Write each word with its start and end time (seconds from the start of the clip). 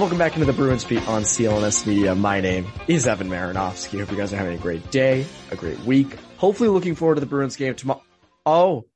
Welcome 0.00 0.16
back 0.16 0.32
into 0.32 0.46
the 0.46 0.54
Bruins 0.54 0.82
Beat 0.82 1.06
on 1.06 1.24
CLNS 1.24 1.86
Media. 1.86 2.14
My 2.14 2.40
name 2.40 2.66
is 2.88 3.06
Evan 3.06 3.28
Marinofsky. 3.28 4.00
Hope 4.00 4.10
you 4.10 4.16
guys 4.16 4.32
are 4.32 4.38
having 4.38 4.54
a 4.54 4.58
great 4.58 4.90
day, 4.90 5.26
a 5.50 5.56
great 5.56 5.78
week. 5.80 6.16
Hopefully 6.38 6.70
looking 6.70 6.94
forward 6.94 7.16
to 7.16 7.20
the 7.20 7.26
Bruins 7.26 7.54
game 7.54 7.74
tomorrow. 7.74 8.02
Oh, 8.46 8.86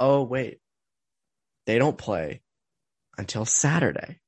oh, 0.00 0.22
wait. 0.22 0.60
They 1.66 1.78
don't 1.78 1.98
play 1.98 2.40
until 3.18 3.44
Saturday. 3.44 4.18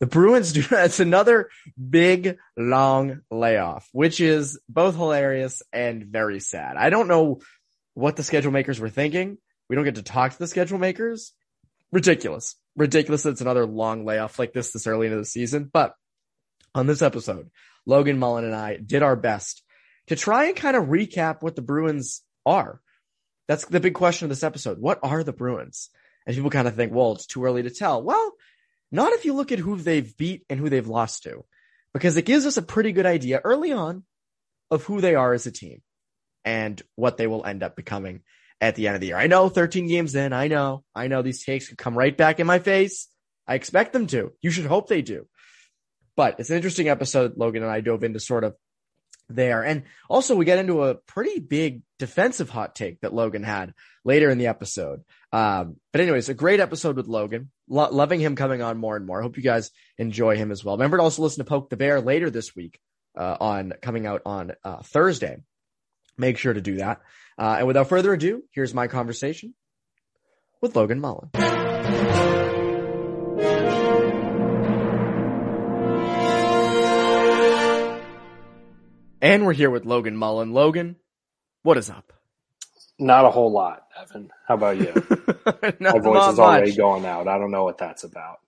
The 0.00 0.06
Bruins 0.06 0.52
do, 0.52 0.62
that's 0.68 0.98
another 0.98 1.48
big, 1.78 2.36
long 2.56 3.20
layoff, 3.30 3.88
which 3.92 4.20
is 4.20 4.58
both 4.68 4.96
hilarious 4.96 5.62
and 5.72 6.06
very 6.06 6.40
sad. 6.40 6.76
I 6.76 6.90
don't 6.90 7.06
know 7.06 7.38
what 7.94 8.16
the 8.16 8.24
schedule 8.24 8.50
makers 8.50 8.80
were 8.80 8.90
thinking. 8.90 9.38
We 9.68 9.76
don't 9.76 9.84
get 9.84 9.94
to 9.94 10.02
talk 10.02 10.32
to 10.32 10.38
the 10.40 10.48
schedule 10.48 10.78
makers. 10.78 11.34
Ridiculous 11.92 12.56
ridiculous 12.78 13.24
that 13.24 13.30
it's 13.30 13.40
another 13.40 13.66
long 13.66 14.06
layoff 14.06 14.38
like 14.38 14.52
this 14.52 14.70
this 14.70 14.86
early 14.86 15.08
into 15.08 15.18
the 15.18 15.24
season. 15.24 15.68
But 15.70 15.94
on 16.74 16.86
this 16.86 17.02
episode, 17.02 17.50
Logan 17.84 18.18
Mullen 18.18 18.44
and 18.44 18.54
I 18.54 18.76
did 18.76 19.02
our 19.02 19.16
best 19.16 19.62
to 20.06 20.16
try 20.16 20.44
and 20.44 20.56
kind 20.56 20.76
of 20.76 20.84
recap 20.84 21.42
what 21.42 21.56
the 21.56 21.62
Bruins 21.62 22.22
are. 22.46 22.80
That's 23.48 23.66
the 23.66 23.80
big 23.80 23.94
question 23.94 24.26
of 24.26 24.30
this 24.30 24.44
episode. 24.44 24.78
What 24.78 25.00
are 25.02 25.24
the 25.24 25.32
Bruins? 25.32 25.90
And 26.26 26.36
people 26.36 26.50
kind 26.50 26.68
of 26.68 26.76
think, 26.76 26.92
well, 26.92 27.12
it's 27.12 27.26
too 27.26 27.44
early 27.44 27.62
to 27.62 27.70
tell. 27.70 28.02
Well, 28.02 28.34
not 28.92 29.12
if 29.12 29.24
you 29.24 29.34
look 29.34 29.52
at 29.52 29.58
who 29.58 29.76
they've 29.76 30.16
beat 30.16 30.44
and 30.48 30.60
who 30.60 30.68
they've 30.68 30.86
lost 30.86 31.24
to, 31.24 31.44
because 31.92 32.16
it 32.16 32.26
gives 32.26 32.46
us 32.46 32.56
a 32.56 32.62
pretty 32.62 32.92
good 32.92 33.06
idea 33.06 33.40
early 33.42 33.72
on 33.72 34.04
of 34.70 34.84
who 34.84 35.00
they 35.00 35.14
are 35.14 35.32
as 35.32 35.46
a 35.46 35.50
team 35.50 35.82
and 36.44 36.80
what 36.94 37.16
they 37.16 37.26
will 37.26 37.44
end 37.44 37.62
up 37.62 37.74
becoming 37.74 38.22
at 38.60 38.74
the 38.74 38.86
end 38.86 38.96
of 38.96 39.00
the 39.00 39.08
year. 39.08 39.16
I 39.16 39.26
know 39.26 39.48
13 39.48 39.86
games 39.86 40.14
in. 40.14 40.32
I 40.32 40.48
know, 40.48 40.84
I 40.94 41.08
know 41.08 41.22
these 41.22 41.44
takes 41.44 41.68
could 41.68 41.78
come 41.78 41.96
right 41.96 42.16
back 42.16 42.40
in 42.40 42.46
my 42.46 42.58
face. 42.58 43.08
I 43.46 43.54
expect 43.54 43.92
them 43.92 44.06
to. 44.08 44.32
You 44.42 44.50
should 44.50 44.66
hope 44.66 44.88
they 44.88 45.02
do. 45.02 45.26
But 46.16 46.40
it's 46.40 46.50
an 46.50 46.56
interesting 46.56 46.88
episode. 46.88 47.36
Logan 47.36 47.62
and 47.62 47.70
I 47.70 47.80
dove 47.80 48.02
into 48.02 48.20
sort 48.20 48.44
of 48.44 48.56
there. 49.28 49.62
And 49.62 49.84
also 50.08 50.34
we 50.34 50.44
get 50.44 50.58
into 50.58 50.84
a 50.84 50.94
pretty 50.94 51.38
big 51.38 51.82
defensive 51.98 52.50
hot 52.50 52.74
take 52.74 53.00
that 53.00 53.14
Logan 53.14 53.42
had 53.42 53.74
later 54.04 54.30
in 54.30 54.38
the 54.38 54.46
episode. 54.48 55.04
Um, 55.32 55.76
but 55.92 56.00
anyways, 56.00 56.28
a 56.28 56.34
great 56.34 56.60
episode 56.60 56.96
with 56.96 57.06
Logan. 57.06 57.50
Lo- 57.68 57.90
loving 57.90 58.20
him 58.20 58.36
coming 58.36 58.62
on 58.62 58.78
more 58.78 58.96
and 58.96 59.06
more. 59.06 59.20
I 59.20 59.22
hope 59.22 59.36
you 59.36 59.42
guys 59.42 59.70
enjoy 59.98 60.36
him 60.36 60.50
as 60.50 60.64
well. 60.64 60.76
Remember 60.76 60.96
to 60.96 61.02
also 61.02 61.22
listen 61.22 61.44
to 61.44 61.48
Poke 61.48 61.70
the 61.70 61.76
Bear 61.76 62.00
later 62.00 62.30
this 62.30 62.56
week, 62.56 62.80
uh, 63.16 63.36
on 63.38 63.74
coming 63.82 64.06
out 64.06 64.22
on, 64.24 64.52
uh, 64.64 64.82
Thursday. 64.82 65.38
Make 66.16 66.38
sure 66.38 66.52
to 66.52 66.60
do 66.60 66.76
that. 66.76 67.00
Uh, 67.38 67.56
and 67.58 67.66
without 67.66 67.88
further 67.88 68.12
ado, 68.12 68.42
here's 68.52 68.74
my 68.74 68.88
conversation 68.88 69.54
with 70.60 70.74
Logan 70.74 71.00
Mullen. 71.00 71.30
And 79.20 79.44
we're 79.44 79.52
here 79.52 79.70
with 79.70 79.84
Logan 79.84 80.16
Mullen. 80.16 80.52
Logan, 80.52 80.96
what 81.62 81.76
is 81.76 81.90
up? 81.90 82.12
Not 82.98 83.24
a 83.24 83.30
whole 83.30 83.52
lot, 83.52 83.82
Evan. 84.00 84.30
How 84.46 84.54
about 84.54 84.76
you? 84.78 84.92
not, 85.80 85.94
My 85.94 85.98
voice 86.00 86.32
is 86.32 86.38
already 86.38 86.70
much. 86.70 86.76
going 86.76 87.06
out. 87.06 87.28
I 87.28 87.38
don't 87.38 87.50
know 87.50 87.64
what 87.64 87.78
that's 87.78 88.04
about. 88.04 88.38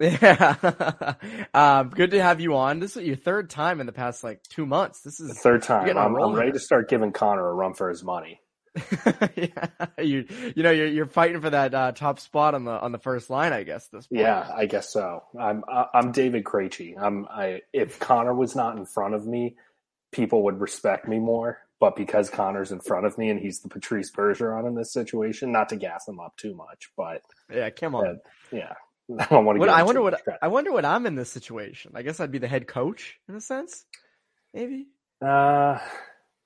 Yeah. 0.00 1.14
um, 1.54 1.90
good 1.90 2.10
to 2.12 2.22
have 2.22 2.40
you 2.40 2.56
on. 2.56 2.80
This 2.80 2.96
is 2.96 3.04
your 3.04 3.16
third 3.16 3.50
time 3.50 3.80
in 3.80 3.86
the 3.86 3.92
past 3.92 4.24
like 4.24 4.42
two 4.44 4.66
months. 4.66 5.00
This 5.02 5.20
is 5.20 5.28
The 5.28 5.34
third 5.34 5.62
time. 5.62 5.96
I'm, 5.96 6.16
I'm 6.16 6.34
ready 6.34 6.52
to 6.52 6.58
start 6.58 6.88
giving 6.88 7.12
Connor 7.12 7.46
a 7.48 7.54
run 7.54 7.74
for 7.74 7.88
his 7.88 8.02
money. 8.02 8.40
yeah. 9.36 9.68
You 9.98 10.26
you 10.56 10.62
know 10.62 10.70
you're 10.70 10.86
you're 10.86 11.06
fighting 11.06 11.42
for 11.42 11.50
that 11.50 11.74
uh, 11.74 11.92
top 11.92 12.18
spot 12.18 12.54
on 12.54 12.64
the 12.64 12.72
on 12.72 12.90
the 12.90 12.98
first 12.98 13.28
line, 13.28 13.52
I 13.52 13.64
guess. 13.64 13.86
This 13.88 14.06
point. 14.06 14.22
Yeah, 14.22 14.50
I 14.56 14.64
guess 14.64 14.90
so. 14.90 15.22
I'm 15.38 15.62
I'm 15.68 16.10
David 16.12 16.44
Krejci. 16.44 16.94
I'm 16.98 17.26
I 17.30 17.60
if 17.74 17.98
Connor 17.98 18.34
was 18.34 18.56
not 18.56 18.78
in 18.78 18.86
front 18.86 19.14
of 19.14 19.26
me, 19.26 19.56
people 20.10 20.44
would 20.44 20.58
respect 20.60 21.06
me 21.06 21.18
more. 21.18 21.58
But 21.80 21.96
because 21.96 22.30
Connor's 22.30 22.70
in 22.70 22.78
front 22.80 23.06
of 23.06 23.18
me 23.18 23.28
and 23.28 23.40
he's 23.40 23.58
the 23.58 23.68
Patrice 23.68 24.10
Bergeron 24.10 24.68
in 24.68 24.76
this 24.76 24.92
situation, 24.92 25.50
not 25.50 25.68
to 25.70 25.76
gas 25.76 26.06
him 26.06 26.20
up 26.20 26.36
too 26.36 26.54
much, 26.54 26.90
but 26.96 27.22
yeah. 27.52 27.70
Come 27.70 27.96
on. 27.96 28.06
uh, 28.06 28.12
yeah, 28.52 28.74
I 29.20 29.26
don't 29.26 29.44
want 29.44 29.56
to. 29.56 29.60
What, 29.60 29.68
I 29.68 29.82
wonder 29.82 30.02
what. 30.02 30.22
I 30.40 30.48
wonder 30.48 30.72
what 30.72 30.84
I'm 30.84 31.06
in 31.06 31.14
this 31.14 31.30
situation. 31.30 31.92
I 31.94 32.02
guess 32.02 32.20
I'd 32.20 32.32
be 32.32 32.38
the 32.38 32.48
head 32.48 32.66
coach 32.66 33.18
in 33.28 33.34
a 33.34 33.40
sense, 33.40 33.84
maybe. 34.52 34.86
Uh, 35.20 35.78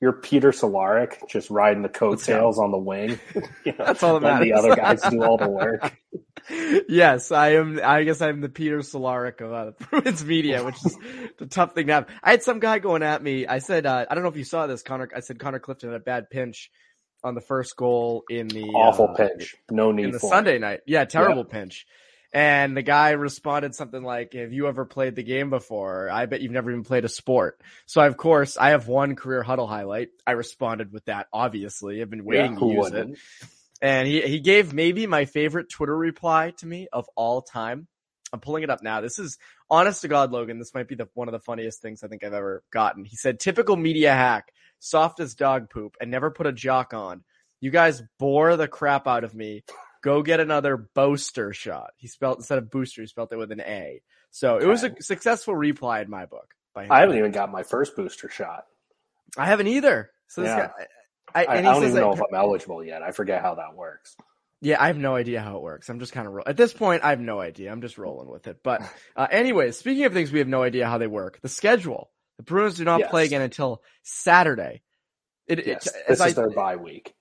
you're 0.01 0.13
Peter 0.13 0.51
Cehlarik, 0.51 1.29
just 1.29 1.49
riding 1.49 1.83
the 1.83 1.89
coattails 1.89 2.59
on 2.59 2.71
the 2.71 2.79
wing. 2.79 3.19
You 3.65 3.73
know, 3.73 3.85
That's 3.87 4.03
all 4.03 4.21
that 4.21 4.27
letting 4.41 4.49
the 4.53 4.59
other 4.59 4.77
guys 4.77 5.01
do 5.03 5.23
all 5.25 5.39
the 5.39 5.49
work. 5.49 5.97
yes, 6.89 7.33
I 7.33 7.55
am. 7.55 7.81
I 7.83 8.05
guess 8.05 8.21
I'm 8.21 8.41
the 8.41 8.49
Peter 8.49 8.79
Cehlarik 8.79 9.41
of 9.41 9.53
uh, 9.53 9.65
the 9.67 9.73
Bruins 9.87 10.25
media, 10.25 10.65
which 10.65 10.77
is 10.85 10.97
the 11.39 11.47
tough 11.47 11.75
thing 11.75 11.87
to 11.89 11.93
have. 11.95 12.09
I 12.23 12.33
had 12.33 12.43
some 12.43 12.61
guy 12.61 12.79
going 12.79 13.03
at 13.03 13.23
me. 13.23 13.47
I 13.47 13.59
said, 13.59 13.87
uh, 13.87 14.07
I 14.09 14.15
don't 14.15 14.23
know 14.23 14.31
if 14.31 14.37
you 14.37 14.45
saw 14.45 14.67
this, 14.67 14.83
Connor. 14.83 15.09
I 15.15 15.21
said 15.21 15.39
Connor 15.39 15.59
Clifton 15.59 15.91
had 15.91 16.01
a 16.01 16.05
bad 16.05 16.31
pinch 16.31 16.71
on 17.25 17.35
the 17.35 17.41
first 17.41 17.75
goal 17.77 18.23
in 18.29 18.47
the 18.49 18.65
Awful 18.65 19.09
uh, 19.09 19.15
pinch. 19.15 19.57
No 19.71 19.91
need 19.91 20.07
in 20.07 20.11
the 20.13 20.21
for 20.21 20.31
Sunday 20.31 20.57
it. 20.57 20.61
night. 20.61 20.81
Yeah, 20.87 21.05
terrible 21.07 21.45
pinch. 21.45 21.87
And 22.37 22.77
the 22.77 22.83
guy 22.83 23.13
responded 23.13 23.75
something 23.75 24.03
like, 24.03 24.35
"Have 24.35 24.53
you 24.53 24.69
ever 24.69 24.85
played 24.85 25.15
the 25.17 25.23
game 25.23 25.49
before? 25.49 26.11
I 26.11 26.27
bet 26.27 26.43
you've 26.43 26.53
never 26.53 26.71
even 26.71 26.85
played 26.85 27.07
a 27.07 27.09
sport." 27.09 27.59
So, 27.87 28.03
of 28.03 28.19
course, 28.19 28.59
I 28.59 28.71
have 28.71 28.89
one 28.89 29.17
career 29.17 29.43
Hudl 29.43 29.67
highlight. 29.67 30.11
I 30.27 30.33
responded 30.33 30.93
with 30.93 31.07
that. 31.07 31.29
Obviously, 31.33 32.03
I've 32.03 32.11
been 32.11 32.27
waiting 32.27 32.53
Yeah, 32.53 32.59
to 32.59 32.67
use 32.67 32.75
it. 32.75 32.79
wouldn't? 32.93 33.19
And 33.81 34.07
he 34.07 34.21
he 34.21 34.41
gave 34.41 34.75
maybe 34.75 35.07
my 35.07 35.25
favorite 35.25 35.71
Twitter 35.71 35.97
reply 35.97 36.53
to 36.59 36.67
me 36.67 36.89
of 36.93 37.07
all 37.17 37.41
time. 37.41 37.89
I'm 38.35 38.41
pulling 38.41 38.65
it 38.65 38.69
up 38.71 38.83
now. 38.83 39.01
This 39.01 39.19
is 39.19 39.39
honest 39.71 40.03
to 40.03 40.09
God, 40.09 40.31
Logan. 40.31 40.59
This 40.59 40.75
might 40.75 40.89
be 40.89 40.95
the 40.95 41.09
one 41.15 41.29
of 41.29 41.33
the 41.33 41.41
funniest 41.41 41.81
things 41.81 42.03
I 42.03 42.09
think 42.09 42.23
I've 42.23 42.35
ever 42.35 42.63
gotten. 42.71 43.07
He 43.07 43.17
said, 43.17 43.41
"Typical 43.41 43.77
media 43.77 44.13
hack, 44.13 44.53
soft 44.79 45.21
as 45.21 45.35
dog 45.35 45.71
poop, 45.71 45.97
and 46.03 46.11
never 46.11 46.31
put 46.31 46.47
a 46.47 46.53
jock 46.53 46.93
on. 46.93 47.25
You 47.61 47.71
guys 47.71 48.03
bore 48.19 48.59
the 48.59 48.69
crap 48.69 49.07
out 49.07 49.25
of 49.25 49.35
me. 49.35 49.65
Go 50.07 50.23
get 50.23 50.39
another 50.41 50.77
Boaster 50.77 51.53
shot." 51.53 51.91
He 51.97 52.07
spelled 52.09 52.39
instead 52.39 52.59
of 52.59 52.71
booster, 52.71 53.01
he 53.03 53.09
spelled 53.09 53.33
it 53.33 53.37
with 53.37 53.51
an 53.51 53.61
A. 53.61 54.01
So 54.31 54.59
it 54.59 54.67
was 54.67 54.85
a 54.85 54.95
successful 55.03 55.55
reply 55.57 56.01
in 56.01 56.09
my 56.11 56.27
book. 56.27 56.55
I 56.77 57.01
haven't 57.01 57.19
even 57.19 57.33
got 57.33 57.51
my 57.51 57.63
first 57.65 57.97
booster 57.97 58.29
shot. 58.29 58.65
I 59.37 59.47
haven't 59.47 59.67
either. 59.67 60.11
So 60.29 60.43
this 60.43 60.51
Yeah. 60.51 60.67
guy, 60.69 60.87
I, 61.35 61.45
I, 61.45 61.59
I 61.59 61.63
don't 61.63 61.83
even 61.85 61.97
know 61.97 62.13
if 62.13 62.21
I'm 62.21 62.35
eligible 62.35 62.85
yet. 62.85 63.03
I 63.03 63.11
forget 63.11 63.43
how 63.43 63.57
that 63.57 63.75
works. 63.75 64.15
Yeah, 64.61 64.81
I 64.83 64.87
have 64.87 64.97
no 64.97 65.17
idea 65.17 65.41
how 65.41 65.57
it 65.57 65.63
works. 65.63 65.89
I'm 65.89 65.99
just 65.99 66.13
kind 66.13 66.27
of 66.27 66.33
ro- 66.35 66.43
at 66.47 66.57
this 66.57 66.73
point. 66.73 67.03
I 67.05 67.11
have 67.11 67.21
no 67.21 67.41
idea. 67.41 67.71
I'm 67.73 67.81
just 67.83 67.99
rolling 67.99 68.29
with 68.31 68.47
it. 68.47 68.59
But 68.63 68.83
uh, 69.17 69.27
anyways, 69.31 69.77
speaking 69.77 70.05
of 70.05 70.13
things 70.13 70.31
we 70.33 70.39
have 70.39 70.49
no 70.49 70.63
idea 70.63 70.87
how 70.87 70.99
they 70.99 71.07
work, 71.07 71.41
the 71.43 71.49
schedule. 71.49 72.11
The 72.39 72.43
Bruins 72.45 72.77
do 72.77 72.85
not 72.85 73.01
Yes. 73.01 73.11
play 73.11 73.25
again 73.25 73.43
until 73.43 73.83
Saturday. 74.03 74.83
It, 75.47 75.61
it- 75.61 75.67
Yes, 75.67 75.87
as 75.87 76.19
this 76.19 76.21
I- 76.21 76.27
is 76.29 76.35
their 76.37 76.51
bye 76.51 76.77
week. 76.77 77.15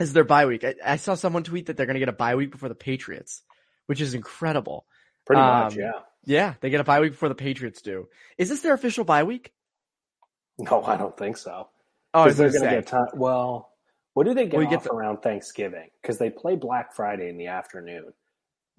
As 0.00 0.12
their 0.12 0.24
bye 0.24 0.46
week. 0.46 0.64
I, 0.64 0.74
I 0.84 0.96
saw 0.96 1.14
someone 1.14 1.44
tweet 1.44 1.66
that 1.66 1.76
they're 1.76 1.86
going 1.86 1.94
to 1.94 2.00
get 2.00 2.08
a 2.08 2.12
bye 2.12 2.34
week 2.34 2.50
before 2.50 2.68
the 2.68 2.74
Patriots, 2.74 3.42
which 3.86 4.00
is 4.00 4.14
incredible. 4.14 4.86
Pretty 5.26 5.40
much, 5.40 5.74
Um, 5.74 5.78
yeah. 5.80 5.92
Yeah, 6.26 6.54
they 6.60 6.70
get 6.70 6.80
a 6.80 6.84
bye 6.84 7.00
week 7.00 7.12
before 7.12 7.28
the 7.28 7.34
Patriots 7.34 7.82
do. 7.82 8.08
Is 8.38 8.48
this 8.48 8.60
their 8.62 8.72
official 8.74 9.04
bye 9.04 9.24
week? 9.24 9.52
No, 10.58 10.82
I 10.84 10.96
don't 10.96 11.16
think 11.16 11.36
so. 11.36 11.68
Oh, 12.14 12.30
they're 12.30 12.34
going 12.34 12.52
to 12.52 12.58
going 12.58 12.70
to 12.70 12.70
say. 12.70 12.74
get 12.76 12.86
time. 12.86 13.06
Well, 13.14 13.70
what 14.14 14.24
do 14.24 14.32
they 14.34 14.46
get 14.46 14.56
Well, 14.58 14.66
get 14.68 14.76
off 14.78 14.84
the- 14.84 14.92
around 14.92 15.18
Thanksgiving? 15.18 15.88
Because 16.00 16.18
they 16.18 16.30
play 16.30 16.56
Black 16.56 16.94
Friday 16.94 17.28
in 17.28 17.36
the 17.36 17.48
afternoon. 17.48 18.12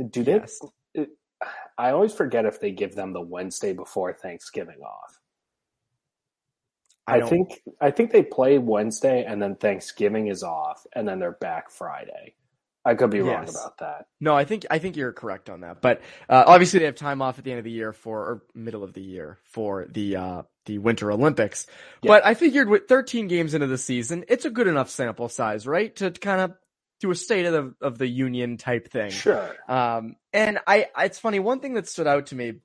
Do 0.09 0.23
they? 0.23 0.35
Yes. 0.35 0.59
it- 0.93 1.09
I 1.77 1.91
always 1.91 2.13
forget 2.13 2.45
if 2.45 2.59
they 2.61 2.71
give 2.71 2.95
them 2.95 3.11
the 3.13 3.21
Wednesday 3.21 3.73
before 3.73 4.13
Thanksgiving 4.13 4.79
off. 4.81 5.19
I, 7.07 7.19
don't- 7.19 7.29
think 7.29 7.61
I 7.79 7.91
think 7.91 8.11
they 8.11 8.23
play 8.23 8.57
Wednesday 8.57 9.23
and 9.25 9.41
then 9.41 9.55
Thanksgiving 9.55 10.27
is 10.27 10.43
off 10.43 10.85
and 10.93 11.07
then 11.07 11.19
they're 11.19 11.31
back 11.31 11.69
Friday. 11.71 12.35
I 12.87 12.93
could 12.93 13.09
be 13.09 13.19
wrong 13.19 13.49
about 13.49 13.79
that. 13.79 14.05
No, 14.21 14.35
I 14.35 14.45
think 14.45 14.67
I 14.69 14.77
think 14.77 14.95
you're 14.95 15.11
correct 15.11 15.49
on 15.49 15.61
that. 15.61 15.81
But 15.81 16.01
uh, 16.29 16.43
obviously, 16.45 16.77
they 16.79 16.85
have 16.85 16.93
time 16.95 17.19
off 17.19 17.39
at 17.39 17.43
the 17.43 17.49
end 17.49 17.57
of 17.57 17.63
the 17.65 17.71
year 17.71 17.93
for 17.93 18.19
or 18.19 18.43
middle 18.53 18.83
of 18.83 18.93
the 18.93 19.01
year 19.01 19.39
for 19.45 19.87
the 19.89 20.15
uh, 20.17 20.41
the 20.67 20.77
Winter 20.77 21.11
Olympics. 21.11 21.65
Yeah. 22.03 22.09
But 22.09 22.25
I 22.27 22.35
figured 22.35 22.69
with 22.69 22.87
13 22.87 23.27
games 23.27 23.55
into 23.55 23.65
the 23.65 23.79
season, 23.79 24.23
it's 24.27 24.45
a 24.45 24.51
good 24.51 24.67
enough 24.67 24.91
sample 24.91 25.29
size, 25.29 25.65
right, 25.65 25.95
to 25.95 26.11
kind 26.11 26.41
of 26.41 26.53
do 26.99 27.09
a 27.09 27.15
state 27.15 27.47
of 27.47 27.53
the 27.53 27.73
of 27.87 27.97
the 27.97 28.05
union 28.07 28.57
type 28.57 28.91
thing. 28.91 29.09
Sure. 29.09 29.55
Um, 29.67 30.15
and 30.31 30.59
I, 30.67 30.85
I- 30.95 31.05
it's 31.05 31.17
funny. 31.17 31.39
One 31.39 31.61
thing 31.61 31.73
that 31.73 31.87
stood 31.89 32.05
out 32.05 32.27
to 32.27 32.35
me 32.35 32.59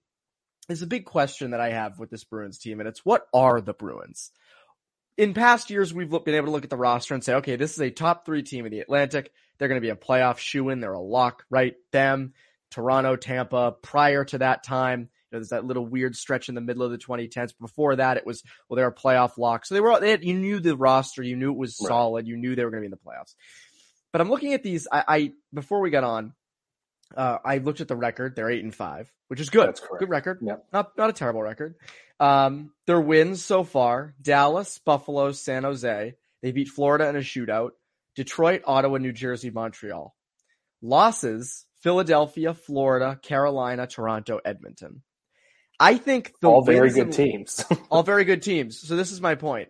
is 0.72 0.82
a 0.82 0.86
big 0.86 1.04
question 1.04 1.50
that 1.52 1.60
I 1.60 1.70
have 1.70 1.98
with 1.98 2.10
this 2.10 2.24
Bruins 2.24 2.58
team, 2.58 2.80
and 2.80 2.88
it's 2.88 3.04
what 3.04 3.26
are 3.32 3.60
the 3.60 3.74
Bruins? 3.74 4.30
In 5.16 5.34
past 5.34 5.70
years, 5.70 5.92
we've 5.92 6.08
been 6.10 6.34
able 6.34 6.46
to 6.46 6.52
look 6.52 6.64
at 6.64 6.70
the 6.70 6.76
roster 6.76 7.14
and 7.14 7.22
say, 7.22 7.34
okay, 7.34 7.56
this 7.56 7.72
is 7.74 7.80
a 7.80 7.90
top 7.90 8.24
three 8.24 8.42
team 8.42 8.64
in 8.64 8.72
the 8.72 8.80
Atlantic. 8.80 9.32
They're 9.58 9.68
going 9.68 9.80
to 9.80 9.84
be 9.84 9.90
a 9.90 9.96
playoff 9.96 10.38
shoe 10.38 10.70
in. 10.70 10.80
They're 10.80 10.92
a 10.92 11.00
lock, 11.00 11.44
right? 11.50 11.74
Them, 11.92 12.32
Toronto, 12.70 13.16
Tampa. 13.16 13.72
Prior 13.82 14.24
to 14.26 14.38
that 14.38 14.64
time, 14.64 15.00
you 15.00 15.06
know, 15.32 15.38
there's 15.40 15.50
that 15.50 15.66
little 15.66 15.84
weird 15.84 16.16
stretch 16.16 16.48
in 16.48 16.54
the 16.54 16.62
middle 16.62 16.82
of 16.82 16.90
the 16.90 16.98
2010s. 16.98 17.52
Before 17.60 17.96
that, 17.96 18.16
it 18.16 18.24
was 18.24 18.42
well, 18.68 18.76
they're 18.76 18.86
a 18.86 18.94
playoff 18.94 19.36
lock. 19.36 19.66
So 19.66 19.74
they 19.74 19.80
were. 19.82 20.00
They 20.00 20.10
had, 20.10 20.24
you 20.24 20.34
knew 20.34 20.58
the 20.58 20.76
roster. 20.76 21.22
You 21.22 21.36
knew 21.36 21.52
it 21.52 21.58
was 21.58 21.76
Right. 21.82 21.88
solid. 21.88 22.26
You 22.26 22.36
knew 22.38 22.56
they 22.56 22.64
were 22.64 22.70
going 22.70 22.82
to 22.82 22.88
be 22.88 22.92
in 22.92 22.98
the 22.98 23.10
playoffs. 23.10 23.34
But 24.12 24.22
I'm 24.22 24.30
looking 24.30 24.54
at 24.54 24.62
these. 24.62 24.88
I, 24.90 25.04
I 25.06 25.32
before 25.52 25.80
we 25.80 25.90
got 25.90 26.04
on, 26.04 26.32
uh, 27.16 27.38
I 27.44 27.58
looked 27.58 27.80
at 27.80 27.88
the 27.88 27.96
record. 27.96 28.36
They're 28.36 28.50
eight 28.50 28.64
and 28.64 28.74
five, 28.74 29.12
which 29.28 29.40
is 29.40 29.50
good. 29.50 29.68
That's 29.68 29.80
correct. 29.80 30.00
Good 30.00 30.08
record. 30.08 30.38
Yep. 30.42 30.66
Not 30.72 30.96
not 30.96 31.10
a 31.10 31.12
terrible 31.12 31.42
record. 31.42 31.74
Um, 32.18 32.72
their 32.86 33.00
wins 33.00 33.44
so 33.44 33.64
far: 33.64 34.14
Dallas, 34.20 34.78
Buffalo, 34.78 35.32
San 35.32 35.64
Jose. 35.64 36.14
They 36.42 36.52
beat 36.52 36.68
Florida 36.68 37.08
in 37.08 37.16
a 37.16 37.20
shootout. 37.20 37.70
Detroit, 38.16 38.62
Ottawa, 38.66 38.98
New 38.98 39.12
Jersey, 39.12 39.50
Montreal. 39.50 40.14
Losses: 40.82 41.66
Philadelphia, 41.80 42.54
Florida, 42.54 43.18
Carolina, 43.22 43.86
Toronto, 43.86 44.40
Edmonton. 44.44 45.02
I 45.78 45.96
think 45.96 46.34
the 46.40 46.50
All 46.50 46.62
very 46.62 46.90
good 46.90 47.12
teams. 47.12 47.64
all 47.90 48.02
very 48.02 48.24
good 48.24 48.42
teams. 48.42 48.78
So 48.78 48.96
this 48.96 49.12
is 49.12 49.20
my 49.20 49.34
point. 49.34 49.68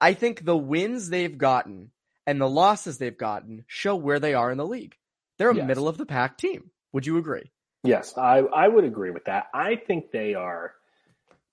I 0.00 0.14
think 0.14 0.44
the 0.44 0.56
wins 0.56 1.10
they've 1.10 1.36
gotten 1.36 1.90
and 2.26 2.40
the 2.40 2.48
losses 2.48 2.98
they've 2.98 3.16
gotten 3.16 3.64
show 3.66 3.96
where 3.96 4.20
they 4.20 4.34
are 4.34 4.52
in 4.52 4.58
the 4.58 4.66
league. 4.66 4.94
They're 5.38 5.50
a 5.50 5.56
Yes. 5.56 5.66
middle 5.66 5.88
of 5.88 5.98
the 5.98 6.06
pack 6.06 6.36
team. 6.38 6.70
Would 6.92 7.06
you 7.06 7.16
agree? 7.18 7.50
Yes, 7.84 8.16
I, 8.16 8.38
I 8.38 8.68
would 8.68 8.84
agree 8.84 9.10
with 9.10 9.24
that. 9.24 9.46
I 9.52 9.76
think 9.76 10.10
they 10.12 10.34
are 10.34 10.74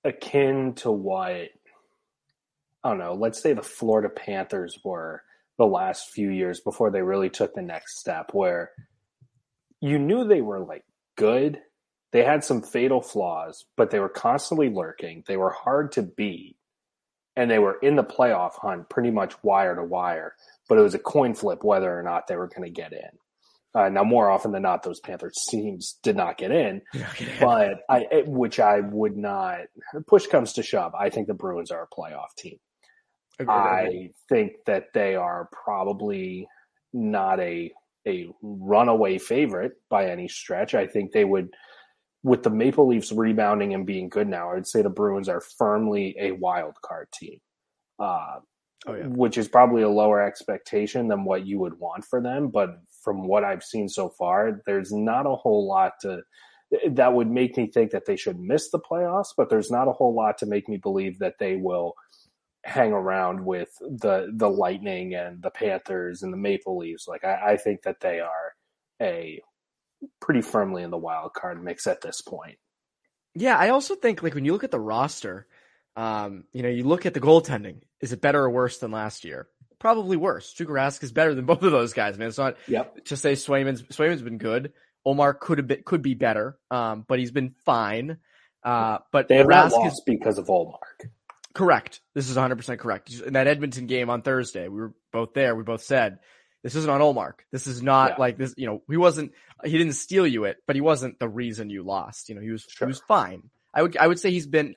akin 0.03 0.73
to 0.75 0.91
what 0.91 1.49
I 2.83 2.89
don't 2.89 2.97
know, 2.99 3.13
let's 3.13 3.41
say 3.41 3.51
the 3.53 3.61
Florida 3.61 4.07
Panthers 4.09 4.79
were 4.85 5.21
the 5.57 5.65
last 5.65 6.11
few 6.11 6.29
years 6.29 6.61
before 6.61 6.91
they 6.91 7.01
really 7.01 7.29
took 7.29 7.53
the 7.53 7.61
next 7.61 7.99
step 7.99 8.29
where 8.33 8.71
you 9.81 9.99
knew 9.99 10.23
they 10.25 10.41
were 10.41 10.59
like 10.61 10.85
good. 11.17 11.59
They 12.11 12.23
had 12.23 12.43
some 12.45 12.61
fatal 12.61 13.01
flaws, 13.01 13.65
but 13.75 13.91
they 13.91 13.99
were 13.99 14.07
constantly 14.09 14.69
lurking. 14.69 15.23
They 15.27 15.35
were 15.37 15.49
hard 15.51 15.91
to 15.93 16.01
beat. 16.03 16.55
And 17.35 17.51
they 17.51 17.59
were 17.59 17.77
in 17.81 17.95
the 17.95 18.03
playoff 18.03 18.53
hunt 18.55 18.89
pretty 18.89 19.11
much 19.11 19.33
wire 19.43 19.75
to 19.75 19.83
wire, 19.83 20.35
but 20.67 20.77
it 20.77 20.81
was 20.81 20.95
a 20.95 20.99
coin 20.99 21.33
flip 21.33 21.63
whether 21.63 21.97
or 21.97 22.03
not 22.03 22.27
they 22.27 22.35
were 22.35 22.47
going 22.47 22.63
to 22.63 22.69
get 22.69 22.93
in. 22.93 23.09
Uh, 23.75 23.87
now, 23.89 24.03
more 24.03 24.29
often 24.31 24.51
than 24.51 24.63
not, 24.63 24.81
those 24.81 24.99
Panthers 24.99 25.35
teams 25.49 25.99
did 26.01 26.15
not 26.15 26.37
get 26.39 26.51
in, 26.51 26.81
but 27.39 27.81
I, 27.87 28.07
it- 28.11 28.27
which 28.27 28.59
I 28.59 28.79
would 28.79 29.15
not. 29.15 29.59
Push 30.07 30.27
comes 30.27 30.53
to 30.53 30.63
shove, 30.63 30.95
I 30.95 31.09
think 31.09 31.27
the 31.27 31.33
Bruins 31.35 31.69
are 31.71 31.83
a 31.83 31.95
playoff 31.95 32.33
team. 32.37 32.57
Agreed, 33.39 33.53
agreed. 33.55 34.07
I 34.07 34.09
think 34.27 34.51
that 34.65 34.85
they 34.93 35.15
are 35.15 35.49
probably 35.51 36.47
not 36.93 37.39
a 37.39 37.71
a 38.07 38.27
runaway 38.41 39.17
favorite 39.19 39.73
by 39.89 40.09
any 40.09 40.27
stretch. 40.27 40.73
I 40.73 40.87
think 40.87 41.11
they 41.11 41.25
would, 41.25 41.49
with 42.23 42.41
the 42.43 42.49
Maple 42.49 42.87
Leafs 42.87 43.11
rebounding 43.11 43.73
and 43.75 43.85
being 43.85 44.09
good 44.09 44.27
now, 44.27 44.49
I 44.51 44.55
would 44.55 44.65
say 44.67 44.81
the 44.81 44.89
Bruins 44.89 45.29
are 45.29 45.41
firmly 45.57 46.15
a 46.19 46.31
wild 46.31 46.75
card 46.83 47.07
team. 47.13 47.39
Uh, 47.99 48.37
Oh, 48.87 48.95
yeah. 48.95 49.07
which 49.07 49.37
is 49.37 49.49
probably 49.49 49.81
a 49.81 49.89
lower 49.89 50.21
expectation 50.21 51.09
than 51.09 51.25
what 51.25 51.45
you 51.45 51.59
would 51.59 51.77
want 51.77 52.05
for 52.05 52.21
them. 52.21 52.47
But 52.47 52.69
from 53.03 53.27
what 53.27 53.43
I've 53.43 53.63
seen 53.63 53.89
so 53.89 54.09
far, 54.09 54.61
there's 54.65 54.91
not 54.91 55.25
a 55.25 55.35
whole 55.35 55.67
lot 55.67 55.93
to 56.01 56.21
that 56.91 57.13
would 57.13 57.29
make 57.29 57.57
me 57.57 57.67
think 57.67 57.91
that 57.91 58.05
they 58.05 58.15
should 58.15 58.39
miss 58.39 58.69
the 58.69 58.79
playoffs. 58.79 59.29
But 59.35 59.49
there's 59.49 59.71
not 59.71 59.87
a 59.87 59.93
whole 59.93 60.13
lot 60.13 60.37
to 60.39 60.45
make 60.45 60.69
me 60.69 60.77
believe 60.77 61.19
that 61.19 61.35
they 61.39 61.55
will 61.55 61.95
hang 62.63 62.91
around 62.91 63.45
with 63.45 63.69
the 63.79 64.31
the 64.35 64.49
Lightning 64.49 65.15
and 65.15 65.41
the 65.41 65.49
Panthers 65.49 66.21
and 66.21 66.31
the 66.31 66.37
Maple 66.37 66.77
Leafs. 66.77 67.07
Like 67.07 67.23
I, 67.23 67.53
I 67.53 67.57
think 67.57 67.83
that 67.83 68.01
they 68.01 68.19
are 68.19 68.53
a 69.01 69.41
pretty 70.19 70.41
firmly 70.41 70.83
in 70.83 70.91
the 70.91 70.97
wild 70.97 71.33
card 71.33 71.63
mix 71.63 71.87
at 71.87 72.01
this 72.01 72.21
point. 72.21 72.57
Yeah, 73.35 73.57
I 73.57 73.69
also 73.69 73.95
think 73.95 74.23
like 74.23 74.35
when 74.35 74.45
you 74.45 74.53
look 74.53 74.63
at 74.63 74.71
the 74.71 74.79
roster, 74.79 75.47
um, 75.95 76.45
you 76.53 76.63
know, 76.63 76.69
you 76.69 76.83
look 76.83 77.05
at 77.05 77.13
the 77.13 77.19
goaltending. 77.19 77.81
Is 78.01 78.13
it 78.13 78.21
better 78.21 78.43
or 78.43 78.49
worse 78.49 78.77
than 78.77 78.91
last 78.91 79.25
year? 79.25 79.47
Probably 79.79 80.17
worse. 80.17 80.53
Tuukka 80.53 80.67
Rask 80.69 81.03
is 81.03 81.11
better 81.11 81.33
than 81.33 81.45
both 81.47 81.63
of 81.63 81.71
those 81.71 81.93
guys, 81.93 82.17
man. 82.17 82.27
It's 82.27 82.37
not 82.37 82.57
Yep. 82.67 83.05
to 83.05 83.17
say 83.17 83.33
Swayman's 83.33 83.81
Swayman's 83.83 84.21
been 84.21 84.37
good. 84.37 84.73
Omar 85.05 85.33
could 85.33 85.57
have 85.59 85.67
been 85.67 85.83
could 85.83 86.01
be 86.01 86.13
better, 86.13 86.57
um, 86.69 87.05
but 87.07 87.19
he's 87.19 87.31
been 87.31 87.55
fine. 87.65 88.17
Uh, 88.63 88.97
but 89.13 89.27
They 89.29 89.37
Rask 89.37 89.87
is 89.87 90.01
because 90.05 90.37
of 90.37 90.47
Ullmark. 90.47 91.09
Correct. 91.53 92.01
This 92.13 92.29
is 92.29 92.35
100% 92.37 92.77
correct. 92.79 93.11
In 93.21 93.33
that 93.33 93.47
Edmonton 93.47 93.87
game 93.87 94.09
on 94.09 94.21
Thursday, 94.21 94.67
we 94.67 94.81
were 94.81 94.93
both 95.11 95.33
there. 95.33 95.55
We 95.55 95.63
both 95.63 95.81
said, 95.81 96.19
this 96.61 96.75
isn't 96.75 96.89
on 96.89 96.99
Ullmark. 97.01 97.35
This 97.51 97.67
is 97.67 97.81
not 97.81 98.11
Yeah. 98.11 98.15
like 98.19 98.37
this, 98.37 98.53
you 98.57 98.65
know, 98.67 98.83
he 98.89 98.97
wasn't, 98.97 99.31
he 99.63 99.71
didn't 99.77 99.93
steal 99.93 100.27
you 100.27 100.43
it, 100.43 100.57
but 100.67 100.75
he 100.75 100.81
wasn't 100.81 101.17
the 101.19 101.27
reason 101.29 101.69
you 101.69 101.83
lost. 101.83 102.27
You 102.29 102.35
know, 102.35 102.41
he 102.41 102.51
was, 102.51 102.63
Sure. 102.69 102.85
he 102.87 102.89
was 102.89 102.99
fine. 103.07 103.49
I 103.73 103.81
would, 103.81 103.95
I 103.97 104.05
would 104.07 104.19
say 104.19 104.29
he's 104.29 104.45
been 104.47 104.75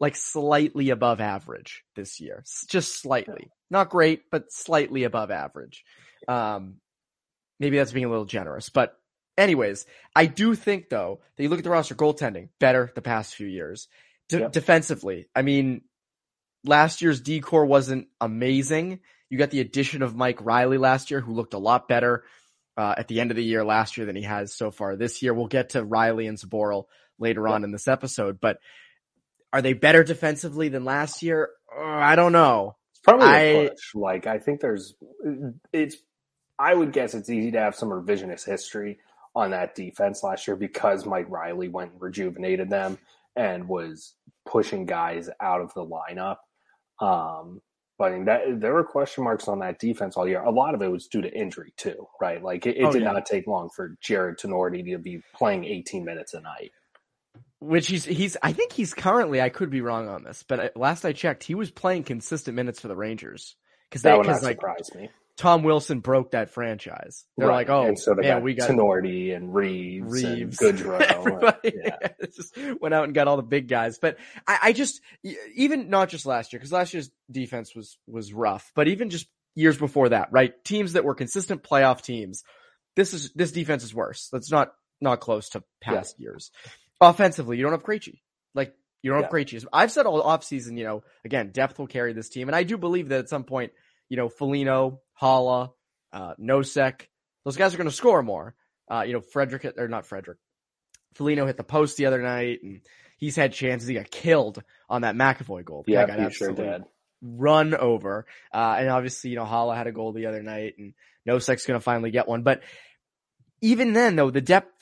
like 0.00 0.14
slightly 0.16 0.90
above 0.90 1.20
average 1.20 1.84
this 1.96 2.20
year. 2.20 2.44
Just 2.68 3.02
slightly. 3.02 3.50
Not 3.70 3.90
great, 3.90 4.30
but 4.30 4.52
slightly 4.52 5.04
above 5.04 5.30
average. 5.30 5.84
Um, 6.26 6.76
maybe 7.60 7.76
that's 7.76 7.92
being 7.92 8.06
a 8.06 8.10
little 8.10 8.24
generous, 8.24 8.70
but 8.70 8.96
anyways, 9.36 9.86
I 10.14 10.26
do 10.26 10.54
think 10.54 10.88
though 10.88 11.20
that 11.36 11.42
you 11.42 11.48
look 11.48 11.58
at 11.58 11.64
the 11.64 11.70
roster 11.70 11.94
goaltending 11.94 12.48
better 12.58 12.90
the 12.94 13.02
past 13.02 13.34
few 13.34 13.46
years. 13.46 13.88
Yep. 14.30 14.52
Defensively, 14.52 15.28
I 15.34 15.40
mean, 15.40 15.82
last 16.64 17.00
year's 17.00 17.20
D 17.20 17.40
corps 17.40 17.64
wasn't 17.64 18.08
amazing. 18.20 19.00
You 19.30 19.38
got 19.38 19.50
the 19.50 19.60
addition 19.60 20.02
of 20.02 20.16
Mike 20.16 20.44
Reilly 20.44 20.78
last 20.78 21.10
year, 21.10 21.20
who 21.20 21.32
looked 21.32 21.54
a 21.54 21.58
lot 21.58 21.88
better 21.88 22.24
uh, 22.76 22.94
at 22.96 23.08
the 23.08 23.20
end 23.20 23.30
of 23.30 23.36
the 23.36 23.44
year 23.44 23.64
last 23.64 23.96
year 23.96 24.06
than 24.06 24.16
he 24.16 24.22
has 24.22 24.54
so 24.54 24.70
far 24.70 24.96
this 24.96 25.22
year. 25.22 25.34
We'll 25.34 25.48
get 25.48 25.70
to 25.70 25.84
Reilly 25.84 26.26
and 26.26 26.38
Zboril 26.38 26.84
later 27.18 27.48
on 27.48 27.64
in 27.64 27.72
this 27.72 27.88
episode, 27.88 28.40
but 28.40 28.58
are 29.52 29.62
they 29.62 29.72
better 29.72 30.04
defensively 30.04 30.68
than 30.68 30.84
last 30.84 31.22
year? 31.22 31.50
Uh, 31.74 31.82
I 31.82 32.16
don't 32.16 32.32
know. 32.32 32.76
Probably 33.08 33.26
I- 33.26 33.68
push. 33.70 33.94
Like 33.94 34.26
I 34.26 34.38
think 34.38 34.60
there's, 34.60 34.94
it's. 35.72 35.96
I 36.58 36.74
would 36.74 36.92
guess 36.92 37.14
it's 37.14 37.30
easy 37.30 37.52
to 37.52 37.60
have 37.60 37.76
some 37.76 37.88
revisionist 37.90 38.44
history 38.44 38.98
on 39.34 39.50
that 39.52 39.74
defense 39.76 40.24
last 40.24 40.46
year 40.48 40.56
because 40.56 41.06
Mike 41.06 41.30
Reilly 41.30 41.68
went 41.68 41.92
and 41.92 42.02
rejuvenated 42.02 42.68
them 42.70 42.98
and 43.36 43.68
was 43.68 44.14
pushing 44.46 44.84
guys 44.84 45.30
out 45.40 45.60
of 45.60 45.72
the 45.74 45.86
lineup. 45.86 46.38
Um, 47.00 47.60
but 47.98 48.12
I 48.12 48.14
mean, 48.16 48.24
that 48.26 48.60
there 48.60 48.74
were 48.74 48.84
question 48.84 49.24
marks 49.24 49.48
on 49.48 49.60
that 49.60 49.78
defense 49.78 50.16
all 50.16 50.26
year. 50.28 50.42
A 50.42 50.50
lot 50.50 50.74
of 50.74 50.82
it 50.82 50.90
was 50.90 51.06
due 51.06 51.22
to 51.22 51.32
injury 51.32 51.72
too, 51.76 52.06
right? 52.20 52.42
Like 52.42 52.66
it, 52.66 52.76
it 52.76 52.84
Oh, 52.84 52.92
did 52.92 53.02
yeah. 53.02 53.12
not 53.12 53.26
take 53.26 53.46
long 53.46 53.70
for 53.74 53.96
Jared 54.00 54.38
Tinordi 54.38 54.84
to 54.92 54.98
be 54.98 55.22
playing 55.34 55.64
18 55.64 56.04
minutes 56.04 56.34
a 56.34 56.40
night. 56.40 56.72
Which 57.60 57.88
he's 57.88 58.04
he's 58.04 58.36
I 58.42 58.52
think 58.52 58.72
he's 58.72 58.94
currently 58.94 59.40
I 59.40 59.48
could 59.48 59.70
be 59.70 59.80
wrong 59.80 60.08
on 60.08 60.22
this, 60.22 60.44
but 60.46 60.76
last 60.76 61.04
I 61.04 61.12
checked, 61.12 61.42
he 61.42 61.54
was 61.56 61.70
playing 61.70 62.04
consistent 62.04 62.54
minutes 62.54 62.80
for 62.80 62.88
the 62.88 62.94
Rangers 62.96 63.56
because 63.88 64.02
That 64.02 64.16
would 64.16 64.26
not 64.26 64.42
like 64.42 64.58
surprise 64.58 64.90
me. 64.94 65.10
Tom 65.36 65.62
Wilson 65.62 66.00
broke 66.00 66.32
that 66.32 66.50
franchise. 66.50 67.24
They're 67.36 67.46
Right. 67.46 67.68
like, 67.68 67.70
oh, 67.70 67.86
and 67.86 67.98
so 67.98 68.14
they 68.14 68.22
man, 68.22 68.38
got 68.38 68.42
we 68.42 68.54
got 68.54 68.70
Tinordi 68.70 69.34
and 69.34 69.54
Reaves, 69.54 70.24
Reaves, 70.24 70.60
and 70.62 70.78
Goodrow. 70.78 71.00
Everybody 71.00 71.72
yeah. 71.84 72.08
just 72.34 72.56
went 72.80 72.92
out 72.92 73.04
and 73.04 73.14
got 73.14 73.28
all 73.28 73.36
the 73.36 73.42
big 73.44 73.68
guys. 73.68 73.98
But 73.98 74.18
I, 74.46 74.58
I 74.64 74.72
just 74.72 75.00
even 75.54 75.90
not 75.90 76.08
just 76.08 76.26
last 76.26 76.52
year 76.52 76.58
because 76.58 76.72
last 76.72 76.92
year's 76.92 77.10
defense 77.30 77.74
was 77.74 77.98
was 78.06 78.32
rough, 78.32 78.72
but 78.74 78.88
even 78.88 79.10
just 79.10 79.28
years 79.54 79.78
before 79.78 80.08
that, 80.10 80.28
right? 80.32 80.52
Teams 80.64 80.92
that 80.94 81.04
were 81.04 81.14
consistent 81.14 81.62
playoff 81.62 82.02
teams. 82.02 82.42
This 82.96 83.14
is 83.14 83.32
this 83.34 83.52
defense 83.52 83.84
is 83.84 83.94
worse. 83.94 84.28
That's 84.32 84.50
not 84.50 84.72
not 85.00 85.20
close 85.20 85.50
to 85.50 85.62
past 85.80 86.16
years. 86.18 86.50
Offensively, 87.00 87.56
you 87.56 87.62
don't 87.62 87.72
have 87.72 87.84
Krejci. 87.84 88.20
Like 88.54 88.74
you 89.02 89.12
don't 89.12 89.22
have 89.22 89.30
Krejci. 89.30 89.64
I've 89.72 89.92
said 89.92 90.06
all 90.06 90.22
offseason, 90.22 90.76
you 90.76 90.84
know, 90.84 91.04
again, 91.24 91.50
depth 91.50 91.78
will 91.78 91.86
carry 91.86 92.12
this 92.12 92.28
team, 92.28 92.48
and 92.48 92.56
I 92.56 92.64
do 92.64 92.76
believe 92.76 93.08
that 93.10 93.20
at 93.20 93.28
some 93.28 93.44
point, 93.44 93.72
you 94.08 94.16
know, 94.16 94.28
Foligno, 94.28 95.00
Haula, 95.20 95.72
uh, 96.12 96.34
Nosek, 96.40 97.02
those 97.44 97.56
guys 97.56 97.74
are 97.74 97.78
going 97.78 97.88
to 97.88 97.94
score 97.94 98.22
more. 98.22 98.54
Uh, 98.90 99.02
you 99.06 99.12
know, 99.12 99.20
Frederic 99.20 99.66
or 99.76 99.88
not 99.88 100.06
Frederic. 100.06 100.38
Foligno 101.14 101.46
hit 101.46 101.56
the 101.56 101.64
post 101.64 101.96
the 101.96 102.06
other 102.06 102.22
night, 102.22 102.60
and 102.62 102.80
he's 103.18 103.36
had 103.36 103.52
chances. 103.52 103.88
He 103.88 103.94
got 103.94 104.10
killed 104.10 104.62
on 104.88 105.02
that 105.02 105.14
McAvoy 105.14 105.64
goal. 105.64 105.84
Yeah, 105.86 106.06
got 106.06 106.18
he 106.18 106.30
sure 106.30 106.50
absolutely 106.50 106.78
did. 106.78 106.84
run 107.22 107.74
over. 107.74 108.26
Uh, 108.52 108.76
and 108.78 108.88
obviously, 108.88 109.30
you 109.30 109.36
know, 109.36 109.44
Haula 109.44 109.76
had 109.76 109.86
a 109.86 109.92
goal 109.92 110.12
the 110.12 110.26
other 110.26 110.42
night, 110.42 110.74
and 110.78 110.94
Nosek's 111.28 111.66
going 111.66 111.78
to 111.78 111.84
finally 111.84 112.10
get 112.10 112.28
one. 112.28 112.42
But 112.42 112.62
even 113.60 113.92
then, 113.92 114.16
though, 114.16 114.30
the 114.30 114.40
depth 114.40 114.77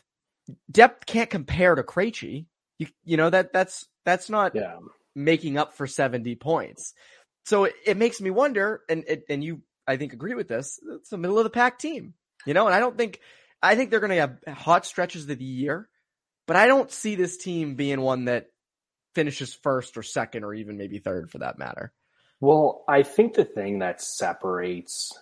depth 0.70 1.06
can't 1.06 1.30
compare 1.30 1.74
to 1.74 1.82
Krejci. 1.82 2.46
You 2.78 2.88
you 3.04 3.16
know 3.16 3.30
that 3.30 3.52
that's 3.52 3.86
that's 4.04 4.30
not 4.30 4.54
Yeah. 4.54 4.78
making 5.14 5.56
up 5.58 5.74
for 5.74 5.86
70 5.86 6.34
points. 6.36 6.92
So 7.44 7.64
it, 7.64 7.74
it 7.84 7.96
makes 7.96 8.20
me 8.20 8.30
wonder, 8.30 8.82
and 8.88 9.04
it, 9.06 9.24
and 9.28 9.42
you, 9.42 9.62
I 9.86 9.96
think, 9.96 10.12
agree 10.12 10.34
with 10.34 10.48
this. 10.48 10.78
It's 10.96 11.10
the 11.10 11.18
middle 11.18 11.38
of 11.38 11.44
the 11.44 11.50
pack 11.50 11.78
team, 11.78 12.14
you 12.44 12.54
know, 12.54 12.66
and 12.66 12.74
I 12.74 12.80
don't 12.80 12.98
think, 12.98 13.20
I 13.62 13.76
think 13.76 13.90
they're 13.90 14.00
going 14.00 14.10
to 14.10 14.16
have 14.46 14.56
hot 14.56 14.84
stretches 14.84 15.28
of 15.28 15.38
the 15.38 15.44
year, 15.44 15.88
but 16.46 16.56
I 16.56 16.66
don't 16.66 16.90
see 16.90 17.14
this 17.14 17.36
team 17.36 17.76
being 17.76 18.00
one 18.00 18.26
that 18.26 18.48
finishes 19.14 19.54
first 19.54 19.96
or 19.96 20.02
second 20.02 20.44
or 20.44 20.54
even 20.54 20.76
maybe 20.76 20.98
third 20.98 21.30
for 21.30 21.38
that 21.38 21.58
matter. 21.58 21.92
Well, 22.40 22.84
I 22.88 23.02
think 23.02 23.34
the 23.34 23.44
thing 23.44 23.78
that 23.78 24.02
separates 24.02 25.12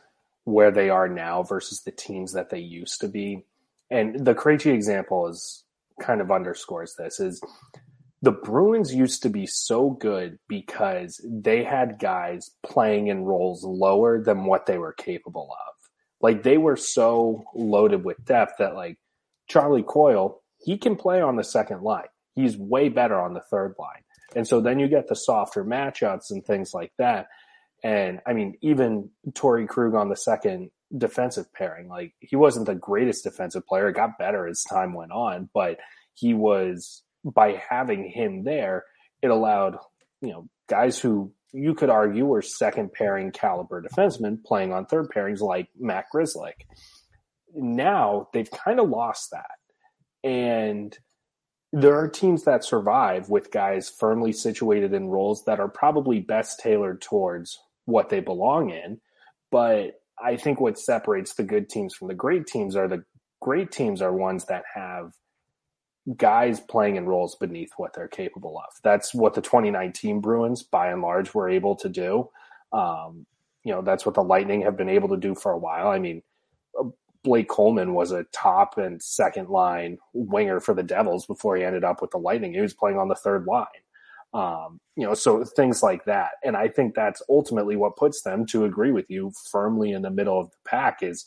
where 0.44 0.70
they 0.72 0.90
are 0.90 1.08
now 1.08 1.42
versus 1.42 1.82
the 1.84 1.92
teams 1.92 2.32
that 2.32 2.50
they 2.50 2.58
used 2.58 3.00
to 3.02 3.08
be, 3.08 3.44
and 3.90 4.24
the 4.24 4.34
Krejci 4.34 4.72
example 4.72 5.28
is 5.28 5.64
kind 6.00 6.20
of 6.20 6.30
underscores 6.30 6.94
this, 6.98 7.20
is 7.20 7.40
the 8.22 8.32
Bruins 8.32 8.94
used 8.94 9.22
to 9.22 9.28
be 9.28 9.46
so 9.46 9.90
good 9.90 10.38
because 10.48 11.20
they 11.30 11.62
had 11.62 11.98
guys 11.98 12.50
playing 12.62 13.08
in 13.08 13.24
roles 13.24 13.62
lower 13.64 14.22
than 14.22 14.46
what 14.46 14.66
they 14.66 14.78
were 14.78 14.94
capable 14.94 15.50
of. 15.52 15.74
Like 16.20 16.42
they 16.42 16.56
were 16.56 16.76
so 16.76 17.44
loaded 17.54 18.04
with 18.04 18.24
depth 18.24 18.54
that 18.58 18.74
like 18.74 18.96
Charlie 19.46 19.82
Coyle, 19.82 20.42
he 20.58 20.78
can 20.78 20.96
play 20.96 21.20
on 21.20 21.36
the 21.36 21.44
second 21.44 21.82
line. 21.82 22.06
He's 22.34 22.56
way 22.56 22.88
better 22.88 23.20
on 23.20 23.34
the 23.34 23.42
third 23.50 23.74
line. 23.78 24.02
And 24.34 24.48
so 24.48 24.60
then 24.60 24.78
you 24.78 24.88
get 24.88 25.06
the 25.06 25.16
softer 25.16 25.64
matchups 25.64 26.30
and 26.30 26.44
things 26.44 26.72
like 26.72 26.92
that. 26.98 27.26
And 27.82 28.20
I 28.26 28.32
mean, 28.32 28.56
even 28.62 29.10
Torrey 29.34 29.66
Krug 29.66 29.94
on 29.94 30.08
the 30.08 30.16
second 30.16 30.70
defensive 30.96 31.52
pairing, 31.52 31.88
like 31.88 32.14
he 32.20 32.36
wasn't 32.36 32.66
the 32.66 32.74
greatest 32.74 33.24
defensive 33.24 33.66
player. 33.66 33.88
It 33.88 33.96
got 33.96 34.18
better 34.18 34.46
as 34.46 34.62
time 34.68 34.94
went 34.94 35.12
on, 35.12 35.48
but 35.52 35.78
he 36.14 36.34
was 36.34 37.02
by 37.24 37.60
having 37.68 38.08
him 38.08 38.44
there, 38.44 38.84
it 39.22 39.28
allowed, 39.28 39.78
you 40.20 40.30
know, 40.30 40.48
guys 40.68 40.98
who 40.98 41.32
you 41.52 41.74
could 41.74 41.90
argue 41.90 42.26
were 42.26 42.42
second 42.42 42.92
pairing 42.92 43.30
caliber 43.30 43.82
defensemen 43.82 44.42
playing 44.44 44.72
on 44.72 44.86
third 44.86 45.08
pairings 45.14 45.40
like 45.40 45.68
Matt 45.78 46.06
Grzelcyk. 46.12 46.66
Now 47.54 48.28
they've 48.32 48.50
kind 48.50 48.80
of 48.80 48.88
lost 48.88 49.30
that. 49.30 50.28
And 50.28 50.96
there 51.72 51.96
are 51.98 52.08
teams 52.08 52.44
that 52.44 52.64
survive 52.64 53.28
with 53.28 53.50
guys 53.50 53.88
firmly 53.88 54.32
situated 54.32 54.92
in 54.92 55.08
roles 55.08 55.44
that 55.44 55.60
are 55.60 55.68
probably 55.68 56.20
best 56.20 56.60
tailored 56.60 57.00
towards 57.00 57.58
what 57.84 58.08
they 58.10 58.20
belong 58.20 58.70
in. 58.70 59.00
But 59.50 60.00
I 60.22 60.36
think 60.36 60.60
what 60.60 60.78
separates 60.78 61.34
the 61.34 61.42
good 61.42 61.68
teams 61.68 61.94
from 61.94 62.08
the 62.08 62.14
great 62.14 62.46
teams 62.46 62.76
are 62.76 62.88
the 62.88 63.04
great 63.40 63.70
teams 63.70 64.00
are 64.00 64.12
ones 64.12 64.46
that 64.46 64.64
have 64.74 65.12
guys 66.16 66.60
playing 66.60 66.96
in 66.96 67.06
roles 67.06 67.36
beneath 67.36 67.70
what 67.76 67.92
they're 67.94 68.08
capable 68.08 68.58
of. 68.58 68.72
That's 68.82 69.14
what 69.14 69.34
the 69.34 69.40
2019 69.40 70.20
Bruins, 70.20 70.62
by 70.62 70.90
and 70.90 71.02
large, 71.02 71.34
were 71.34 71.48
able 71.48 71.76
to 71.76 71.88
do. 71.88 72.28
Um, 72.72 73.26
you 73.64 73.72
know, 73.72 73.82
that's 73.82 74.04
what 74.04 74.14
the 74.14 74.22
Lightning 74.22 74.62
have 74.62 74.76
been 74.76 74.90
able 74.90 75.08
to 75.08 75.16
do 75.16 75.34
for 75.34 75.52
a 75.52 75.58
while. 75.58 75.88
I 75.88 75.98
mean, 75.98 76.22
Blake 77.22 77.48
Coleman 77.48 77.94
was 77.94 78.12
a 78.12 78.24
top 78.32 78.76
and 78.76 79.02
second 79.02 79.48
line 79.48 79.98
winger 80.12 80.60
for 80.60 80.74
the 80.74 80.82
Devils 80.82 81.26
before 81.26 81.56
he 81.56 81.64
ended 81.64 81.82
up 81.82 82.02
with 82.02 82.10
the 82.10 82.18
Lightning. 82.18 82.52
He 82.52 82.60
was 82.60 82.74
playing 82.74 82.98
on 82.98 83.08
the 83.08 83.14
third 83.14 83.46
line. 83.46 83.66
Um, 84.34 84.78
you 84.96 85.06
know, 85.06 85.14
so 85.14 85.44
things 85.44 85.80
like 85.82 86.04
that. 86.06 86.30
And 86.42 86.56
I 86.56 86.66
think 86.68 86.94
that's 86.94 87.22
ultimately 87.28 87.76
what 87.76 87.96
puts 87.96 88.22
them, 88.22 88.44
to 88.46 88.64
agree 88.64 88.90
with 88.90 89.06
you, 89.08 89.32
firmly 89.52 89.92
in 89.92 90.02
the 90.02 90.10
middle 90.10 90.40
of 90.40 90.50
the 90.50 90.56
pack 90.68 91.02
is 91.02 91.24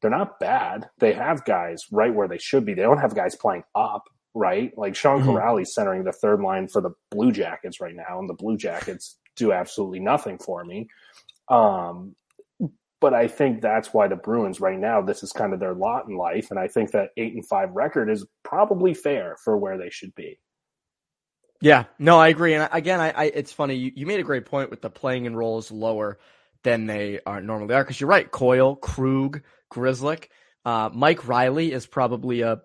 they're 0.00 0.10
not 0.10 0.40
bad. 0.40 0.88
They 0.98 1.12
have 1.12 1.44
guys 1.44 1.82
right 1.92 2.14
where 2.14 2.26
they 2.28 2.38
should 2.38 2.64
be. 2.64 2.72
They 2.72 2.82
don't 2.82 3.00
have 3.00 3.14
guys 3.14 3.36
playing 3.36 3.64
up, 3.74 4.04
right? 4.32 4.72
Like 4.78 4.96
Sean 4.96 5.20
Mhm. 5.22 5.26
Kuraly's 5.34 5.74
centering 5.74 6.04
the 6.04 6.12
third 6.12 6.40
line 6.40 6.68
for 6.68 6.80
the 6.80 6.92
Blue 7.10 7.32
Jackets 7.32 7.80
right 7.80 7.94
now, 7.94 8.18
and 8.18 8.28
the 8.28 8.34
Blue 8.34 8.56
Jackets 8.56 9.18
do 9.36 9.52
absolutely 9.52 10.00
nothing 10.00 10.38
for 10.38 10.64
me. 10.64 10.88
Um, 11.48 12.14
but 13.00 13.12
I 13.14 13.28
think 13.28 13.60
that's 13.60 13.92
why 13.92 14.08
the 14.08 14.16
Bruins 14.16 14.60
right 14.60 14.78
now, 14.78 15.02
this 15.02 15.22
is 15.22 15.32
kind 15.32 15.52
of 15.52 15.60
their 15.60 15.74
lot 15.74 16.08
in 16.08 16.16
life. 16.16 16.50
And 16.50 16.58
I 16.58 16.66
think 16.68 16.92
that 16.92 17.10
eight 17.16 17.34
and 17.34 17.46
five 17.46 17.70
record 17.72 18.10
is 18.10 18.26
probably 18.42 18.94
fair 18.94 19.36
for 19.44 19.56
where 19.56 19.76
they 19.78 19.90
should 19.90 20.14
be. 20.14 20.38
Yeah, 21.60 21.84
no, 21.98 22.18
I 22.18 22.28
agree. 22.28 22.54
And 22.54 22.68
again, 22.72 23.00
I, 23.00 23.10
I 23.10 23.24
it's 23.24 23.52
funny. 23.52 23.74
You, 23.76 23.92
you 23.94 24.06
made 24.06 24.20
a 24.20 24.24
great 24.24 24.46
point 24.46 24.70
with 24.70 24.80
the 24.80 24.90
playing 24.90 25.24
in 25.26 25.34
roles 25.34 25.70
lower 25.70 26.18
than 26.62 26.86
they 26.86 27.20
are 27.26 27.40
normally 27.40 27.74
are. 27.74 27.82
Because 27.82 28.00
you're 28.00 28.08
right, 28.10 28.30
Coyle, 28.30 28.76
Krug, 28.76 29.42
Grzelcyk, 29.72 30.28
uh, 30.64 30.90
Mike 30.92 31.26
Reilly 31.26 31.72
is 31.72 31.86
probably 31.86 32.42
a 32.42 32.60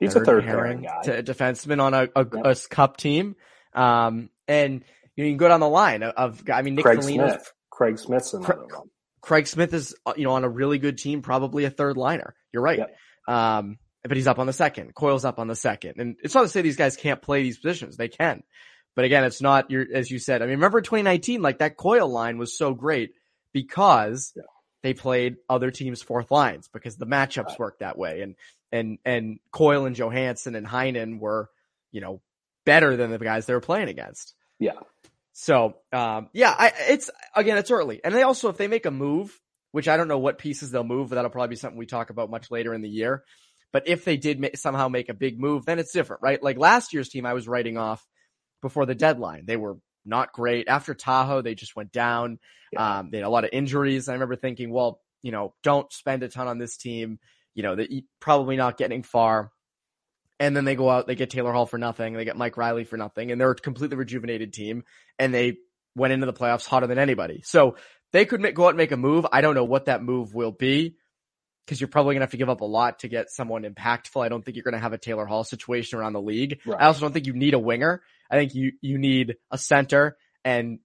He's 0.00 0.14
a 0.16 0.24
third 0.24 0.44
pairing 0.44 0.82
guy. 0.82 1.02
to 1.04 1.22
defenseman 1.22 1.80
on 1.80 1.94
a, 1.94 2.08
a, 2.14 2.26
Yep. 2.30 2.46
a 2.46 2.56
cup 2.74 2.96
team. 2.98 3.34
Um, 3.74 4.28
and 4.46 4.82
you, 5.16 5.24
know, 5.24 5.28
you 5.28 5.30
can 5.32 5.38
go 5.38 5.48
down 5.48 5.60
the 5.60 5.68
line 5.68 6.02
of, 6.02 6.42
I 6.52 6.62
mean, 6.62 6.74
Nick 6.76 6.84
Craig 6.84 7.00
Foligno's- 7.00 7.30
Smith. 7.32 7.52
Craig 7.70 7.98
Smith's 7.98 8.32
another 8.34 8.54
Cra- 8.54 8.78
one. 8.78 8.90
Craig 9.22 9.46
Smith 9.46 9.74
is, 9.74 9.94
uh, 10.06 10.14
you 10.16 10.24
know, 10.24 10.32
on 10.32 10.44
a 10.44 10.48
really 10.48 10.78
good 10.78 10.96
team, 10.98 11.20
probably 11.22 11.64
a 11.64 11.70
third 11.70 11.96
liner. 11.96 12.34
You're 12.52 12.62
right. 12.62 12.78
Yep. 12.78 12.96
Um, 13.28 13.78
but 14.08 14.16
he's 14.16 14.26
up 14.26 14.38
on 14.38 14.46
the 14.46 14.52
second. 14.52 14.94
Coyle's 14.94 15.24
up 15.24 15.38
on 15.38 15.48
the 15.48 15.54
second. 15.56 15.94
And 15.98 16.16
it's 16.22 16.34
not 16.34 16.42
to 16.42 16.48
say 16.48 16.62
these 16.62 16.76
guys 16.76 16.96
can't 16.96 17.20
play 17.22 17.42
these 17.42 17.58
positions. 17.58 17.96
They 17.96 18.08
can. 18.08 18.42
But 18.94 19.04
again, 19.04 19.24
it's 19.24 19.42
not 19.42 19.70
your, 19.70 19.84
as 19.92 20.10
you 20.10 20.18
said, 20.18 20.42
I 20.42 20.46
mean, 20.46 20.54
remember 20.56 20.80
2019, 20.80 21.42
like 21.42 21.58
that 21.58 21.76
Coyle 21.76 22.08
line 22.08 22.38
was 22.38 22.56
so 22.56 22.72
great 22.74 23.12
because 23.52 24.32
Yeah. 24.36 24.42
they 24.82 24.94
played 24.94 25.36
other 25.48 25.70
teams' 25.70 26.02
fourth 26.02 26.30
lines 26.30 26.68
because 26.72 26.96
the 26.96 27.06
matchups 27.06 27.48
Right. 27.48 27.58
worked 27.58 27.80
that 27.80 27.98
way. 27.98 28.22
And, 28.22 28.36
and, 28.72 28.98
and 29.04 29.38
Coyle 29.52 29.86
and 29.86 29.96
Johansson 29.96 30.54
and 30.54 30.66
Heinen 30.66 31.18
were, 31.18 31.50
you 31.92 32.00
know, 32.00 32.20
better 32.64 32.96
than 32.96 33.10
the 33.10 33.18
guys 33.18 33.46
they 33.46 33.54
were 33.54 33.60
playing 33.60 33.88
against. 33.88 34.34
Yeah. 34.58 34.72
So, 35.32 35.76
um, 35.92 36.30
yeah, 36.32 36.54
I, 36.56 36.72
it's 36.88 37.10
again, 37.34 37.58
it's 37.58 37.70
early, 37.70 38.00
and 38.02 38.14
they 38.14 38.22
also, 38.22 38.48
if 38.48 38.56
they 38.56 38.68
make 38.68 38.86
a 38.86 38.90
move, 38.90 39.38
which 39.70 39.86
I 39.86 39.98
don't 39.98 40.08
know 40.08 40.18
what 40.18 40.38
pieces 40.38 40.70
they'll 40.70 40.82
move, 40.82 41.10
but 41.10 41.16
that'll 41.16 41.30
probably 41.30 41.50
be 41.50 41.56
something 41.56 41.78
we 41.78 41.84
talk 41.84 42.08
about 42.08 42.30
much 42.30 42.50
later 42.50 42.72
in 42.72 42.80
the 42.80 42.88
year. 42.88 43.22
But 43.72 43.88
if 43.88 44.04
they 44.04 44.16
did 44.16 44.40
ma- 44.40 44.48
somehow 44.54 44.88
make 44.88 45.08
a 45.08 45.14
big 45.14 45.38
move, 45.38 45.66
then 45.66 45.78
it's 45.78 45.92
different, 45.92 46.22
right? 46.22 46.42
Like 46.42 46.58
last 46.58 46.92
year's 46.92 47.08
team, 47.08 47.26
I 47.26 47.34
was 47.34 47.48
writing 47.48 47.76
off 47.76 48.06
before 48.62 48.86
the 48.86 48.94
deadline. 48.94 49.44
They 49.46 49.56
were 49.56 49.76
not 50.04 50.32
great 50.32 50.68
after 50.68 50.94
Tahoe. 50.94 51.42
They 51.42 51.54
just 51.54 51.76
went 51.76 51.92
down. 51.92 52.38
Yeah. 52.72 52.98
Um, 52.98 53.10
they 53.10 53.18
had 53.18 53.26
a 53.26 53.30
lot 53.30 53.44
of 53.44 53.50
injuries. 53.52 54.08
I 54.08 54.14
remember 54.14 54.36
thinking, 54.36 54.70
well, 54.70 55.00
you 55.22 55.32
know, 55.32 55.54
don't 55.62 55.92
spend 55.92 56.22
a 56.22 56.28
ton 56.28 56.46
on 56.46 56.58
this 56.58 56.76
team. 56.76 57.18
You 57.54 57.62
know, 57.62 57.76
that 57.76 57.90
probably 58.20 58.56
not 58.56 58.78
getting 58.78 59.02
far. 59.02 59.50
And 60.38 60.54
then 60.54 60.64
they 60.64 60.74
go 60.74 60.90
out, 60.90 61.06
they 61.06 61.14
get 61.14 61.30
Taylor 61.30 61.52
Hall 61.52 61.64
for 61.64 61.78
nothing, 61.78 62.12
they 62.12 62.26
get 62.26 62.36
Mike 62.36 62.58
Reilly 62.58 62.84
for 62.84 62.98
nothing, 62.98 63.32
and 63.32 63.40
they're 63.40 63.52
a 63.52 63.54
completely 63.54 63.96
rejuvenated 63.96 64.52
team, 64.52 64.84
and 65.18 65.32
they 65.32 65.56
went 65.94 66.12
into 66.12 66.26
the 66.26 66.34
playoffs 66.34 66.66
hotter 66.66 66.86
than 66.86 66.98
anybody. 66.98 67.40
So 67.42 67.76
they 68.12 68.26
could 68.26 68.42
make, 68.42 68.54
go 68.54 68.66
out 68.66 68.70
and 68.70 68.76
make 68.76 68.92
a 68.92 68.98
move. 68.98 69.26
I 69.32 69.40
don't 69.40 69.54
know 69.54 69.64
what 69.64 69.86
that 69.86 70.02
move 70.02 70.34
will 70.34 70.52
be 70.52 70.96
because 71.66 71.80
you're 71.80 71.88
probably 71.88 72.14
gonna 72.14 72.24
have 72.24 72.30
to 72.30 72.36
give 72.36 72.48
up 72.48 72.60
a 72.60 72.64
lot 72.64 73.00
to 73.00 73.08
get 73.08 73.30
someone 73.30 73.64
impactful. 73.64 74.24
I 74.24 74.28
don't 74.28 74.44
think 74.44 74.56
you're 74.56 74.64
gonna 74.64 74.78
have 74.78 74.92
a 74.92 74.98
Taylor 74.98 75.26
Hall 75.26 75.44
situation 75.44 75.98
around 75.98 76.12
the 76.12 76.22
league. 76.22 76.60
Right. 76.64 76.80
I 76.80 76.86
also 76.86 77.00
don't 77.00 77.12
think 77.12 77.26
you 77.26 77.34
need 77.34 77.54
a 77.54 77.58
winger. 77.58 78.02
I 78.30 78.36
think 78.36 78.54
you 78.54 78.72
you 78.80 78.98
need 78.98 79.36
a 79.50 79.58
center 79.58 80.16
and 80.44 80.78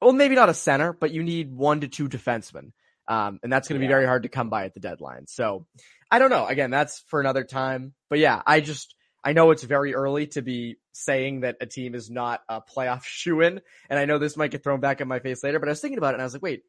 well, 0.00 0.12
maybe 0.12 0.34
not 0.34 0.48
a 0.48 0.54
center, 0.54 0.92
but 0.92 1.12
you 1.12 1.22
need 1.22 1.52
one 1.52 1.80
to 1.80 1.88
two 1.88 2.08
defensemen. 2.08 2.72
Um, 3.06 3.40
and 3.42 3.52
that's 3.52 3.68
going 3.68 3.80
to 3.80 3.84
be 3.84 3.90
very 3.90 4.06
hard 4.06 4.22
to 4.22 4.28
come 4.28 4.50
by 4.50 4.64
at 4.64 4.74
the 4.74 4.80
deadline. 4.80 5.26
So 5.26 5.66
I 6.10 6.18
don't 6.18 6.30
know. 6.30 6.46
Again, 6.46 6.70
that's 6.70 7.00
for 7.08 7.20
another 7.20 7.44
time. 7.44 7.92
But 8.08 8.18
yeah, 8.20 8.40
I 8.46 8.60
just, 8.60 8.94
I 9.22 9.32
know 9.32 9.50
it's 9.50 9.64
very 9.64 9.94
early 9.94 10.28
to 10.28 10.42
be 10.42 10.76
saying 10.92 11.40
that 11.40 11.56
a 11.60 11.66
team 11.66 11.94
is 11.94 12.08
not 12.08 12.40
a 12.48 12.62
playoff 12.62 13.02
shoe 13.04 13.40
in. 13.40 13.60
And 13.88 13.98
I 13.98 14.04
know 14.04 14.18
this 14.18 14.36
might 14.36 14.52
get 14.52 14.62
thrown 14.62 14.80
back 14.80 15.00
in 15.00 15.08
my 15.08 15.18
face 15.18 15.42
later, 15.42 15.58
but 15.58 15.68
I 15.68 15.72
was 15.72 15.80
thinking 15.80 15.98
about 15.98 16.14
it 16.14 16.14
and 16.14 16.22
I 16.22 16.24
was 16.24 16.32
like, 16.32 16.42
wait, 16.42 16.62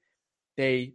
they 0.58 0.94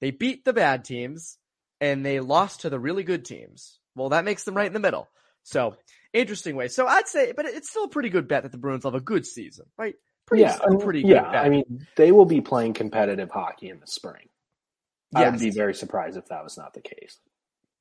They 0.00 0.10
beat 0.10 0.44
the 0.44 0.52
bad 0.52 0.84
teams 0.84 1.38
and 1.80 2.04
they 2.04 2.20
lost 2.20 2.62
to 2.62 2.70
the 2.70 2.78
really 2.78 3.02
good 3.04 3.24
teams. 3.24 3.78
Well, 3.94 4.10
that 4.10 4.24
makes 4.24 4.44
them 4.44 4.56
right 4.56 4.66
in 4.66 4.72
the 4.72 4.80
middle. 4.80 5.08
So 5.42 5.76
interesting 6.12 6.56
way. 6.56 6.68
So 6.68 6.86
I'd 6.86 7.08
say, 7.08 7.32
but 7.32 7.46
it's 7.46 7.70
still 7.70 7.84
a 7.84 7.88
pretty 7.88 8.08
good 8.08 8.28
bet 8.28 8.42
that 8.42 8.52
the 8.52 8.58
Bruins 8.58 8.84
have 8.84 8.94
a 8.94 9.00
good 9.00 9.26
season, 9.26 9.66
right? 9.78 9.94
Pretty, 10.26 10.42
yeah, 10.42 10.58
a 10.62 10.76
pretty 10.76 11.00
yeah. 11.00 11.22
good 11.22 11.32
bet. 11.32 11.44
I 11.44 11.48
mean, 11.48 11.86
they 11.96 12.10
will 12.12 12.24
be 12.26 12.40
playing 12.40 12.74
competitive 12.74 13.30
hockey 13.30 13.68
in 13.68 13.80
the 13.80 13.86
spring. 13.86 14.28
I 15.14 15.28
would 15.28 15.38
be 15.38 15.50
very 15.50 15.74
surprised 15.74 16.16
if 16.16 16.26
that 16.26 16.42
was 16.42 16.58
not 16.58 16.74
the 16.74 16.80
case. 16.80 17.18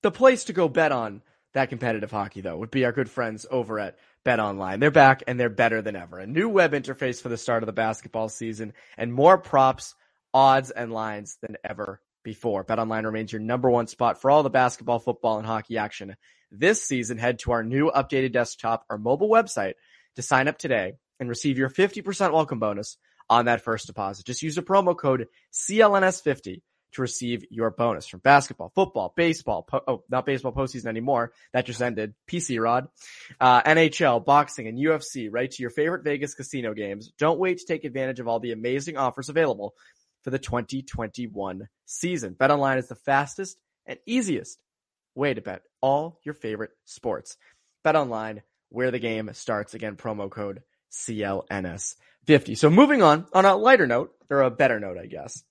the 0.06 0.12
place 0.12 0.44
to 0.46 0.54
go 0.54 0.70
bet 0.70 0.92
on 0.92 1.24
that 1.54 1.70
competitive 1.70 2.12
hockey 2.12 2.42
though 2.42 2.58
would 2.58 2.70
be 2.70 2.86
our 2.86 2.92
good 2.92 3.10
friends 3.10 3.46
over 3.50 3.80
at 3.80 3.98
Bet 4.24 4.40
Online. 4.40 4.80
They're 4.80 4.92
back 4.92 5.24
and 5.26 5.40
they're 5.40 5.50
better 5.50 5.82
than 5.82 5.96
ever. 5.96 6.20
A 6.20 6.28
new 6.28 6.48
web 6.48 6.74
interface 6.74 7.20
for 7.20 7.30
the 7.30 7.38
start 7.38 7.64
of 7.64 7.68
the 7.68 7.74
basketball 7.74 8.30
season 8.30 8.74
and 8.98 9.12
more 9.12 9.40
props, 9.40 9.96
odds, 10.32 10.70
and 10.70 10.94
lines 10.94 11.38
than 11.42 11.58
ever 11.64 12.00
before. 12.26 12.66
BetOnline 12.66 13.06
remains 13.06 13.32
your 13.32 13.40
number 13.40 13.70
one 13.70 13.88
spot 13.88 14.22
for 14.22 14.30
all 14.30 14.44
the 14.44 14.50
basketball, 14.50 15.00
football, 15.00 15.38
and 15.38 15.48
hockey 15.48 15.78
action. 15.78 16.18
This 16.52 16.84
season, 16.84 17.18
head 17.18 17.40
to 17.40 17.54
our 17.54 17.64
new 17.64 17.90
updated 17.90 18.34
desktop 18.34 18.84
or 18.90 18.98
mobile 18.98 19.30
website 19.30 19.76
to 20.18 20.22
sign 20.22 20.50
up 20.50 20.58
today 20.58 20.94
and 21.22 21.30
receive 21.30 21.58
your 21.58 21.70
50% 21.70 22.34
welcome 22.34 22.60
bonus 22.60 22.98
on 23.30 23.46
that 23.46 23.62
first 23.62 23.88
deposit. 23.88 24.26
Just 24.26 24.42
use 24.42 24.56
the 24.56 24.62
promo 24.62 24.98
code 24.98 25.28
CLNS50 25.54 26.62
to 26.96 27.02
receive 27.02 27.44
your 27.50 27.72
bonus 27.72 28.08
from 28.08 28.22
basketball, 28.22 28.72
football, 28.74 29.14
baseball, 29.16 29.64
po- 29.64 29.84
oh, 29.88 30.04
not 30.10 30.26
baseball 30.26 30.54
postseason 30.54 30.88
anymore. 30.88 31.34
That 31.54 31.66
just 31.66 31.82
ended. 31.82 32.14
PC 32.30 32.60
Rod, 32.62 32.88
uh, 33.40 33.62
NHL, 33.64 34.24
boxing, 34.24 34.68
and 34.68 34.78
UFC, 34.78 35.28
right 35.30 35.52
to 35.52 35.62
your 35.62 35.70
favorite 35.70 36.04
Vegas 36.04 36.34
casino 36.34 36.74
games. 36.74 37.12
Don't 37.18 37.40
wait 37.40 37.60
to 37.60 37.66
take 37.66 37.84
advantage 37.84 38.20
of 38.20 38.28
all 38.28 38.40
the 38.40 38.54
amazing 38.54 38.98
offers 38.98 39.30
available 39.30 39.76
for 40.26 40.32
the 40.32 40.40
2021 40.40 41.70
season. 41.86 42.34
BetOnline 42.34 42.80
is 42.80 42.88
the 42.88 42.96
fastest 42.96 43.60
and 43.86 44.00
easiest 44.08 44.58
way 45.14 45.36
to 45.36 45.40
bet 45.40 45.62
all 45.82 46.20
your 46.24 46.34
favorite 46.34 46.72
sports. 46.84 47.38
BetOnline, 47.86 48.42
where 48.70 48.90
the 48.90 48.98
game 48.98 49.30
starts. 49.34 49.76
Again, 49.76 49.96
promo 49.96 50.28
code 50.32 50.64
CLNS50. 50.92 52.58
So 52.58 52.72
moving 52.72 53.04
on, 53.04 53.28
on 53.34 53.46
a 53.46 53.56
lighter 53.56 53.86
note, 53.86 54.14
or 54.32 54.42
a 54.42 54.50
better 54.50 54.80
note, 54.80 54.98
I 54.98 55.06
guess. 55.06 55.44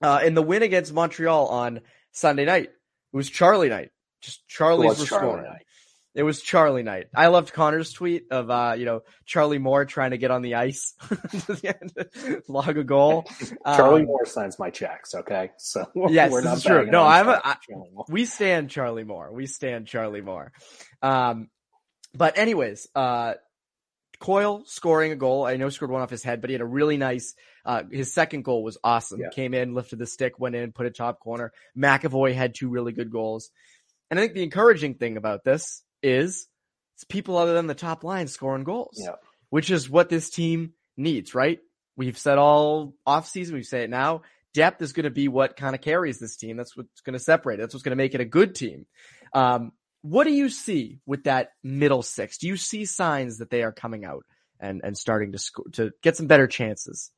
Uh, 0.00 0.20
in 0.24 0.32
the 0.32 0.42
win 0.42 0.62
against 0.62 0.94
Montreal 0.94 1.46
on 1.48 1.82
Sunday 2.12 2.46
night, 2.46 2.70
it 3.12 3.16
was 3.16 3.28
Charlie 3.28 3.68
night. 3.68 3.90
Just 4.22 4.48
Charlie's 4.48 4.98
was 4.98 5.06
Charlie 5.06 5.42
night. 5.42 5.66
It 6.18 6.24
was 6.24 6.42
Charlie 6.42 6.82
night. 6.82 7.06
I 7.14 7.28
loved 7.28 7.52
Connor's 7.52 7.92
tweet 7.92 8.24
of 8.32 8.50
uh, 8.50 8.74
you 8.76 8.84
know, 8.84 9.02
Charlie 9.24 9.58
Moore 9.58 9.84
trying 9.84 10.10
to 10.10 10.18
get 10.18 10.32
on 10.32 10.42
the 10.42 10.56
ice 10.56 10.94
to 11.08 11.54
the 11.54 11.76
end, 11.80 12.42
log 12.48 12.76
a 12.76 12.82
goal. 12.82 13.24
Charlie 13.64 14.00
Um, 14.00 14.06
Moore 14.08 14.26
signs 14.26 14.58
my 14.58 14.70
checks, 14.70 15.14
okay? 15.14 15.52
So 15.58 15.84
Yes, 16.08 16.32
we're 16.32 16.40
this 16.40 16.44
not 16.50 16.56
is 16.56 16.64
true. 16.64 16.86
No, 16.90 17.04
I'm 17.04 17.28
a- 17.28 17.56
we 18.08 18.24
stand 18.24 18.68
Charlie 18.68 19.04
Moore. 19.04 19.32
We 19.32 19.46
stand 19.46 19.86
Charlie 19.86 20.20
Moore. 20.20 20.50
Um, 21.02 21.50
but 22.14 22.36
anyways, 22.36 22.88
uh, 22.96 23.34
Coyle 24.18 24.64
scoring 24.66 25.12
a 25.12 25.16
goal. 25.16 25.44
I 25.44 25.56
know 25.56 25.66
he 25.66 25.70
scored 25.70 25.92
one 25.92 26.02
off 26.02 26.10
his 26.10 26.24
head, 26.24 26.40
but 26.40 26.50
he 26.50 26.54
had 26.54 26.62
a 26.62 26.66
really 26.66 26.96
nice. 26.96 27.36
Uh, 27.64 27.84
his 27.88 28.12
second 28.12 28.42
goal 28.42 28.64
was 28.64 28.76
awesome. 28.82 29.20
Yeah. 29.20 29.28
Came 29.28 29.54
in, 29.54 29.72
lifted 29.72 30.00
the 30.00 30.06
stick, 30.06 30.40
went 30.40 30.56
in, 30.56 30.72
put 30.72 30.86
it 30.86 30.96
top 30.96 31.20
corner. 31.20 31.52
McAvoy 31.76 32.34
had 32.34 32.56
two 32.56 32.68
really 32.70 32.90
good 32.90 33.12
goals, 33.12 33.50
and 34.10 34.18
I 34.18 34.22
think 34.24 34.34
the 34.34 34.42
encouraging 34.42 34.94
thing 34.94 35.16
about 35.16 35.44
this 35.44 35.84
is 36.02 36.46
it's 36.96 37.04
people 37.04 37.36
other 37.36 37.54
than 37.54 37.66
the 37.66 37.74
top 37.74 38.04
line 38.04 38.28
scoring 38.28 38.64
goals, 38.64 39.00
Yeah. 39.02 39.16
which 39.50 39.70
is 39.70 39.88
what 39.88 40.08
this 40.08 40.30
team 40.30 40.72
needs. 40.96 41.34
Right? 41.34 41.60
We've 41.96 42.18
said 42.18 42.38
all 42.38 42.94
off 43.06 43.26
season. 43.28 43.54
We 43.56 43.62
say 43.62 43.82
it 43.84 43.90
now. 43.90 44.22
Depth 44.54 44.80
is 44.82 44.92
going 44.92 45.04
to 45.04 45.10
be 45.10 45.28
what 45.28 45.56
kind 45.56 45.74
of 45.74 45.80
carries 45.82 46.18
this 46.18 46.36
team. 46.36 46.56
That's 46.56 46.76
what's 46.76 47.00
going 47.02 47.12
to 47.14 47.18
separate. 47.18 47.54
it. 47.54 47.62
That's 47.62 47.74
what's 47.74 47.82
going 47.84 47.90
to 47.92 47.96
make 47.96 48.14
it 48.14 48.20
a 48.20 48.24
good 48.24 48.54
team. 48.54 48.86
Um, 49.32 49.72
what 50.02 50.24
do 50.24 50.32
you 50.32 50.48
see 50.48 51.00
with 51.06 51.24
that 51.24 51.50
middle 51.62 52.02
six? 52.02 52.38
Do 52.38 52.46
you 52.48 52.56
see 52.56 52.84
signs 52.84 53.38
that 53.38 53.50
they 53.50 53.62
are 53.62 53.72
coming 53.72 54.04
out 54.04 54.24
and, 54.58 54.80
and 54.82 54.96
starting 54.96 55.32
to 55.32 55.38
score, 55.38 55.66
to 55.72 55.90
get 56.02 56.16
some 56.16 56.26
better 56.28 56.46
chances? 56.46 57.10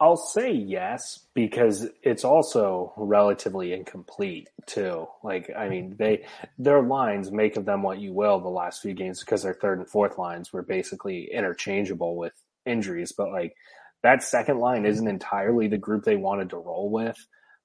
I'll 0.00 0.16
say 0.16 0.50
yes 0.50 1.26
because 1.34 1.86
it's 2.02 2.24
also 2.24 2.94
relatively 2.96 3.74
incomplete 3.74 4.48
too. 4.64 5.06
Like, 5.22 5.50
I 5.54 5.68
mean, 5.68 5.94
they 5.98 6.24
their 6.58 6.82
lines 6.82 7.30
make 7.30 7.56
of 7.56 7.66
them 7.66 7.82
what 7.82 7.98
you 7.98 8.14
will 8.14 8.40
the 8.40 8.48
last 8.48 8.80
few 8.80 8.94
games 8.94 9.20
because 9.20 9.42
their 9.42 9.52
third 9.52 9.78
and 9.78 9.88
fourth 9.88 10.16
lines 10.16 10.54
were 10.54 10.62
basically 10.62 11.28
interchangeable 11.30 12.16
with 12.16 12.32
injuries. 12.64 13.12
But 13.16 13.30
like 13.30 13.54
that 14.02 14.22
second 14.22 14.58
line 14.58 14.86
isn't 14.86 15.06
entirely 15.06 15.68
the 15.68 15.76
group 15.76 16.04
they 16.04 16.16
wanted 16.16 16.48
to 16.50 16.56
roll 16.56 16.90
with. 16.90 17.16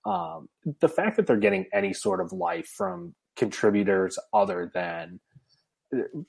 Um, 0.06 0.50
the 0.82 0.90
fact 0.90 1.16
that 1.16 1.28
they're 1.28 1.38
getting 1.38 1.66
any 1.74 1.94
sort 1.94 2.20
of 2.20 2.34
life 2.34 2.68
from 2.68 3.16
contributors 3.38 4.20
other 4.34 4.70
than 4.74 5.22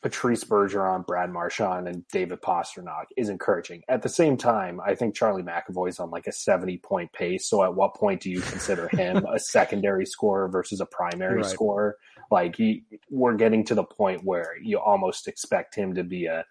Patrice 0.02 0.44
Bergeron, 0.44 1.06
Brad 1.06 1.32
Marchand, 1.32 1.88
and 1.88 2.06
David 2.08 2.40
Pastrnak 2.42 3.06
is 3.16 3.28
encouraging. 3.28 3.82
At 3.88 4.02
the 4.02 4.08
same 4.08 4.36
time, 4.36 4.80
I 4.84 4.94
think 4.94 5.14
Charlie 5.14 5.42
McAvoy's 5.42 5.98
on 5.98 6.10
like 6.10 6.26
a 6.26 6.32
70 6.32 6.78
point 6.78 7.12
pace. 7.12 7.48
So 7.48 7.64
at 7.64 7.74
what 7.74 7.94
point 7.94 8.20
do 8.20 8.30
you 8.30 8.40
consider 8.40 8.88
him 8.88 9.24
a 9.26 9.38
secondary 9.38 10.06
scorer 10.06 10.48
versus 10.48 10.80
a 10.80 10.86
primary 10.86 11.36
Right. 11.42 11.46
scorer? 11.46 11.96
Like 12.30 12.56
he, 12.56 12.84
we're 13.10 13.34
getting 13.34 13.64
to 13.64 13.74
the 13.74 13.84
point 13.84 14.22
where 14.24 14.52
you 14.62 14.78
almost 14.78 15.26
expect 15.26 15.74
him 15.74 15.94
to 15.94 16.04
be 16.04 16.26
a 16.26 16.44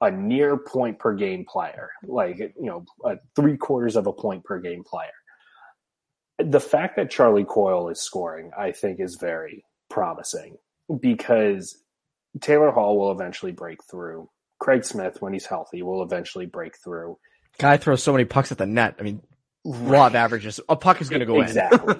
a 0.00 0.10
near 0.10 0.56
point 0.58 0.98
per 0.98 1.14
game 1.14 1.44
player, 1.48 1.88
like 2.02 2.38
you 2.38 2.52
know, 2.66 2.84
a 3.04 3.16
three 3.36 3.56
quarters 3.56 3.96
of 3.96 4.06
a 4.06 4.12
point 4.12 4.44
per 4.44 4.58
game 4.60 4.82
player. 4.84 5.08
The 6.38 6.60
fact 6.60 6.96
that 6.96 7.10
Charlie 7.10 7.44
Coyle 7.44 7.88
is 7.88 8.00
scoring, 8.00 8.50
I 8.58 8.72
think, 8.72 8.98
is 9.00 9.14
very 9.14 9.64
promising 9.88 10.56
because 11.00 11.83
Taylor 12.40 12.70
Hall 12.70 12.98
will 12.98 13.12
eventually 13.12 13.52
break 13.52 13.78
through. 13.84 14.28
Craig 14.58 14.84
Smith, 14.84 15.20
when 15.20 15.32
he's 15.32 15.46
healthy, 15.46 15.82
will 15.82 16.02
eventually 16.02 16.46
break 16.46 16.76
through. 16.82 17.18
Guy 17.58 17.76
throws 17.76 18.02
so 18.02 18.12
many 18.12 18.24
pucks 18.24 18.50
at 18.50 18.58
the 18.58 18.66
net. 18.66 18.96
I 18.98 19.02
mean, 19.02 19.20
law 19.64 20.06
of 20.06 20.14
averages. 20.14 20.60
A 20.68 20.76
puck 20.76 21.00
is 21.00 21.08
going 21.08 21.20
to 21.20 21.26
go 21.26 21.36
in. 21.36 21.44
Exactly. 21.44 21.94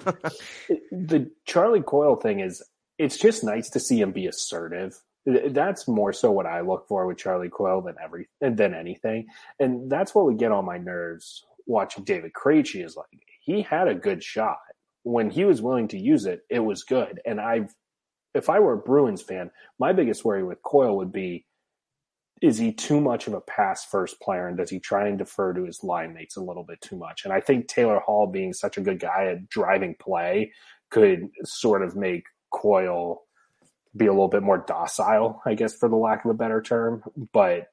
in. 0.69 0.77
the 1.07 1.31
Charlie 1.45 1.81
Coyle 1.81 2.15
thing 2.15 2.39
is 2.39 2.63
it's 2.97 3.17
just 3.17 3.43
nice 3.43 3.69
to 3.71 3.79
see 3.79 3.99
him 3.99 4.11
be 4.11 4.27
assertive. 4.27 4.99
That's 5.25 5.87
more 5.87 6.13
so 6.13 6.31
what 6.31 6.45
I 6.45 6.61
look 6.61 6.87
for 6.87 7.07
with 7.07 7.17
Charlie 7.17 7.49
Coyle 7.49 7.81
than 7.81 7.95
every 8.03 8.27
than 8.41 8.75
anything, 8.75 9.25
and 9.59 9.89
that's 9.89 10.13
what 10.13 10.25
would 10.25 10.37
get 10.37 10.51
on 10.51 10.65
my 10.65 10.77
nerves 10.77 11.43
watching 11.65 12.03
David 12.03 12.31
Krejci. 12.33 12.85
Is 12.85 12.95
like 12.95 13.07
he 13.41 13.63
had 13.63 13.87
a 13.87 13.95
good 13.95 14.23
shot 14.23 14.59
when 15.01 15.31
he 15.31 15.43
was 15.43 15.63
willing 15.63 15.87
to 15.89 15.99
use 15.99 16.27
it. 16.27 16.41
It 16.49 16.59
was 16.59 16.83
good, 16.83 17.21
and 17.25 17.41
I've 17.41 17.73
if 18.35 18.49
I 18.49 18.59
were 18.59 18.73
a 18.73 18.77
Bruins 18.77 19.21
fan, 19.21 19.49
my 19.79 19.93
biggest 19.93 20.25
worry 20.25 20.43
with 20.43 20.61
Coyle 20.61 20.97
would 20.97 21.11
be 21.11 21.45
is 22.41 22.57
he 22.57 22.73
too 22.73 22.99
much 22.99 23.27
of 23.27 23.33
a 23.33 23.41
pass 23.41 23.85
first 23.85 24.19
player 24.19 24.47
and 24.47 24.57
does 24.57 24.69
he 24.69 24.77
try 24.77 25.07
and 25.07 25.17
defer 25.17 25.53
to 25.53 25.63
his 25.63 25.83
line 25.83 26.13
mates 26.13 26.35
a 26.35 26.43
little 26.43 26.63
bit 26.63 26.81
too 26.81 26.97
much? 26.97 27.23
And 27.23 27.33
I 27.33 27.39
think 27.39 27.67
Taylor 27.67 27.99
Hall 27.99 28.27
being 28.27 28.51
such 28.51 28.77
a 28.77 28.81
good 28.81 28.99
guy 28.99 29.27
at 29.27 29.47
driving 29.47 29.95
play 29.99 30.51
could 30.91 31.29
sort 31.45 31.81
of 31.81 31.95
make 31.95 32.25
Coyle 32.51 33.23
be 33.95 34.07
a 34.07 34.11
little 34.11 34.27
bit 34.27 34.43
more 34.43 34.63
docile, 34.67 35.41
I 35.45 35.55
guess, 35.55 35.73
for 35.73 35.87
the 35.87 35.95
lack 35.95 36.25
of 36.25 36.31
a 36.31 36.35
better 36.35 36.61
term. 36.61 37.03
But 37.31 37.67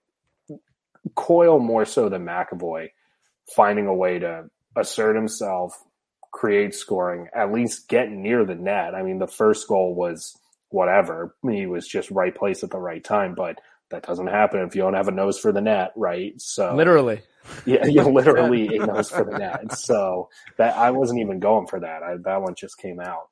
Coyle 1.16 1.58
more 1.58 1.84
so 1.84 2.08
than 2.08 2.24
McAvoy 2.24 2.88
finding 3.56 3.88
a 3.88 3.94
way 3.94 4.20
to 4.20 4.44
assert 4.76 5.16
himself, 5.16 5.74
create 6.32 6.74
scoring, 6.74 7.26
at 7.34 7.52
least 7.52 7.88
get 7.88 8.10
near 8.10 8.44
the 8.44 8.54
net. 8.54 8.94
I 8.94 9.02
mean, 9.02 9.18
the 9.18 9.26
first 9.26 9.66
goal 9.66 9.94
was 9.94 10.36
whatever. 10.72 11.36
He 11.48 11.66
was 11.66 11.86
just 11.86 12.10
right 12.10 12.34
place 12.34 12.62
at 12.62 12.70
the 12.70 12.78
right 12.78 13.02
time, 13.02 13.34
but 13.34 13.58
that 13.90 14.04
doesn't 14.04 14.28
happen 14.28 14.60
if 14.60 14.74
you 14.74 14.82
don't 14.82 14.94
have 14.94 15.08
a 15.08 15.12
nose 15.12 15.38
for 15.38 15.52
the 15.52 15.60
net, 15.60 15.92
right? 15.96 16.32
So 16.40 16.74
Literally. 16.74 17.20
yeah, 17.66 17.86
you 17.86 18.02
literally 18.02 18.76
a 18.76 18.86
nose 18.86 19.10
for 19.10 19.24
the 19.24 19.38
net. 19.38 19.76
So 19.78 20.28
that 20.58 20.76
I 20.76 20.90
wasn't 20.90 21.20
even 21.20 21.38
going 21.38 21.66
for 21.66 21.80
that. 21.80 22.02
I, 22.02 22.16
that 22.24 22.42
one 22.42 22.54
just 22.54 22.78
came 22.78 23.00
out. 23.00 23.28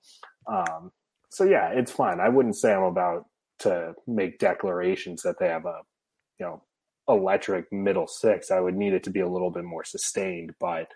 Um, 0.47 0.93
so 1.31 1.45
yeah, 1.45 1.71
it's 1.71 1.93
fine. 1.93 2.21
I 2.21 2.29
wouldn't 2.29 2.57
say 2.57 2.73
I'm 2.73 2.83
about 2.83 3.27
to 3.61 3.95
make 4.07 4.39
declarations 4.39 5.23
that 5.23 5.39
they 5.39 5.49
have 5.49 5.67
a, 5.67 5.81
you 6.39 6.47
know, 6.47 6.63
electric 7.09 7.73
middle 7.73 8.07
six. 8.07 8.51
I 8.51 8.61
would 8.61 8.77
need 8.77 8.93
it 8.93 9.03
to 9.05 9.11
be 9.11 9.21
a 9.21 9.29
little 9.29 9.51
bit 9.51 9.65
more 9.65 9.85
sustained, 9.85 10.55
but 10.61 10.89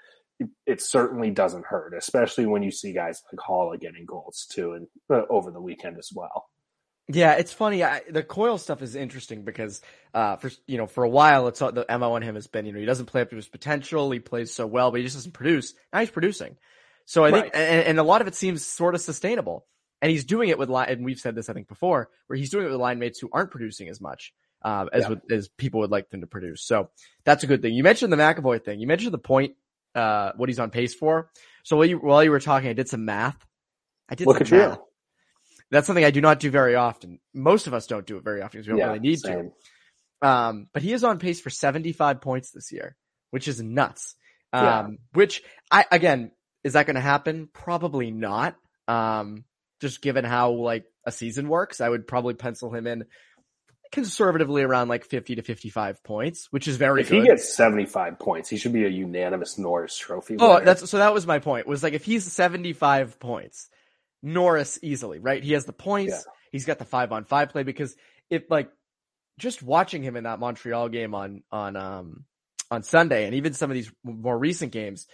it, 0.66 0.81
certainly 0.83 1.31
doesn't 1.31 1.64
hurt, 1.66 1.94
especially 1.97 2.47
when 2.47 2.62
you 2.62 2.70
see 2.70 2.92
guys 2.92 3.23
like 3.33 3.38
Haula 3.47 3.79
getting 3.81 4.05
goals 4.07 4.47
too, 4.51 4.73
and 4.73 4.87
uh, 5.11 5.23
over 5.31 5.51
the 5.51 5.61
weekend 5.61 5.99
as 5.99 6.11
well. 6.14 6.47
Yeah, 7.09 7.35
it's 7.35 7.53
funny. 7.53 7.85
I, 7.85 8.01
the 8.09 8.23
Coyle 8.23 8.57
stuff 8.57 8.81
is 8.81 8.97
interesting 8.97 9.42
because, 9.44 9.83
uh, 10.14 10.37
for 10.37 10.51
you 10.66 10.79
know, 10.79 10.87
for 10.87 11.05
a 11.05 11.09
while, 11.09 11.49
it's 11.49 11.61
all- 11.61 11.73
the 11.73 11.85
mo 11.99 12.14
on 12.14 12.23
him 12.23 12.35
has 12.35 12.47
been, 12.47 12.64
you 12.64 12.73
know, 12.73 12.81
he 12.81 12.87
doesn't 12.87 13.07
play 13.07 13.20
up 13.20 13.31
to 13.31 13.37
his 13.37 13.49
potential. 13.49 14.11
He 14.11 14.20
plays 14.20 14.55
so 14.55 14.66
well, 14.66 14.90
but 14.90 14.99
he 14.99 15.05
just 15.05 15.16
doesn't 15.16 15.33
produce. 15.33 15.75
Now 15.92 16.01
he's 16.01 16.11
producing. 16.11 16.57
So 17.05 17.25
I 17.25 17.31
think, 17.31 17.51
and, 17.53 17.87
and 17.87 17.99
a 17.99 18.03
lot 18.03 18.23
of 18.23 18.27
it 18.27 18.35
seems 18.35 18.64
sort 18.66 18.94
of 18.94 19.03
sustainable. 19.03 19.66
And 20.01 20.11
he's 20.11 20.25
doing 20.25 20.49
it 20.49 20.59
with 20.59 20.68
line, 20.68 20.88
and 20.90 21.05
we've 21.05 21.18
said 21.18 21.35
this, 21.35 21.49
I 21.49 21.53
think, 21.55 21.68
before, 21.68 22.11
where 22.27 22.37
he's 22.38 22.51
doing 22.51 22.66
it 22.66 22.70
with 22.70 22.81
line 22.81 22.99
mates 22.99 23.18
who 23.20 23.29
aren't 23.33 23.51
producing 23.51 23.88
as 23.88 24.01
much 24.01 24.33
uh, 24.62 24.87
as 24.92 25.03
Yeah. 25.05 25.09
with, 25.11 25.33
as 25.33 25.49
people 25.49 25.81
would 25.81 25.90
like 25.90 26.11
them 26.11 26.23
to 26.23 26.27
produce. 26.27 26.62
So 26.62 26.90
that's 27.25 27.44
a 27.44 27.47
good 27.47 27.62
thing. 27.62 27.75
You 27.75 27.83
mentioned 27.83 28.12
the 28.12 28.16
McAvoy 28.16 28.64
thing. 28.64 28.81
You 28.81 28.87
mentioned 28.87 29.12
the 29.14 29.18
point 29.18 29.55
uh, 29.95 30.33
what 30.37 30.49
he's 30.49 30.59
on 30.59 30.71
pace 30.71 30.95
for. 30.95 31.31
So 31.63 31.77
while 31.77 31.87
you, 31.87 31.99
while 31.99 32.23
you 32.23 32.31
were 32.31 32.41
talking, 32.41 32.69
I 32.69 32.75
did 32.75 32.89
some 32.89 33.05
math. 33.05 33.37
I 34.09 34.15
did 34.15 34.27
Look 34.27 34.39
some 34.39 34.47
at 34.47 34.51
you. 34.51 34.59
math. 34.59 34.79
That's 35.71 35.87
something 35.87 36.05
I 36.05 36.11
do 36.11 36.21
not 36.21 36.41
do 36.41 36.51
very 36.51 36.75
often. 36.75 37.21
Most 37.33 37.67
of 37.67 37.75
us 37.75 37.87
don't 37.87 38.07
do 38.07 38.17
it 38.17 38.25
very 38.25 38.43
often 38.43 38.61
because 38.61 38.69
we 38.69 38.73
don't 38.73 38.81
Yeah, 38.81 38.87
really 38.89 39.01
need 39.01 39.21
same. 39.21 39.53
to. 40.23 40.29
Um, 40.29 40.69
but 40.73 40.83
he 40.83 40.93
is 40.93 41.05
on 41.05 41.19
pace 41.19 41.41
for 41.41 41.51
75 41.51 42.21
points 42.21 42.51
this 42.51 42.71
year, 42.73 42.97
which 43.31 43.49
is 43.49 43.61
nuts. 43.61 44.15
Um, 44.53 44.63
Yeah. 44.63 44.87
which 45.15 45.43
I, 45.71 45.85
again, 45.91 46.31
is 46.63 46.75
that 46.75 46.87
going 46.87 46.95
to 46.95 47.01
happen? 47.01 47.49
Probably 47.53 48.11
not. 48.11 48.57
Um, 48.87 49.45
just 49.81 50.01
given 50.01 50.25
how 50.25 50.53
like 50.53 50.85
a 51.05 51.13
season 51.13 51.49
works, 51.49 51.81
I 51.81 51.89
would 51.89 52.07
probably 52.07 52.35
pencil 52.35 52.73
him 52.73 52.87
in 52.87 53.05
conservatively 53.95 54.63
around 54.63 54.89
like 54.89 55.05
50 55.05 55.37
to 55.37 55.43
55 55.43 56.03
points, 56.05 56.49
which 56.51 56.69
is 56.69 56.77
very 56.77 57.01
If 57.01 57.09
good. 57.09 57.23
he 57.23 57.29
gets 57.29 57.55
75 57.57 58.19
points, 58.19 58.51
he 58.51 58.57
should 58.59 58.73
be 58.75 58.85
a 58.85 58.89
unanimous 58.89 59.57
Norris 59.59 59.97
Trophy. 59.97 60.37
Oh, 60.39 60.61
that's 60.63 60.91
so 60.91 60.99
that 60.99 61.15
was 61.15 61.27
my 61.27 61.39
point. 61.39 61.67
Was 61.67 61.83
like 61.83 61.95
if 61.95 62.05
he's 62.05 62.31
75 62.31 63.19
points, 63.19 63.69
Norris 64.23 64.79
easily, 64.83 65.19
right? 65.19 65.43
He 65.43 65.53
has 65.53 65.65
the 65.65 65.73
points. 65.73 66.13
Yeah. 66.13 66.33
He's 66.53 66.67
got 66.67 66.79
the 66.79 66.85
5 66.85 67.13
on 67.13 67.25
5 67.25 67.49
play 67.51 67.63
because 67.63 67.97
if 68.31 68.51
like 68.51 68.71
just 69.39 69.63
watching 69.63 70.03
him 70.03 70.17
in 70.17 70.25
that 70.25 70.39
Montreal 70.39 70.89
game 70.89 71.15
on 71.15 71.43
on 71.51 71.77
um 71.77 72.25
on 72.71 72.83
Sunday 72.83 73.27
and 73.27 73.35
even 73.35 73.53
some 73.55 73.71
of 73.71 73.75
these 73.75 73.91
more 74.05 74.39
recent 74.39 74.73
games, 74.73 75.07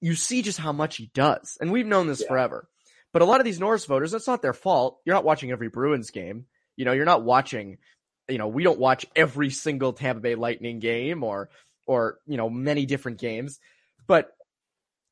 you 0.00 0.14
see 0.14 0.42
just 0.42 0.58
how 0.58 0.72
much 0.72 0.96
he 0.96 1.10
does. 1.14 1.58
And 1.60 1.70
we've 1.72 1.86
known 1.86 2.06
this 2.06 2.20
Yeah. 2.22 2.28
forever. 2.28 2.68
But 3.12 3.22
a 3.22 3.26
lot 3.26 3.40
of 3.40 3.44
these 3.44 3.60
Norris 3.60 3.84
voters, 3.86 4.10
that's 4.10 4.26
not 4.26 4.42
their 4.42 4.52
fault. 4.52 4.98
You're 5.04 5.14
not 5.14 5.24
watching 5.24 5.52
every 5.52 5.68
Bruins 5.68 6.10
game. 6.10 6.46
You 6.76 6.84
know, 6.84 6.90
you're 6.92 7.04
not 7.04 7.22
watching, 7.22 7.78
you 8.28 8.38
know, 8.38 8.48
we 8.48 8.62
don't 8.62 8.78
watch 8.78 9.06
every 9.14 9.50
single 9.50 9.92
Tampa 9.92 10.20
Bay 10.20 10.34
Lightning 10.34 10.78
game 10.78 11.22
or 11.22 11.50
or, 11.86 12.18
you 12.26 12.36
know, 12.36 12.48
many 12.48 12.86
different 12.86 13.18
games. 13.18 13.58
But 14.06 14.30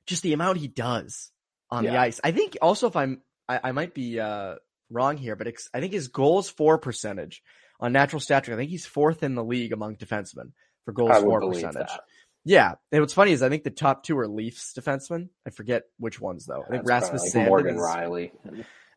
just 0.07 0.23
the 0.23 0.33
amount 0.33 0.59
he 0.59 0.69
does 0.69 1.31
on 1.71 1.85
the 1.85 1.97
ice. 1.99 2.21
I 2.23 2.33
think 2.33 2.57
also 2.61 2.89
if 2.89 2.97
I'm 2.97 3.23
I, 3.49 3.61
I 3.65 3.73
might 3.73 3.95
be 3.95 4.21
uh 4.21 4.57
wrong 4.91 5.17
here, 5.17 5.37
but 5.37 5.49
I 5.75 5.81
think 5.81 5.93
his 5.93 6.09
goals 6.09 6.51
for 6.51 6.79
percentage 6.79 7.43
on 7.81 7.93
natural 7.93 8.21
stat 8.21 8.45
trick, 8.45 8.55
I 8.55 8.59
think 8.59 8.71
he's 8.71 8.87
fourth 8.87 9.23
in 9.23 9.35
the 9.35 9.45
league 9.45 9.73
among 9.73 9.97
defensemen 9.97 10.53
for 10.85 10.93
goals 10.93 11.19
for 11.19 11.41
percentage. 11.41 11.89
that. 11.89 12.01
Yeah, 12.45 12.75
and 12.91 13.01
what's 13.01 13.15
funny 13.15 13.33
is 13.33 13.43
I 13.43 13.49
think 13.49 13.63
the 13.63 13.71
top 13.71 14.03
two 14.03 14.19
are 14.19 14.27
Leafs 14.27 14.73
defensemen. 14.77 15.29
I 15.47 15.51
forget 15.51 15.85
which 15.99 16.21
ones 16.21 16.45
though. 16.45 16.65
I 16.67 16.71
think 16.71 16.85
That's 16.85 17.11
Rasmus 17.11 17.35
like 17.35 17.49
Morgan 17.49 17.77
is- 17.77 17.81
Riley. 17.81 18.33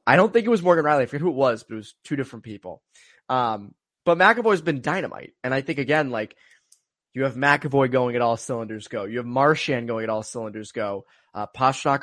I 0.07 0.15
don't 0.15 0.31
think 0.31 0.45
it 0.45 0.49
was 0.49 0.61
Morgan 0.61 0.85
Rielly. 0.85 1.01
I 1.01 1.05
forget 1.07 1.21
who 1.21 1.29
it 1.29 1.35
was, 1.35 1.63
but 1.63 1.73
it 1.73 1.77
was 1.77 1.95
two 2.03 2.15
different 2.15 2.43
people. 2.43 2.83
Um, 3.27 3.73
but 4.05 4.17
McAvoy's 4.17 4.61
been 4.61 4.81
dynamite, 4.81 5.33
and 5.43 5.53
I 5.53 5.61
think 5.61 5.79
again, 5.79 6.11
like 6.11 6.35
you 7.13 7.23
have 7.23 7.35
McAvoy 7.35 7.91
going 7.91 8.15
at 8.15 8.21
all 8.21 8.37
cylinders 8.37 8.87
go. 8.87 9.05
You 9.05 9.17
have 9.17 9.25
Marchand 9.25 9.87
going 9.87 10.03
at 10.03 10.09
all 10.09 10.21
cylinders 10.21 10.71
go. 10.71 11.05
Uh, 11.33 11.47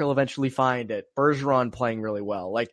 will 0.01 0.13
eventually 0.13 0.51
find 0.51 0.91
it. 0.91 1.07
Bergeron 1.17 1.73
playing 1.73 2.01
really 2.01 2.21
well. 2.21 2.53
Like 2.53 2.71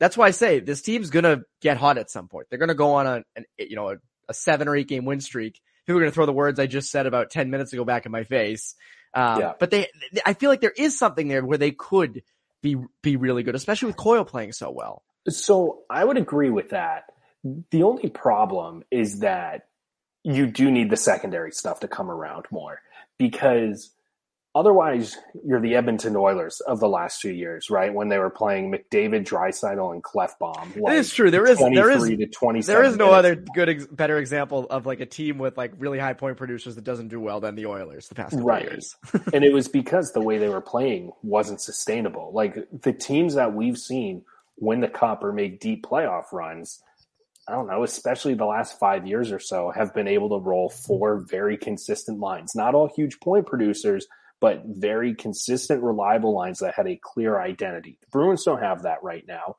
that's 0.00 0.16
why 0.16 0.26
I 0.26 0.30
say 0.30 0.60
this 0.60 0.82
team's 0.82 1.10
gonna 1.10 1.42
get 1.60 1.76
hot 1.76 1.98
at 1.98 2.10
some 2.10 2.28
point. 2.28 2.46
They're 2.48 2.58
gonna 2.58 2.74
go 2.74 2.94
on 2.94 3.06
a, 3.06 3.24
an 3.36 3.44
you 3.58 3.76
know 3.76 3.90
a, 3.90 3.96
a 4.28 4.34
seven 4.34 4.66
or 4.66 4.76
eight 4.76 4.88
game 4.88 5.04
win 5.04 5.20
streak. 5.20 5.60
People 5.86 5.98
are 5.98 6.02
gonna 6.02 6.12
throw 6.12 6.26
the 6.26 6.32
words 6.32 6.58
I 6.58 6.66
just 6.66 6.90
said 6.90 7.06
about 7.06 7.30
ten 7.30 7.50
minutes 7.50 7.72
ago 7.72 7.84
back 7.84 8.06
in 8.06 8.12
my 8.12 8.24
face. 8.24 8.74
Um, 9.12 9.40
Yeah. 9.40 9.52
But 9.58 9.70
they, 9.70 9.88
I 10.24 10.34
feel 10.34 10.50
like 10.50 10.60
there 10.60 10.74
is 10.76 10.98
something 10.98 11.28
there 11.28 11.44
where 11.44 11.58
they 11.58 11.70
could 11.70 12.22
be 12.62 12.76
be 13.02 13.16
really 13.16 13.42
good, 13.42 13.54
especially 13.54 13.86
with 13.86 13.96
Coyle 13.96 14.24
playing 14.24 14.52
so 14.52 14.70
well. 14.70 15.02
So 15.28 15.82
I 15.88 16.04
would 16.04 16.16
agree 16.16 16.50
with 16.50 16.70
that. 16.70 17.04
The 17.70 17.82
only 17.82 18.08
problem 18.08 18.84
is 18.90 19.20
that 19.20 19.68
you 20.22 20.46
do 20.46 20.70
need 20.70 20.90
the 20.90 20.96
secondary 20.96 21.52
stuff 21.52 21.80
to 21.80 21.88
come 21.88 22.10
around 22.10 22.46
more 22.50 22.80
because 23.18 23.90
otherwise 24.54 25.18
you're 25.44 25.60
the 25.60 25.74
Edmonton 25.74 26.16
Oilers 26.16 26.60
of 26.60 26.80
the 26.80 26.88
last 26.88 27.20
two 27.20 27.32
years, 27.32 27.68
right? 27.68 27.92
When 27.92 28.08
they 28.08 28.18
were 28.18 28.30
playing 28.30 28.72
McDavid, 28.72 29.26
Draisaitl, 29.26 29.92
and 29.92 30.02
Klefbom. 30.02 30.76
It 30.76 30.94
is 30.94 31.12
true. 31.12 31.30
There 31.30 31.46
is 31.46 31.58
there 31.58 31.90
is 31.90 31.98
23 31.98 32.16
to 32.24 32.26
27 32.26 32.82
there 32.82 32.90
is 32.90 32.96
no 32.96 33.10
other 33.12 33.34
good 33.34 33.68
ex- 33.68 33.86
better 33.86 34.18
example 34.18 34.66
of 34.70 34.86
like 34.86 35.00
a 35.00 35.06
team 35.06 35.38
with 35.38 35.58
like 35.58 35.72
really 35.78 35.98
high 35.98 36.14
point 36.14 36.36
producers 36.36 36.76
that 36.76 36.84
doesn't 36.84 37.08
do 37.08 37.20
well 37.20 37.40
than 37.40 37.54
the 37.54 37.66
Oilers 37.66 38.08
the 38.08 38.14
past 38.14 38.34
Right. 38.38 38.62
years. 38.62 38.96
and 39.34 39.44
it 39.44 39.52
was 39.52 39.68
because 39.68 40.12
the 40.12 40.22
way 40.22 40.38
they 40.38 40.48
were 40.48 40.62
playing 40.62 41.12
wasn't 41.22 41.60
sustainable. 41.60 42.30
Like 42.32 42.56
the 42.82 42.92
teams 42.92 43.34
that 43.34 43.54
we've 43.54 43.78
seen 43.78 44.22
win 44.56 44.80
the 44.80 44.88
cup 44.88 45.22
or 45.24 45.32
make 45.32 45.60
deep 45.60 45.84
playoff 45.84 46.32
runs, 46.32 46.80
I 47.48 47.52
don't 47.52 47.66
know, 47.66 47.82
especially 47.82 48.34
the 48.34 48.46
last 48.46 48.78
five 48.78 49.06
years 49.06 49.30
or 49.30 49.38
so, 49.38 49.70
have 49.74 49.92
been 49.92 50.08
able 50.08 50.30
to 50.30 50.44
roll 50.44 50.70
four 50.70 51.18
very 51.18 51.58
consistent 51.58 52.18
lines. 52.18 52.54
Not 52.54 52.74
all 52.74 52.90
huge 52.94 53.20
point 53.20 53.46
producers, 53.46 54.06
but 54.40 54.62
very 54.66 55.14
consistent, 55.14 55.82
reliable 55.82 56.34
lines 56.34 56.58
that 56.60 56.74
had 56.74 56.86
a 56.86 56.98
clear 57.02 57.40
identity. 57.40 57.98
The 58.00 58.06
Bruins 58.10 58.44
don't 58.44 58.62
have 58.62 58.82
that 58.82 59.02
right 59.02 59.24
now. 59.28 59.56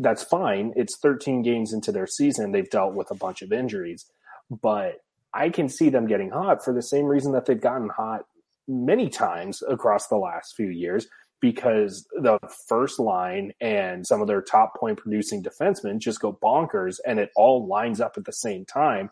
That's 0.00 0.22
fine. 0.22 0.72
It's 0.76 0.98
13 0.98 1.42
games 1.42 1.72
into 1.72 1.92
their 1.92 2.06
season. 2.06 2.52
They've 2.52 2.68
dealt 2.68 2.94
with 2.94 3.10
a 3.10 3.16
bunch 3.16 3.42
of 3.42 3.52
injuries, 3.52 4.06
but 4.50 4.96
I 5.34 5.50
can 5.50 5.68
see 5.68 5.90
them 5.90 6.06
getting 6.06 6.30
hot 6.30 6.64
for 6.64 6.72
the 6.72 6.82
same 6.82 7.06
reason 7.06 7.32
that 7.32 7.46
they've 7.46 7.60
gotten 7.60 7.88
hot 7.88 8.22
many 8.66 9.08
times 9.08 9.62
across 9.68 10.08
the 10.08 10.16
last 10.16 10.54
few 10.56 10.68
years 10.68 11.06
because 11.40 12.06
the 12.20 12.38
first 12.66 12.98
line 12.98 13.52
and 13.60 14.06
some 14.06 14.20
of 14.20 14.26
their 14.26 14.42
top 14.42 14.74
point 14.76 14.98
producing 14.98 15.42
defensemen 15.42 15.98
just 15.98 16.20
go 16.20 16.38
bonkers 16.42 16.98
and 17.06 17.18
it 17.18 17.30
all 17.36 17.66
lines 17.66 18.00
up 18.00 18.14
at 18.16 18.24
the 18.24 18.32
same 18.32 18.64
time. 18.64 19.08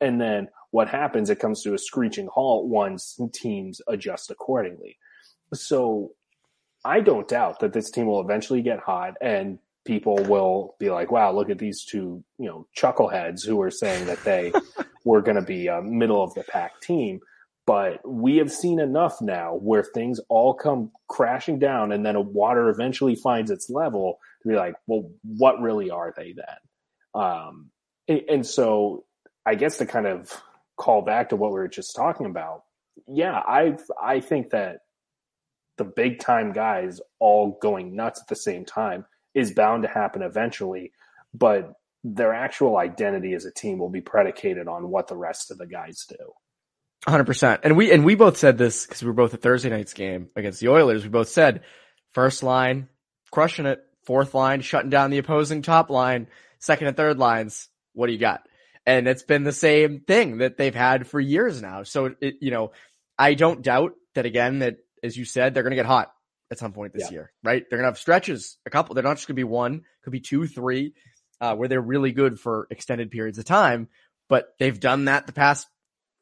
And 0.00 0.20
then 0.20 0.48
what 0.70 0.88
happens? 0.88 1.30
It 1.30 1.38
comes 1.38 1.62
to 1.62 1.74
a 1.74 1.78
screeching 1.78 2.28
halt 2.32 2.66
once 2.66 3.18
teams 3.32 3.80
adjust 3.88 4.30
accordingly. 4.30 4.98
So 5.54 6.12
I 6.84 7.00
don't 7.00 7.28
doubt 7.28 7.60
that 7.60 7.72
this 7.72 7.90
team 7.90 8.06
will 8.06 8.20
eventually 8.20 8.62
get 8.62 8.80
hot 8.80 9.14
and 9.20 9.58
people 9.84 10.16
will 10.24 10.76
be 10.78 10.90
like, 10.90 11.10
wow, 11.10 11.32
look 11.32 11.50
at 11.50 11.58
these 11.58 11.84
two, 11.84 12.22
you 12.38 12.46
know, 12.46 12.66
chuckleheads 12.76 13.46
who 13.46 13.60
are 13.60 13.70
saying 13.70 14.06
that 14.06 14.22
they 14.24 14.52
were 15.04 15.22
going 15.22 15.36
to 15.36 15.42
be 15.42 15.66
a 15.66 15.82
middle 15.82 16.22
of 16.22 16.34
the 16.34 16.44
pack 16.44 16.80
team. 16.80 17.20
But 17.66 18.00
we 18.08 18.38
have 18.38 18.50
seen 18.50 18.80
enough 18.80 19.20
now 19.20 19.54
where 19.54 19.84
things 19.84 20.18
all 20.28 20.54
come 20.54 20.90
crashing 21.08 21.58
down 21.58 21.92
and 21.92 22.04
then 22.04 22.16
a 22.16 22.20
water 22.20 22.68
eventually 22.68 23.14
finds 23.14 23.50
its 23.50 23.70
level 23.70 24.18
to 24.42 24.48
be 24.48 24.56
like, 24.56 24.74
well, 24.86 25.10
what 25.22 25.60
really 25.60 25.90
are 25.90 26.12
they 26.16 26.32
then? 26.32 27.22
Um, 27.22 27.70
and, 28.08 28.22
and 28.28 28.46
so 28.46 29.04
I 29.46 29.54
guess 29.54 29.78
to 29.78 29.86
kind 29.86 30.06
of 30.06 30.42
call 30.76 31.02
back 31.02 31.28
to 31.28 31.36
what 31.36 31.52
we 31.52 31.60
were 31.60 31.68
just 31.68 31.94
talking 31.94 32.26
about, 32.26 32.62
yeah, 33.06 33.38
I 33.38 33.76
I 34.02 34.20
think 34.20 34.50
that 34.50 34.78
the 35.78 35.84
big 35.84 36.18
time 36.18 36.52
guys 36.52 37.00
all 37.18 37.58
going 37.62 37.94
nuts 37.94 38.20
at 38.20 38.28
the 38.28 38.36
same 38.36 38.64
time 38.64 39.04
is 39.34 39.52
bound 39.52 39.82
to 39.82 39.88
happen 39.88 40.22
eventually, 40.22 40.92
but 41.32 41.72
their 42.02 42.32
actual 42.32 42.78
identity 42.78 43.34
as 43.34 43.44
a 43.44 43.52
team 43.52 43.78
will 43.78 43.90
be 43.90 44.00
predicated 44.00 44.68
on 44.68 44.88
what 44.90 45.08
the 45.08 45.16
rest 45.16 45.50
of 45.50 45.58
the 45.58 45.66
guys 45.66 46.06
do. 46.08 46.32
Hundred 47.06 47.24
percent. 47.24 47.62
And 47.64 47.76
we 47.76 47.90
and 47.92 48.04
we 48.04 48.14
both 48.14 48.36
said 48.36 48.58
this 48.58 48.84
because 48.84 49.02
we 49.02 49.08
were 49.08 49.14
both 49.14 49.32
at 49.32 49.40
Thursday 49.40 49.70
night's 49.70 49.94
game 49.94 50.28
against 50.36 50.60
the 50.60 50.68
Oilers. 50.68 51.02
We 51.02 51.08
both 51.08 51.28
said 51.28 51.62
first 52.12 52.42
line 52.42 52.88
crushing 53.30 53.66
it, 53.66 53.82
fourth 54.04 54.34
line 54.34 54.60
shutting 54.60 54.90
down 54.90 55.10
the 55.10 55.18
opposing 55.18 55.62
top 55.62 55.88
line, 55.88 56.26
second 56.58 56.88
and 56.88 56.96
third 56.96 57.18
lines. 57.18 57.68
What 57.94 58.08
do 58.08 58.12
you 58.12 58.18
got? 58.18 58.46
And 58.86 59.08
it's 59.08 59.22
been 59.22 59.44
the 59.44 59.52
same 59.52 60.00
thing 60.00 60.38
that 60.38 60.56
they've 60.56 60.74
had 60.74 61.06
for 61.06 61.20
years 61.20 61.62
now. 61.62 61.84
So 61.84 62.14
it, 62.20 62.36
you 62.40 62.50
know, 62.50 62.72
I 63.18 63.34
don't 63.34 63.62
doubt 63.62 63.92
that 64.14 64.26
again. 64.26 64.58
That 64.58 64.78
as 65.02 65.16
you 65.16 65.24
said, 65.24 65.54
they're 65.54 65.62
going 65.62 65.70
to 65.70 65.76
get 65.76 65.86
hot 65.86 66.12
at 66.50 66.58
some 66.58 66.72
point 66.72 66.92
this 66.92 67.04
Yeah. 67.04 67.12
year, 67.12 67.32
right? 67.42 67.64
They're 67.68 67.78
going 67.78 67.84
to 67.84 67.90
have 67.92 67.98
stretches, 67.98 68.58
a 68.66 68.70
couple. 68.70 68.94
They're 68.94 69.04
not 69.04 69.16
just 69.16 69.26
going 69.26 69.36
to 69.36 69.40
be 69.40 69.44
one, 69.44 69.82
could 70.02 70.12
be 70.12 70.20
two, 70.20 70.46
three, 70.46 70.94
uh, 71.40 71.54
where 71.56 71.68
they're 71.68 71.80
really 71.80 72.12
good 72.12 72.38
for 72.40 72.66
extended 72.70 73.10
periods 73.10 73.38
of 73.38 73.44
time. 73.44 73.88
But 74.28 74.54
they've 74.58 74.78
done 74.78 75.06
that 75.06 75.26
the 75.26 75.32
past 75.32 75.66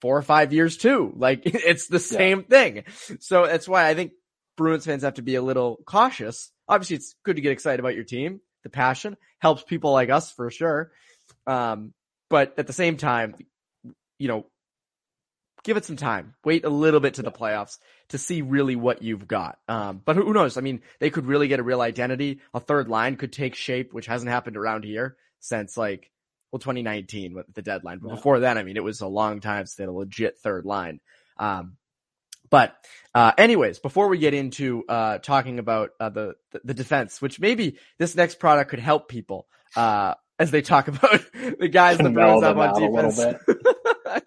four 0.01 0.17
or 0.17 0.23
five 0.23 0.53
years 0.53 0.77
too. 0.77 1.13
Like 1.17 1.43
it's 1.45 1.89
the 1.89 1.99
same 1.99 2.45
thing. 2.45 2.85
So 3.21 3.47
that's 3.47 3.69
why 3.69 3.89
I 3.89 3.95
think 3.95 4.13
Bruins 4.57 4.85
fans 4.85 5.03
have 5.03 5.15
to 5.15 5.23
be 5.23 5.37
a 5.37 5.43
little 5.43 5.79
cautious. 5.87 6.51
Obviously, 6.69 6.97
it's 6.97 7.15
good 7.25 7.37
to 7.37 7.43
get 7.43 7.53
excited 7.53 7.81
about 7.81 7.95
your 7.95 8.05
team. 8.05 8.41
The 8.65 8.71
passion 8.71 9.17
helps 9.39 9.63
people 9.63 9.93
like 9.93 10.11
us 10.11 10.33
for 10.33 10.51
sure. 10.51 10.91
Um, 11.47 11.95
but 12.29 12.55
at 12.59 12.67
the 12.67 12.73
same 12.73 12.97
time, 12.97 13.37
you 14.19 14.29
know, 14.29 14.47
give 15.65 15.77
it 15.77 15.85
some 15.85 15.97
time. 15.97 16.35
Wait 16.45 16.65
a 16.65 16.71
little 16.71 17.01
bit 17.01 17.15
to 17.15 17.23
the 17.23 17.33
playoffs 17.33 17.79
to 18.09 18.19
see 18.19 18.43
really 18.43 18.77
what 18.77 19.03
you've 19.03 19.29
got. 19.29 19.59
Um, 19.69 20.03
but 20.05 20.17
who 20.17 20.25
who 20.25 20.33
knows? 20.33 20.57
I 20.57 20.61
mean, 20.61 20.83
they 20.99 21.11
could 21.11 21.27
really 21.27 21.49
get 21.49 21.61
a 21.61 21.65
real 21.65 21.81
identity. 21.81 22.41
A 22.53 22.61
third 22.61 22.89
line 22.89 23.17
could 23.17 23.33
take 23.33 23.55
shape, 23.55 23.93
which 23.93 24.07
hasn't 24.07 24.31
happened 24.31 24.57
around 24.57 24.85
here 24.85 25.17
since 25.41 25.77
like 25.77 26.11
well 26.53 26.59
2019 26.59 27.35
with 27.35 27.53
the 27.55 27.63
deadline. 27.63 27.99
But 27.99 28.09
Yeah. 28.09 28.15
before 28.15 28.41
then, 28.41 28.59
I 28.59 28.63
mean, 28.63 28.77
it 28.77 28.85
was 28.85 29.01
a 29.01 29.07
long 29.07 29.41
time 29.41 29.67
since 29.67 29.75
they 29.75 29.83
had 29.85 29.91
a 29.91 29.93
legit 29.93 30.39
third 30.39 30.65
line. 30.65 31.01
Um, 31.39 31.77
but 32.51 32.75
uh, 33.15 33.33
anyways, 33.37 33.79
before 33.79 34.09
we 34.09 34.19
get 34.19 34.35
into 34.35 34.85
uh, 34.89 35.19
talking 35.19 35.59
about 35.59 35.91
uh, 36.01 36.09
the, 36.09 36.35
the 36.65 36.75
defense, 36.75 37.21
which 37.21 37.41
maybe 37.41 37.79
this 37.99 38.15
next 38.15 38.39
product 38.39 38.71
could 38.71 38.79
help 38.79 39.09
people 39.09 39.47
uh, 39.77 40.15
as 40.39 40.51
they 40.51 40.63
talk 40.63 40.89
about 40.89 41.21
the 41.59 41.69
guys 41.69 41.99
the 41.99 42.11
Bruins 42.11 42.43
have 42.43 42.57
on 42.59 42.69
out 42.69 42.81
a 42.81 42.87
little 42.87 43.11
defense. 43.11 43.39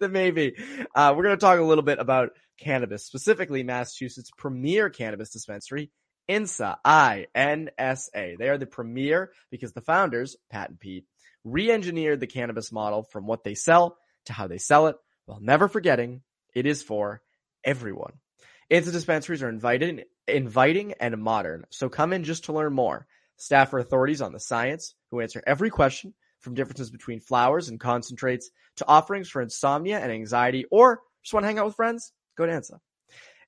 maybe 0.00 0.54
uh, 0.94 1.14
we're 1.16 1.24
going 1.24 1.36
to 1.36 1.40
talk 1.40 1.58
a 1.58 1.62
little 1.64 1.82
bit 1.82 1.98
about 1.98 2.30
cannabis, 2.58 3.04
specifically 3.04 3.62
Massachusetts' 3.62 4.30
premier 4.36 4.90
cannabis 4.90 5.30
dispensary, 5.30 5.90
INSA, 6.28 6.76
I-N-S-A. 6.84 8.36
They 8.38 8.48
are 8.48 8.58
the 8.58 8.66
premier 8.66 9.32
because 9.50 9.72
the 9.72 9.80
founders, 9.80 10.36
Pat 10.50 10.70
and 10.70 10.78
Pete, 10.78 11.06
re-engineered 11.44 12.20
the 12.20 12.26
cannabis 12.26 12.72
model 12.72 13.02
from 13.02 13.26
what 13.26 13.44
they 13.44 13.54
sell 13.54 13.96
to 14.26 14.32
how 14.32 14.46
they 14.46 14.58
sell 14.58 14.86
it 14.86 14.96
while 15.26 15.40
never 15.40 15.68
forgetting 15.68 16.22
it 16.54 16.66
is 16.66 16.82
for 16.82 17.22
everyone. 17.64 18.12
INSA 18.70 18.92
dispensaries 18.92 19.42
are 19.42 19.48
invited, 19.48 20.04
inviting 20.26 20.94
and 21.00 21.18
modern, 21.18 21.64
so 21.70 21.88
come 21.88 22.12
in 22.12 22.24
just 22.24 22.44
to 22.44 22.52
learn 22.52 22.72
more. 22.72 23.06
Staff 23.36 23.74
are 23.74 23.78
authorities 23.78 24.22
on 24.22 24.32
the 24.32 24.40
science 24.40 24.94
who 25.10 25.20
answer 25.20 25.42
every 25.46 25.70
question 25.70 26.14
from 26.40 26.54
differences 26.54 26.90
between 26.90 27.20
flowers 27.20 27.68
and 27.68 27.80
concentrates 27.80 28.50
to 28.76 28.86
offerings 28.86 29.28
for 29.28 29.42
insomnia 29.42 29.98
and 29.98 30.10
anxiety 30.10 30.64
or 30.70 31.00
just 31.22 31.34
want 31.34 31.44
to 31.44 31.48
hang 31.48 31.58
out 31.58 31.66
with 31.66 31.76
friends? 31.76 32.12
Go 32.36 32.46
to 32.46 32.52
INSA. 32.52 32.78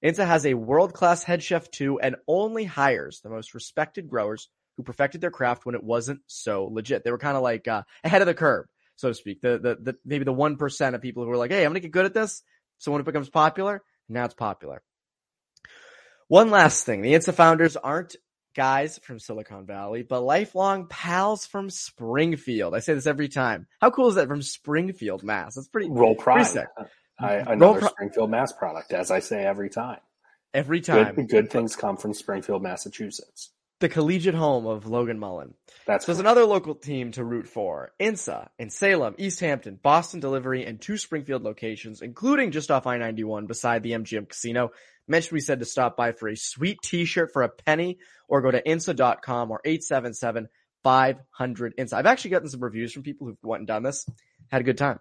INSA 0.03 0.27
has 0.27 0.45
a 0.45 0.55
world-class 0.55 1.23
head 1.23 1.43
chef 1.43 1.71
too 1.71 1.99
and 1.99 2.17
only 2.29 2.65
hires 2.65 3.21
the 3.21 3.31
most 3.31 3.55
respected 3.55 4.09
growers 4.09 4.49
who 4.77 4.83
perfected 4.83 5.21
their 5.21 5.31
craft 5.31 5.67
when 5.67 5.75
it 5.75 5.83
wasn't 5.83 6.21
so 6.27 6.65
legit. 6.65 7.05
They 7.05 7.11
were 7.11 7.19
kind 7.19 7.37
of 7.37 7.43
like 7.43 7.69
uh, 7.69 7.83
ahead 8.03 8.23
of 8.23 8.27
the 8.27 8.35
curve, 8.35 8.67
so 8.97 9.09
to 9.09 9.15
speak. 9.15 9.41
The, 9.41 9.59
the, 9.59 9.77
the 9.81 9.97
maybe 10.05 10.25
the 10.25 10.35
1% 10.35 10.95
of 10.95 11.03
people 11.03 11.25
who 11.25 11.29
were 11.29 11.37
like, 11.37 11.51
hey, 11.51 11.65
I'm 11.65 11.71
going 11.71 11.75
to 11.75 11.81
get 11.81 11.93
good 11.93 12.07
at 12.07 12.15
this. 12.15 12.43
So 12.79 12.93
when 12.93 13.01
it 13.01 13.05
becomes 13.05 13.31
popular, 13.31 13.83
now 14.09 14.25
it's 14.25 14.35
popular. 14.35 14.83
One 16.29 16.51
last 16.51 16.85
thing. 16.85 17.03
The 17.03 17.15
INSA 17.15 17.35
founders 17.35 17.77
aren't 17.77 18.17
guys 18.55 18.99
from 19.03 19.19
Silicon 19.19 19.67
Valley, 19.67 20.03
but 20.03 20.21
lifelong 20.21 20.87
pals 20.89 21.47
from 21.47 21.71
Springfield. 21.71 22.75
I 22.75 22.81
say 22.81 22.95
this 22.95 23.07
every 23.07 23.29
time. 23.29 23.67
How 23.81 23.91
cool 23.91 24.09
is 24.09 24.15
that 24.15 24.29
from 24.29 24.43
Springfield, 24.43 25.23
Mass? 25.23 25.55
That's 25.55 25.69
pretty 25.69 25.91
roll 25.91 26.15
pride. 26.15 26.47
Pretty. 26.47 26.67
I, 27.19 27.35
another 27.35 27.81
Pro- 27.81 27.89
Springfield, 27.91 28.31
Mass 28.31 28.53
product, 28.53 28.93
as 28.93 29.11
I 29.11 29.21
say 29.21 29.45
every 29.45 29.71
time. 29.71 30.01
Every 30.53 30.81
time, 30.81 31.17
good, 31.17 31.29
good 31.29 31.51
things 31.51 31.75
come 31.75 31.97
from 31.97 32.15
Springfield, 32.15 32.63
Massachusetts. 32.63 33.51
The 33.85 33.91
collegiate 33.91 34.35
home 34.35 34.67
of 34.67 34.87
Logan 34.87 35.19
Mullen. 35.19 35.53
That's 35.87 36.07
so 36.07 36.13
there's 36.13 36.19
another 36.19 36.47
local 36.47 36.75
team 36.75 37.13
to 37.13 37.23
root 37.23 37.47
for. 37.47 37.93
INSA 38.01 38.49
in 38.59 38.71
Salem, 38.71 39.15
East 39.19 39.41
Hampton, 39.41 39.79
Boston 39.83 40.21
Delivery, 40.21 40.65
and 40.65 40.81
two 40.81 40.97
Springfield 40.97 41.43
locations, 41.43 42.01
including 42.01 42.51
just 42.51 42.71
off 42.71 42.87
I-91 42.87 43.47
beside 43.47 43.83
the 43.83 43.93
MGM 43.93 44.27
Casino. 44.27 44.71
Mentioned 45.07 45.33
we 45.33 45.41
said 45.41 45.59
to 45.59 45.67
stop 45.67 45.99
by 45.99 46.13
for 46.13 46.31
a 46.31 46.35
sweet 46.35 46.79
t-shirt 46.83 47.35
for 47.35 47.43
a 47.43 47.51
penny 47.51 47.99
or 48.27 48.41
go 48.41 48.51
to 48.51 48.63
insa.com 48.63 49.51
or 49.51 49.61
877 49.63 50.49
500 50.83 51.77
INSA. 51.77 51.93
I've 51.93 52.07
actually 52.07 52.31
gotten 52.31 52.49
some 52.49 52.65
reviews 52.65 52.91
from 52.91 53.03
people 53.03 53.27
who've 53.27 53.37
went 53.43 53.61
and 53.61 53.69
done 53.69 53.83
this. 53.83 54.07
Had 54.51 54.63
a 54.63 54.65
good 54.65 54.79
time. 54.79 54.99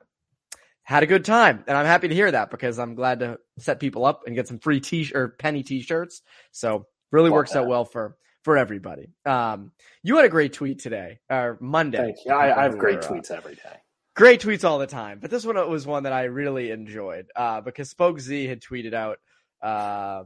Had 0.81 1.03
a 1.03 1.07
good 1.07 1.23
time. 1.23 1.63
And 1.69 1.77
I'm 1.77 1.85
happy 1.85 2.09
to 2.09 2.15
hear 2.15 2.29
that 2.29 2.51
because 2.51 2.79
I'm 2.79 2.95
glad 2.95 3.21
to 3.21 3.39
set 3.59 3.79
people 3.79 4.03
up 4.03 4.23
and 4.25 4.35
get 4.35 4.49
some 4.49 4.59
free 4.59 4.81
t 4.81 5.09
or 5.15 5.29
penny 5.29 5.63
t-shirts. 5.63 6.21
So 6.51 6.87
really 7.13 7.29
works 7.29 7.55
out 7.55 7.67
well 7.69 7.85
for, 7.85 8.17
for 8.43 8.57
everybody. 8.57 9.09
Um, 9.25 9.71
you 10.03 10.17
had 10.17 10.25
a 10.25 10.29
great 10.29 10.53
tweet 10.53 10.79
today 10.79 11.19
or 11.29 11.57
Monday. 11.59 12.13
I, 12.29 12.51
I 12.51 12.63
have 12.63 12.77
great 12.77 12.99
uh, 12.99 13.09
tweets 13.09 13.31
every 13.31 13.55
day. 13.55 13.77
great 14.15 14.41
tweets 14.41 14.63
all 14.63 14.79
the 14.79 14.87
time, 14.87 15.19
but 15.19 15.31
this 15.31 15.45
one 15.45 15.55
was 15.69 15.87
one 15.87 16.03
that 16.03 16.13
I 16.13 16.25
really 16.25 16.71
enjoyed 16.71 17.27
uh, 17.35 17.61
because 17.61 17.89
Spoked 17.89 18.21
Z 18.21 18.47
had 18.47 18.61
tweeted 18.61 18.93
out 18.93 19.19
uh, 19.61 20.23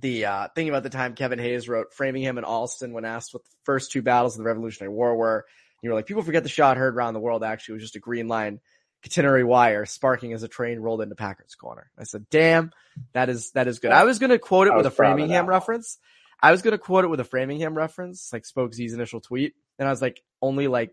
the 0.00 0.26
uh, 0.26 0.48
thing 0.54 0.68
about 0.68 0.82
the 0.82 0.90
time 0.90 1.14
Kevin 1.14 1.38
Hayes 1.38 1.68
wrote 1.68 1.94
Framingham 1.94 2.36
and 2.36 2.46
Allston 2.46 2.92
when 2.92 3.04
asked 3.04 3.32
what 3.32 3.44
the 3.44 3.50
first 3.64 3.92
two 3.92 4.02
battles 4.02 4.34
of 4.34 4.38
the 4.38 4.44
Revolutionary 4.44 4.92
War 4.92 5.16
were. 5.16 5.46
You 5.82 5.90
were 5.90 5.96
like, 5.96 6.06
people 6.06 6.22
forget 6.22 6.42
the 6.42 6.48
shot 6.48 6.76
heard 6.76 6.94
around 6.94 7.14
the 7.14 7.20
world 7.20 7.42
actually 7.42 7.74
was 7.74 7.82
just 7.82 7.96
a 7.96 8.00
green 8.00 8.28
line 8.28 8.60
catenary 9.02 9.44
wire 9.44 9.84
sparking 9.84 10.32
as 10.32 10.44
a 10.44 10.48
train 10.48 10.78
rolled 10.78 11.00
into 11.00 11.16
Packard's 11.16 11.56
corner. 11.56 11.90
I 11.98 12.04
said, 12.04 12.26
damn, 12.30 12.70
that 13.14 13.28
is, 13.28 13.50
that 13.52 13.66
is 13.66 13.80
good. 13.80 13.90
I 13.90 14.04
was 14.04 14.20
going 14.20 14.30
to 14.30 14.38
quote 14.38 14.68
it 14.68 14.74
with 14.74 14.86
a 14.86 14.90
was 14.90 14.94
proud 14.94 15.12
of 15.12 15.16
Framingham 15.16 15.46
reference. 15.46 15.98
I 16.42 16.50
was 16.50 16.62
to 16.62 16.78
quote 16.78 17.04
it 17.04 17.08
with 17.08 17.20
a 17.20 17.24
Framingham 17.24 17.74
reference, 17.74 18.32
like 18.32 18.44
Spoked 18.44 18.74
Z's 18.74 18.92
initial 18.92 19.20
tweet. 19.20 19.54
And 19.78 19.86
I 19.86 19.90
was 19.90 20.02
like, 20.02 20.22
only 20.40 20.66
like 20.66 20.90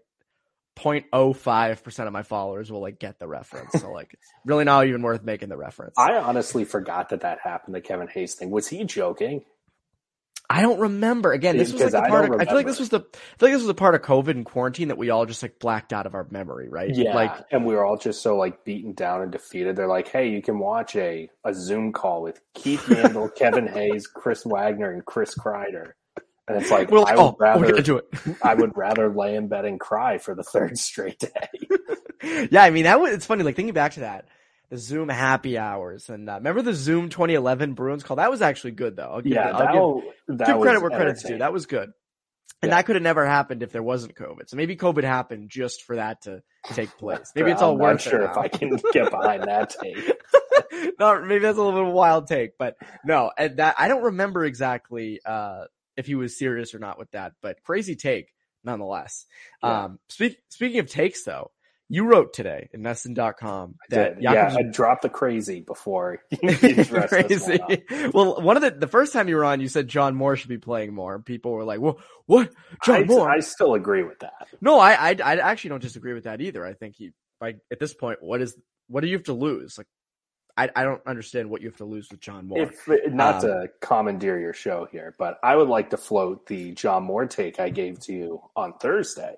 0.05% 0.78 2.08
of 2.08 2.14
my 2.14 2.24
followers 2.24 2.72
will 2.72 2.82
like 2.82 3.00
get 3.00 3.20
the 3.20 3.28
reference. 3.28 3.72
So 3.82 3.92
like, 3.92 4.16
really 4.46 4.64
not 4.64 4.86
even 4.88 5.02
worth 5.02 5.24
making 5.24 5.50
the 5.50 5.58
reference. 5.58 5.96
I 5.98 6.16
honestly 6.18 6.66
forgot 6.66 7.10
that 7.10 7.22
that 7.22 7.40
happened, 7.44 7.76
the 7.76 7.82
Kevin 7.82 8.08
Hayes 8.08 8.36
thing. 8.36 8.52
Was 8.52 8.68
he 8.68 8.84
joking? 8.84 9.44
I 10.52 10.64
don't 10.64 10.80
remember. 10.80 11.32
Again, 11.32 11.58
this 11.58 11.72
was 11.72 11.82
like 11.82 11.92
the 11.92 12.02
I 12.02 12.10
part. 12.10 12.34
Of, 12.34 12.42
I 12.42 12.46
feel 12.46 12.56
like 12.56 12.66
this 12.66 12.80
was 12.80 12.90
the. 12.90 13.02
I 13.02 13.02
feel 13.02 13.50
like 13.50 13.54
this 13.54 13.62
was 13.62 13.70
a 13.70 13.76
part 13.76 13.94
of 13.94 14.02
COVID 14.02 14.32
and 14.32 14.46
quarantine 14.46 14.88
that 14.88 14.98
we 14.98 15.12
all 15.12 15.28
just 15.28 15.44
like 15.44 15.60
blacked 15.60 15.94
out 15.94 16.08
of 16.08 16.16
our 16.16 16.26
memory, 16.32 16.70
right? 16.70 16.90
Yeah. 16.94 17.14
Like, 17.14 17.46
and 17.52 17.66
we 17.66 17.76
were 17.76 17.86
all 17.86 17.98
just 17.98 18.24
so 18.24 18.36
like 18.36 18.66
beaten 18.66 18.94
down 18.94 19.22
and 19.22 19.32
defeated. 19.32 19.76
They're 19.76 19.88
like, 19.88 20.08
hey, 20.08 20.30
you 20.30 20.42
can 20.42 20.58
watch 20.58 20.96
a, 20.96 21.30
a 21.44 21.54
Zoom 21.54 21.94
call 21.94 22.24
with 22.24 22.42
Keith 22.56 22.90
Mandel, 22.90 23.30
Kevin 23.38 23.68
Hayes, 23.68 24.08
Chris 24.08 24.44
Wagner, 24.44 24.92
and 24.92 25.06
Chris 25.06 25.36
Kreider. 25.36 25.92
And 26.48 26.60
it's 26.60 26.72
like, 26.72 26.90
we're 26.90 27.02
like, 27.02 27.14
I 27.14 27.18
oh, 27.18 27.26
would 27.26 27.34
oh, 27.34 27.38
rather 27.40 27.66
get 27.68 27.78
into 27.78 27.98
it. 27.98 28.10
I 28.44 28.56
would 28.56 28.72
rather 28.76 29.14
lay 29.14 29.36
in 29.36 29.50
bed 29.50 29.66
and 29.66 29.80
cry 29.80 30.18
for 30.18 30.34
the 30.34 30.42
third 30.42 30.80
straight 30.80 31.20
day. 31.20 31.68
yeah, 32.52 32.64
I 32.64 32.72
mean 32.72 32.86
that 32.86 33.00
was. 33.00 33.14
It's 33.14 33.26
funny. 33.28 33.44
Like 33.44 33.56
thinking 33.56 33.76
back 33.76 33.94
to 33.94 34.00
that, 34.00 34.26
the 34.70 34.78
Zoom 34.78 35.10
happy 35.10 35.58
hours, 35.58 36.10
and 36.10 36.30
uh, 36.30 36.34
remember 36.36 36.62
the 36.62 36.74
Zoom 36.74 37.10
2011 37.10 37.74
Bruins 37.74 38.04
call. 38.04 38.18
That 38.18 38.30
was 38.32 38.42
actually 38.42 38.72
good 38.72 38.96
though. 38.96 39.04
I'll 39.14 39.22
give, 39.22 39.34
yeah, 39.34 39.50
I'll 39.50 39.60
that, 39.98 40.04
give, 40.28 40.38
that 40.40 40.48
give 40.48 40.58
was 40.58 40.66
credit 40.66 40.82
where 40.82 40.92
credit's 40.92 41.24
due. 41.24 41.38
That 41.40 41.54
was 41.54 41.66
good. 41.66 41.92
And 42.62 42.70
Yeah. 42.70 42.76
that 42.76 42.86
could 42.88 42.96
have 42.98 43.04
never 43.04 43.26
happened 43.26 43.64
if 43.64 43.72
there 43.72 43.82
wasn't 43.82 44.16
COVID. 44.16 44.50
So 44.50 44.58
maybe 44.58 44.76
COVID 44.76 45.04
happened 45.04 45.50
just 45.50 45.84
for 45.84 45.96
that 45.96 46.24
to 46.24 46.44
take 46.74 46.98
place. 46.98 47.32
Maybe 47.34 47.52
it's 47.52 47.62
I'm 47.62 47.70
all 47.70 47.78
not 47.78 47.84
worth 47.84 48.02
sure 48.02 48.22
it. 48.22 48.32
if. 48.32 48.38
I 48.38 48.48
can 48.50 48.78
get 48.92 49.10
behind 49.12 49.44
that 49.44 49.74
take. 49.82 50.20
no, 51.00 51.22
maybe 51.22 51.40
that's 51.40 51.58
a 51.58 51.62
little 51.62 51.80
bit 51.80 51.84
of 51.84 51.88
a 51.88 51.92
wild 51.96 52.28
take, 52.28 52.58
but 52.58 52.76
no, 53.06 53.32
and 53.38 53.58
that 53.58 53.76
I 53.78 53.88
don't 53.88 54.04
remember 54.04 54.44
exactly 54.46 55.20
uh 55.26 55.66
if 55.96 56.06
he 56.06 56.16
was 56.16 56.38
serious 56.38 56.76
or 56.76 56.80
not 56.80 56.98
with 57.00 57.10
that, 57.12 57.34
but 57.42 57.64
crazy 57.64 57.96
take 57.96 58.34
nonetheless. 58.64 59.26
Yeah. 59.64 59.86
Um 59.86 60.00
speak, 60.10 60.38
speaking 60.50 60.80
of 60.80 60.90
takes 60.90 61.24
though, 61.24 61.52
you 61.91 62.06
wrote 62.06 62.34
today 62.34 62.69
in 62.71 62.82
NESN.com 62.82 63.75
that 63.89 64.21
yeah, 64.21 64.56
I 64.56 64.62
dropped 64.62 65.02
the 65.02 65.10
crazy 65.10 65.62
before 65.62 66.23
this 66.41 66.91
one 66.91 67.08
crazy. 67.08 67.60
Well, 68.13 68.41
one 68.41 68.56
of 68.56 68.62
the 68.62 68.71
the 68.71 68.88
first 68.88 69.12
time 69.12 69.28
you 69.28 69.36
were 69.36 69.43
on, 69.43 69.60
you 69.60 69.67
said 69.67 69.88
John 69.88 70.15
Moore 70.15 70.36
should 70.36 70.49
be 70.49 70.60
playing 70.60 70.93
more. 70.93 71.17
People 71.19 71.52
were 71.52 71.65
like, 71.65 71.82
"Well, 71.82 71.99
what? 72.28 72.52
John 72.86 73.04
I, 73.04 73.04
Moore?" 73.06 73.30
I 73.30 73.39
still 73.39 73.73
agree 73.73 74.04
with 74.04 74.19
that. 74.19 74.47
No, 74.62 74.80
I, 74.80 74.93
I, 74.93 75.15
I 75.19 75.36
actually 75.38 75.71
don't 75.71 75.82
disagree 75.82 76.13
with 76.13 76.25
that 76.25 76.41
either. 76.41 76.63
I 76.63 76.73
think 76.73 76.95
he, 76.95 77.12
like, 77.41 77.58
at 77.71 77.80
this 77.80 77.93
point, 77.95 78.19
what 78.21 78.39
is, 78.41 78.56
what 78.88 79.02
do 79.02 79.08
you 79.08 79.15
have 79.15 79.25
to 79.25 79.34
lose? 79.34 79.78
Like, 79.78 79.88
I, 80.56 80.69
I 80.75 80.84
don't 80.84 81.02
understand 81.08 81.49
what 81.49 81.62
you 81.62 81.69
have 81.69 81.78
to 81.78 81.86
lose 81.86 82.10
with 82.12 82.19
John 82.19 82.47
Moore. 82.47 82.62
If 82.62 82.88
not 83.12 83.36
Um, 83.36 83.41
to 83.41 83.67
commandeer 83.82 84.39
your 84.39 84.54
show 84.54 84.88
here, 84.91 85.15
but 85.17 85.39
I 85.41 85.56
would 85.56 85.69
like 85.69 85.89
to 85.91 85.97
float 85.97 86.45
the 86.45 86.73
John 86.73 87.04
Moore 87.04 87.25
take 87.25 87.60
I 87.60 87.69
gave 87.69 87.99
to 88.02 88.13
you 88.13 88.41
on 88.56 88.73
Thursday. 88.73 89.36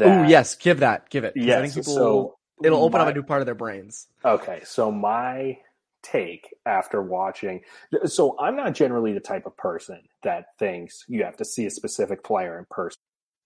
Oh 0.00 0.22
yes, 0.28 0.54
give 0.54 0.80
that, 0.80 1.08
give 1.10 1.24
it. 1.24 1.34
'cause 1.34 1.42
I 1.44 1.46
yes. 1.46 1.60
think 1.62 1.74
people, 1.74 1.94
so 1.94 2.38
it'll 2.62 2.82
open 2.82 3.00
up 3.00 3.08
a 3.08 3.14
new 3.14 3.22
part 3.22 3.40
of 3.40 3.46
their 3.46 3.54
brains. 3.54 4.06
Okay, 4.24 4.60
so 4.64 4.90
my 4.90 5.58
take 6.02 6.54
after 6.64 7.02
watching 7.02 7.60
so 8.04 8.36
I'm 8.38 8.54
not 8.54 8.72
generally 8.72 9.12
the 9.12 9.20
type 9.20 9.46
of 9.46 9.56
person 9.56 10.00
that 10.22 10.46
thinks 10.58 11.04
you 11.08 11.24
have 11.24 11.36
to 11.38 11.44
see 11.44 11.66
a 11.66 11.70
specific 11.70 12.22
player 12.22 12.56
in 12.58 12.66
person 12.70 12.98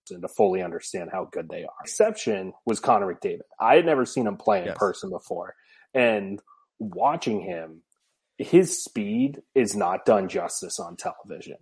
to 0.09 0.29
fully 0.29 0.63
understand 0.63 1.11
how 1.11 1.25
good 1.33 1.49
they 1.49 1.65
are. 1.65 1.71
Exception 1.83 2.53
was 2.67 2.79
Connor 2.81 3.15
McDavid. 3.15 3.41
I 3.59 3.77
had 3.77 3.87
never 3.87 4.05
seen 4.05 4.27
him 4.27 4.37
play 4.37 4.61
in 4.61 4.67
Yes. 4.67 4.77
person 4.77 5.11
before. 5.11 5.55
And 5.95 6.43
watching 6.79 7.41
him, 7.41 7.83
his 8.37 8.83
speed 8.83 9.41
is 9.55 9.75
not 9.77 10.05
done 10.05 10.29
justice 10.29 10.79
on 10.81 10.97
television. 10.97 11.57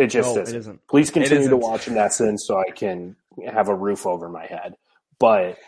It 0.00 0.06
just 0.08 0.34
no, 0.34 0.40
isn't. 0.42 0.54
it 0.54 0.58
isn't. 0.58 0.80
Please 0.88 1.10
continue 1.10 1.36
to 1.36 1.56
isn't. 1.56 1.60
watch 1.60 1.86
NESN 1.86 2.38
so 2.38 2.58
I 2.58 2.70
can 2.70 3.16
have 3.52 3.68
a 3.68 3.74
roof 3.74 4.06
over 4.06 4.28
my 4.28 4.46
head. 4.46 4.76
But 5.18 5.58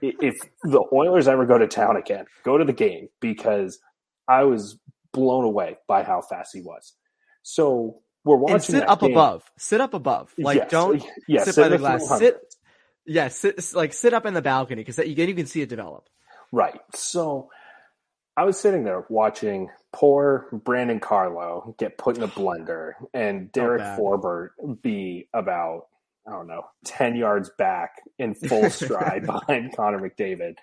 if 0.00 0.36
the 0.62 0.84
Oilers 0.92 1.26
ever 1.26 1.44
go 1.44 1.58
to 1.58 1.66
town 1.66 1.96
again, 1.96 2.26
go 2.44 2.56
to 2.56 2.64
the 2.64 2.72
game 2.72 3.08
because 3.20 3.80
I 4.28 4.44
was 4.44 4.78
blown 5.12 5.44
away 5.44 5.78
by 5.88 6.04
how 6.04 6.22
fast 6.22 6.50
he 6.54 6.60
was. 6.60 6.92
So 7.42 8.00
we're 8.24 8.36
watching 8.36 8.54
And 8.54 8.62
sit 8.64 8.88
up 8.88 9.00
game. 9.00 9.10
above. 9.10 9.50
Sit 9.58 9.80
up 9.80 9.92
above. 9.94 10.32
Like, 10.38 10.58
Yes, 10.58 10.70
don't 10.70 11.04
yes, 11.26 11.44
sit 11.46 11.54
sit 11.56 11.62
by 11.62 11.68
the 11.68 11.78
glass. 11.78 12.18
Sit, 12.18 12.40
yeah, 13.06 13.28
sit, 13.28 13.74
like, 13.74 13.92
sit 13.92 14.14
up 14.14 14.24
in 14.24 14.34
the 14.34 14.42
balcony 14.42 14.82
because 14.84 14.98
you, 14.98 15.14
you 15.26 15.34
can 15.34 15.46
see 15.46 15.62
it 15.62 15.68
develop. 15.68 16.04
Right. 16.52 16.80
So 16.94 17.48
I 18.36 18.44
was 18.44 18.58
sitting 18.58 18.84
there 18.84 19.04
watching 19.08 19.70
poor 19.92 20.48
Brandon 20.52 21.00
Carlo 21.00 21.74
get 21.78 21.98
put 21.98 22.16
in 22.16 22.22
a 22.22 22.28
blender 22.28 22.92
and 23.12 23.50
Derek. 23.52 23.82
Forbort 23.82 24.50
be 24.82 25.28
about, 25.34 25.86
I 26.26 26.32
don't 26.32 26.46
know, 26.46 26.64
10 26.84 27.16
yards 27.16 27.50
back 27.58 27.96
in 28.18 28.34
full 28.34 28.70
stride 28.70 29.26
behind 29.26 29.76
Connor 29.76 30.00
McDavid. 30.00 30.56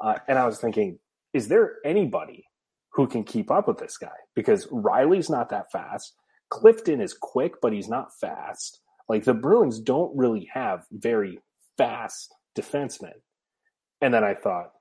Uh, 0.00 0.18
and 0.28 0.38
I 0.38 0.46
was 0.46 0.58
thinking, 0.58 0.98
is 1.32 1.48
there 1.48 1.76
anybody 1.84 2.44
who 2.90 3.06
can 3.06 3.24
keep 3.24 3.50
up 3.50 3.68
with 3.68 3.78
this 3.78 3.96
guy? 3.96 4.10
Because 4.34 4.66
Reilly's 4.70 5.30
not 5.30 5.50
that 5.50 5.70
fast. 5.70 6.14
Clifton 6.50 7.00
is 7.00 7.14
quick, 7.14 7.54
but 7.62 7.72
he's 7.72 7.88
not 7.88 8.18
fast. 8.20 8.80
Like 9.08 9.24
the 9.24 9.34
Bruins 9.34 9.80
don't 9.80 10.14
really 10.16 10.48
have 10.52 10.84
very 10.90 11.38
fast 11.78 12.34
defensemen. 12.58 13.12
And 14.00 14.12
then 14.12 14.24
I 14.24 14.34
thought, 14.34 14.72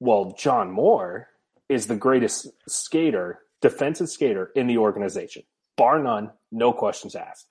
well, 0.00 0.34
John 0.38 0.70
Moore 0.70 1.28
is 1.68 1.86
the 1.86 1.96
greatest 1.96 2.48
skater, 2.66 3.40
defensive 3.60 4.08
skater 4.08 4.50
in 4.56 4.66
the 4.66 4.78
organization, 4.78 5.42
bar 5.76 6.02
none, 6.02 6.30
no 6.50 6.72
questions 6.72 7.14
asked. 7.14 7.46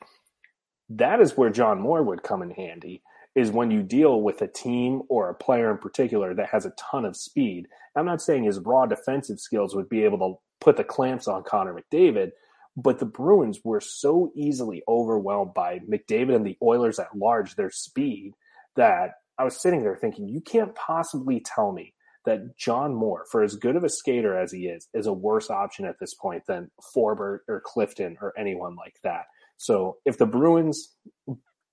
That 0.89 1.21
is 1.21 1.38
where 1.38 1.51
John 1.51 1.79
Moore 1.79 2.03
would 2.03 2.23
come 2.23 2.41
in 2.41 2.49
handy 2.49 3.03
is 3.35 3.51
when 3.51 3.69
you 3.69 3.83
deal 3.83 4.21
with 4.21 4.41
a 4.41 4.47
team 4.47 5.03
or 5.07 5.29
a 5.29 5.35
player 5.35 5.69
in 5.69 5.77
particular 5.77 6.33
that 6.33 6.49
has 6.49 6.65
a 6.65 6.73
ton 6.77 7.05
of 7.05 7.15
speed. 7.15 7.67
I'm 7.95 8.05
not 8.05 8.21
saying 8.21 8.43
his 8.43 8.59
raw 8.59 8.88
defensive 8.88 9.39
skills 9.39 9.75
would 9.75 9.88
be 9.88 10.03
able 10.03 10.17
to 10.17 10.39
put 10.59 10.75
the 10.75 10.83
clamps 10.83 11.27
on 11.27 11.43
Connor 11.43 11.75
McDavid, 11.75 12.31
but 12.75 12.97
the 12.97 13.05
Bruins 13.05 13.59
were 13.63 13.79
so 13.79 14.31
easily 14.35 14.81
overwhelmed 14.88 15.53
by 15.53 15.79
McDavid 15.79 16.35
and 16.35 16.45
the 16.45 16.57
Oilers 16.62 16.97
at 16.97 17.15
large, 17.15 17.55
their 17.55 17.69
speed, 17.69 18.33
that 18.75 19.12
I 19.38 19.43
was 19.43 19.62
sitting 19.62 19.83
there 19.83 19.95
thinking, 19.95 20.27
you 20.27 20.41
can't 20.41 20.73
possibly 20.75 21.39
tell 21.39 21.71
me 21.71 21.93
that 22.25 22.58
John 22.58 22.93
Moore, 22.93 23.25
for 23.32 23.43
as 23.43 23.55
good 23.55 23.75
of 23.75 23.84
a 23.84 23.89
skater 23.89 24.38
as 24.38 24.51
he 24.51 24.67
is, 24.67 24.88
is 24.93 25.08
a 25.08 25.13
worse 25.13 25.49
option 25.49 25.86
at 25.86 25.99
this 25.99 26.13
point 26.13 26.43
than 26.47 26.69
Forbort 26.95 27.39
or 27.47 27.62
Clifton 27.65 28.17
or 28.21 28.34
anyone 28.38 28.75
like 28.75 28.95
that. 29.03 29.25
So 29.58 29.97
if 30.05 30.17
the 30.17 30.25
Bruins 30.25 30.95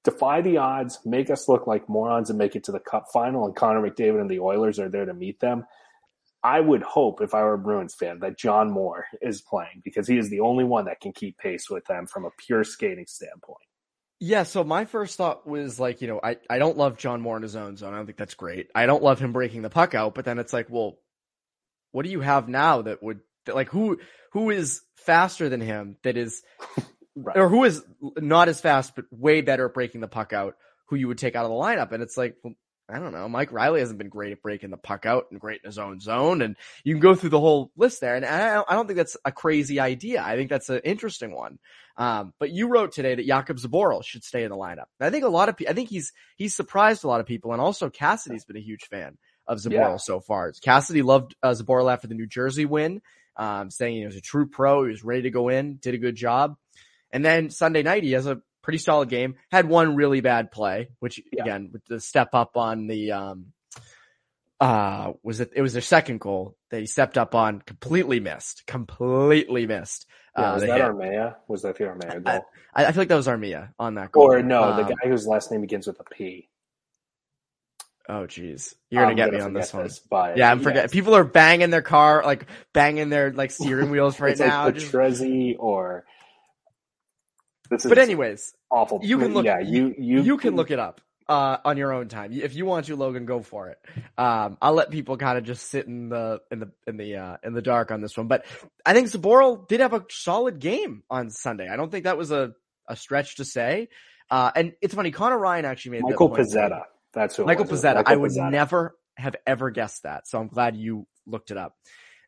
defy 0.05 0.41
the 0.41 0.59
odds, 0.59 1.01
make 1.05 1.31
us 1.31 1.49
look 1.49 1.67
like 1.67 1.89
morons, 1.89 2.31
and 2.31 2.39
make 2.39 2.55
it 2.55 2.65
to 2.65 2.73
the 2.73 2.81
Cup 2.81 3.07
final, 3.13 3.45
and 3.45 3.57
Connor 3.57 3.81
McDavid 3.81 4.21
and 4.21 4.31
the 4.31 4.41
Oilers 4.41 4.79
are 4.79 4.89
there 4.89 5.05
to 5.05 5.15
meet 5.15 5.41
them. 5.41 5.67
I 6.45 6.61
would 6.61 6.83
hope, 6.83 7.21
if 7.21 7.35
I 7.35 7.43
were 7.43 7.55
a 7.55 7.59
Bruins 7.59 7.97
fan, 7.99 8.21
that 8.21 8.39
John 8.39 8.71
Moore 8.71 9.07
is 9.21 9.43
playing 9.43 9.83
because 9.85 10.07
he 10.07 10.17
is 10.17 10.31
the 10.31 10.41
only 10.41 10.63
one 10.63 10.85
that 10.85 11.01
can 11.01 11.13
keep 11.13 11.39
pace 11.39 11.69
with 11.69 11.85
them 11.87 12.07
from 12.07 12.25
a 12.25 12.31
pure 12.39 12.63
skating 12.63 13.07
standpoint. 13.09 13.67
Yeah, 14.19 14.45
so 14.45 14.65
my 14.65 14.87
first 14.87 15.17
thought 15.17 15.47
was 15.47 15.79
like, 15.79 16.01
you 16.01 16.09
know, 16.09 16.21
I, 16.23 16.39
I 16.49 16.59
don't 16.59 16.79
love 16.79 16.97
John 16.97 17.21
Moore 17.21 17.37
in 17.37 17.43
his 17.43 17.55
own 17.55 17.77
zone. 17.77 17.93
I 17.93 17.99
don't 17.99 18.07
think 18.07 18.17
that's 18.17 18.35
great. 18.35 18.71
I 18.75 18.87
don't 18.87 19.03
love 19.03 19.19
him 19.19 19.33
breaking 19.33 19.63
the 19.63 19.69
puck 19.69 19.95
out, 19.95 20.15
but 20.15 20.25
then 20.25 20.39
it's 20.39 20.55
like, 20.55 20.69
well, 20.71 20.99
what 21.93 22.05
do 22.05 22.11
you 22.11 22.21
have 22.21 22.49
now 22.49 22.83
that 22.83 23.03
would 23.03 23.21
like 23.47 23.69
who 23.69 23.99
who 24.33 24.51
is 24.51 24.83
faster 24.97 25.49
than 25.49 25.61
him 25.61 25.97
that 26.03 26.17
is 26.17 26.43
right. 27.17 27.37
or 27.37 27.49
who 27.49 27.65
is 27.65 27.83
not 28.19 28.49
as 28.49 28.61
fast 28.61 28.95
but 28.97 29.05
way 29.11 29.41
better 29.41 29.67
at 29.67 29.75
breaking 29.75 30.01
the 30.01 30.09
puck 30.09 30.33
out 30.33 30.57
who 30.89 30.97
you 30.97 31.09
would 31.09 31.19
take 31.19 31.37
out 31.37 31.45
of 31.45 31.51
the 31.51 31.57
lineup 31.57 31.93
and 31.93 32.03
it's 32.03 32.17
like 32.17 32.37
well, 32.43 32.55
I 32.89 33.01
don't 33.01 33.13
know. 33.13 33.29
Mike 33.29 33.51
Reilly 33.51 33.81
hasn't 33.81 33.99
been 33.99 34.09
great 34.09 34.33
at 34.33 34.43
breaking 34.43 34.71
the 34.71 34.77
puck 34.77 35.07
out 35.07 35.27
and 35.31 35.41
great 35.41 35.61
in 35.65 35.69
his 35.69 35.79
own 35.79 35.99
zone. 35.99 36.41
And 36.41 36.57
you 36.85 36.95
can 36.95 37.01
go 37.01 37.17
through 37.17 37.31
the 37.31 37.41
whole 37.41 37.73
list 37.77 38.01
there. 38.01 38.15
And 38.15 38.25
I 38.25 38.63
don't 38.71 38.87
think 38.87 38.97
that's 38.97 39.17
a 39.25 39.33
crazy 39.33 39.81
idea. 39.81 40.23
I 40.23 40.37
think 40.37 40.51
that's 40.51 40.69
an 40.69 40.83
interesting 40.85 41.35
one. 41.35 41.59
Um, 41.99 42.35
but 42.39 42.51
you 42.51 42.69
wrote 42.69 42.93
today 42.93 43.15
that 43.15 43.27
Jakub 43.27 43.59
Zboril 43.59 44.05
should 44.05 44.23
stay 44.23 44.45
in 44.45 44.51
the 44.51 44.57
lineup. 44.57 44.87
I 45.01 45.11
think 45.11 45.25
a 45.25 45.29
lot 45.29 45.49
of 45.49 45.57
people, 45.57 45.71
I 45.71 45.75
think 45.75 45.89
he's, 45.89 46.13
he's 46.37 46.55
surprised 46.55 47.05
a 47.05 47.09
lot 47.09 47.21
of 47.21 47.27
people. 47.27 47.53
And 47.53 47.61
also 47.61 47.89
Cassidy's 47.89 48.45
been 48.45 48.57
a 48.57 48.61
huge 48.61 48.85
fan 48.85 49.17
of 49.47 49.59
Zboril 49.59 49.73
yeah. 49.73 49.97
so 49.97 50.21
far. 50.21 50.53
Cassidy 50.63 51.03
loved 51.03 51.35
uh, 51.43 51.55
Zboril 51.55 51.91
after 51.91 52.07
the 52.07 52.15
New 52.15 52.27
Jersey 52.27 52.67
win, 52.67 53.01
um, 53.37 53.71
saying 53.71 53.97
he 53.97 54.05
was 54.05 54.17
a 54.17 54.21
true 54.21 54.47
pro. 54.47 54.85
He 54.85 54.91
was 54.91 55.05
ready 55.05 55.23
to 55.23 55.31
go 55.31 55.49
in, 55.49 55.77
did 55.77 55.95
a 55.95 55.99
good 55.99 56.17
job. 56.17 56.57
And 57.13 57.25
then 57.25 57.51
Sunday 57.51 57.83
night, 57.83 58.03
he 58.03 58.13
has 58.13 58.27
a 58.27 58.43
pretty 58.61 58.79
solid 58.79 59.09
game. 59.09 59.37
Had 59.51 59.69
one 59.69 59.97
really 59.97 60.21
bad 60.21 60.51
play, 60.51 60.89
which 60.99 61.23
yeah. 61.33 61.45
again, 61.45 61.71
with 61.73 61.85
the 61.87 62.01
step 62.01 62.31
up 62.35 62.57
on 62.57 62.89
the, 62.89 63.13
um, 63.13 63.53
uh, 64.61 65.13
was 65.23 65.41
it, 65.41 65.53
it 65.55 65.63
was 65.63 65.73
their 65.73 65.83
second 65.83 66.19
goal 66.19 66.57
that 66.71 66.81
he 66.81 66.87
stepped 66.87 67.17
up 67.17 67.35
on, 67.35 67.61
completely 67.61 68.21
missed, 68.21 68.67
completely 68.67 69.67
missed. 69.67 70.07
Yeah, 70.37 70.51
uh, 70.51 70.55
was 70.55 70.63
that 70.63 70.77
hit. 70.77 70.83
Armia? 70.83 71.37
Was 71.49 71.63
that 71.63 71.77
the 71.77 71.85
Armia 71.85 72.23
goal? 72.23 72.47
I, 72.75 72.85
I, 72.85 72.93
feel 72.93 73.03
like 73.03 73.09
that 73.09 73.17
was 73.17 73.27
Armia 73.27 73.71
on 73.79 73.95
that 73.95 74.13
goal. 74.13 74.33
Or 74.33 74.43
no, 74.43 74.65
um, 74.65 74.77
the 74.77 74.83
guy 74.83 75.09
whose 75.09 75.27
last 75.27 75.51
name 75.51 75.63
begins 75.63 75.87
with 75.87 75.99
a 76.01 76.05
P. 76.05 76.49
Oh 78.09 78.27
geez, 78.27 78.75
you're 78.91 79.03
gonna 79.03 79.11
I'm 79.11 79.17
get 79.17 79.27
gonna 79.27 79.39
me 79.39 79.45
on 79.45 79.53
this 79.53 79.73
one. 79.73 79.85
This, 79.85 80.01
yeah, 80.37 80.51
I'm 80.51 80.59
forgetting. 80.59 80.83
Yes. 80.85 80.93
People 80.93 81.17
are 81.17 81.25
banging 81.25 81.71
their 81.71 81.83
car, 81.83 82.23
like 82.25 82.47
banging 82.73 83.09
their 83.09 83.33
like 83.33 83.51
steering 83.51 83.91
wheels 83.91 84.21
right 84.21 84.39
now. 84.39 84.67
Like 84.67 84.77
Petruzzi 84.77 85.57
or 85.59 86.05
but 87.69 87.99
anyways, 87.99 88.55
awful. 88.71 89.01
You 89.03 89.19
can 89.19 89.35
look. 89.35 89.45
Yeah, 89.45 89.59
you 89.61 89.95
you 89.99 90.23
you 90.23 90.37
can 90.37 90.55
look 90.55 90.71
it 90.71 90.79
up 90.79 91.01
uh, 91.29 91.59
on 91.65 91.77
your 91.77 91.93
own 91.93 92.09
time 92.09 92.33
if 92.33 92.55
you 92.55 92.67
want 92.67 92.87
to. 92.87 92.97
Logan, 92.97 93.27
go 93.27 93.43
for 93.43 93.69
it. 93.69 93.79
Um, 94.17 94.59
I'll 94.63 94.75
let 94.75 94.91
people 94.91 95.17
kind 95.17 95.39
of 95.39 95.45
just 95.45 95.69
sit 95.69 95.87
in 95.87 96.09
the 96.09 96.41
in 96.51 96.61
the 96.61 96.71
in 96.87 96.97
the 96.97 97.17
uh, 97.17 97.37
in 97.43 97.55
the 97.55 97.63
dark 97.63 97.91
on 97.91 98.01
this 98.01 98.17
one. 98.17 98.29
But 98.29 98.45
I 98.85 98.93
think 98.93 99.09
Zboril 99.09 99.67
did 99.69 99.81
have 99.81 99.93
a 99.93 100.05
solid 100.11 100.59
game 100.59 101.03
on 101.11 101.31
Sunday. 101.31 101.69
I 101.69 101.77
don't 101.77 101.91
think 101.91 102.05
that 102.05 102.19
was 102.19 102.31
a 102.31 102.53
a 102.89 102.97
stretch 102.97 103.37
to 103.37 103.45
say. 103.45 103.89
Uh, 104.31 104.51
and 104.55 104.73
it's 104.81 104.95
funny. 104.95 105.11
Connor 105.11 105.39
Ryan 105.39 105.65
actually 105.65 105.93
made 105.93 106.03
Michael 106.03 106.31
Pezzetta. 106.31 106.83
That's 107.13 107.37
who 107.37 107.45
Michael 107.45 107.65
Pezzetta. 107.65 108.03
I 108.07 108.17
would 108.17 108.33
Pezzetta. 108.33 108.51
never 108.51 108.97
have 109.17 109.37
ever 109.47 109.71
guessed 109.71 110.03
that. 110.03 110.29
So 110.29 110.41
I'm 110.41 110.49
glad 110.49 110.77
you 110.77 111.07
looked 111.27 111.51
it 111.51 111.57
up. 111.57 111.75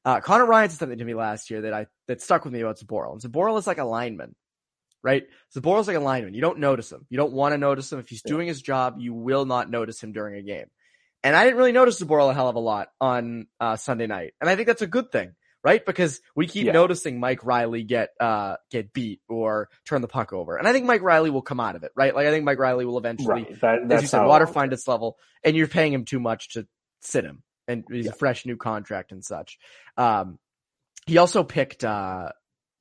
Uh, 0.05 0.21
Connor 0.21 0.47
Ryan 0.47 0.71
said 0.71 0.79
something 0.79 0.99
to 0.99 1.05
me 1.05 1.15
last 1.15 1.51
year 1.51 1.63
that 1.63 1.75
I 1.75 1.87
that 2.07 2.23
stuck 2.23 2.45
with 2.45 2.53
me 2.53 2.61
about 2.61 2.79
Zboril. 2.79 3.13
And 3.13 3.59
is 3.59 3.67
like 3.67 3.79
a 3.79 3.85
lineman 3.85 4.35
right? 5.03 5.25
Zboril's 5.57 5.87
like 5.87 5.97
a 5.97 6.01
lineman. 6.01 6.35
You 6.35 6.41
don't 6.41 6.59
notice 6.59 6.91
him. 6.91 7.07
You 7.09 7.17
don't 7.17 7.33
want 7.33 7.53
to 7.53 7.59
notice 7.59 7.93
him. 7.93 7.99
If 7.99 8.09
he's 8.09 8.23
doing 8.23 8.49
his 8.49 8.63
job, 8.63 8.97
you 8.99 9.15
will 9.15 9.45
not 9.45 9.71
notice 9.71 10.03
him 10.03 10.13
during 10.13 10.37
a 10.37 10.43
game. 10.43 10.67
And 11.23 11.35
I 11.35 11.45
didn't 11.45 11.59
really 11.59 11.73
notice 11.73 12.01
Zboril 12.01 12.31
a 12.31 12.35
hell 12.35 12.49
of 12.49 12.57
a 12.57 12.61
lot 12.61 12.89
on 13.01 13.49
uh, 13.59 13.77
Sunday 13.77 14.07
night, 14.07 14.35
and 14.41 14.49
I 14.49 14.55
think 14.55 14.69
that's 14.69 14.83
a 14.83 14.87
good 14.87 15.11
thing, 15.11 15.33
right? 15.65 15.85
Because 15.85 16.21
we 16.37 16.47
keep 16.47 16.67
yeah. 16.67 16.73
noticing 16.73 17.19
Mike 17.19 17.45
Reilly 17.45 17.83
get 17.83 18.11
uh, 18.21 18.57
get 18.71 18.93
beat 18.93 19.21
or 19.29 19.69
turn 19.85 20.01
the 20.01 20.09
puck 20.09 20.33
over, 20.33 20.57
and 20.57 20.69
I 20.69 20.73
think 20.73 20.87
Mike 20.87 21.03
Reilly 21.03 21.31
will 21.31 21.43
come 21.43 21.59
out 21.59 21.75
of 21.75 21.83
it, 21.83 21.91
right? 21.97 22.15
Like 22.15 22.29
I 22.29 22.31
think 22.31 22.45
Mike 22.45 22.61
Reilly 22.61 22.85
will 22.85 22.99
eventually, 22.99 23.43
right. 23.43 23.61
that, 23.63 23.93
as 23.93 24.03
you 24.03 24.09
said, 24.09 24.27
water 24.27 24.47
find 24.47 24.73
its 24.73 24.87
level, 24.87 25.19
and 25.43 25.57
you're 25.57 25.67
paying 25.67 25.93
him 25.93 26.05
too 26.05 26.21
much 26.21 26.51
to 26.51 26.69
sit 27.03 27.25
him, 27.25 27.43
and 27.67 27.85
he's 27.91 28.05
yeah. 28.05 28.13
a 28.13 28.15
fresh 28.15 28.47
new 28.47 28.57
contract 28.57 29.11
and 29.11 29.25
such. 29.25 29.59
Um, 29.97 30.39
he 31.07 31.19
also 31.19 31.43
picked 31.43 31.83
uh, 31.83 32.31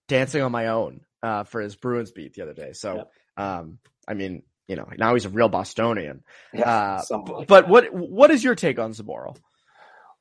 Dancing 0.08 0.44
on 0.44 0.52
My 0.52 0.68
Own 0.68 1.02
uh, 1.24 1.44
for 1.44 1.62
his 1.62 1.76
Bruins 1.76 2.12
beat 2.12 2.34
the 2.34 2.44
other 2.44 2.54
day. 2.54 2.74
So, 2.74 3.08
um, 3.38 3.80
I 4.08 4.14
mean, 4.14 4.44
you 4.68 4.76
know, 4.76 4.88
now 4.98 5.14
he's 5.14 5.26
a 5.26 5.30
real 5.30 5.50
Bostonian. 5.50 6.24
Yeah, 6.54 7.02
uh, 7.12 7.18
like 7.28 7.48
but 7.48 7.62
that. 7.62 7.70
what 7.70 7.94
what 7.94 8.32
is 8.32 8.44
your 8.44 8.56
take 8.56 8.80
on 8.80 8.92
Zboril? 8.92 9.38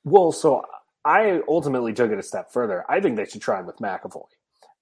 Well, 0.04 0.32
so 0.32 0.62
I 1.04 1.40
ultimately 1.48 1.92
took 1.92 2.11
it 2.11 2.18
a 2.18 2.22
step 2.22 2.52
further. 2.52 2.85
I 2.88 3.00
think 3.00 3.16
they 3.16 3.24
should 3.26 3.42
try 3.42 3.61
him 3.61 3.66
with 3.66 3.76
McAvoy 3.76 4.26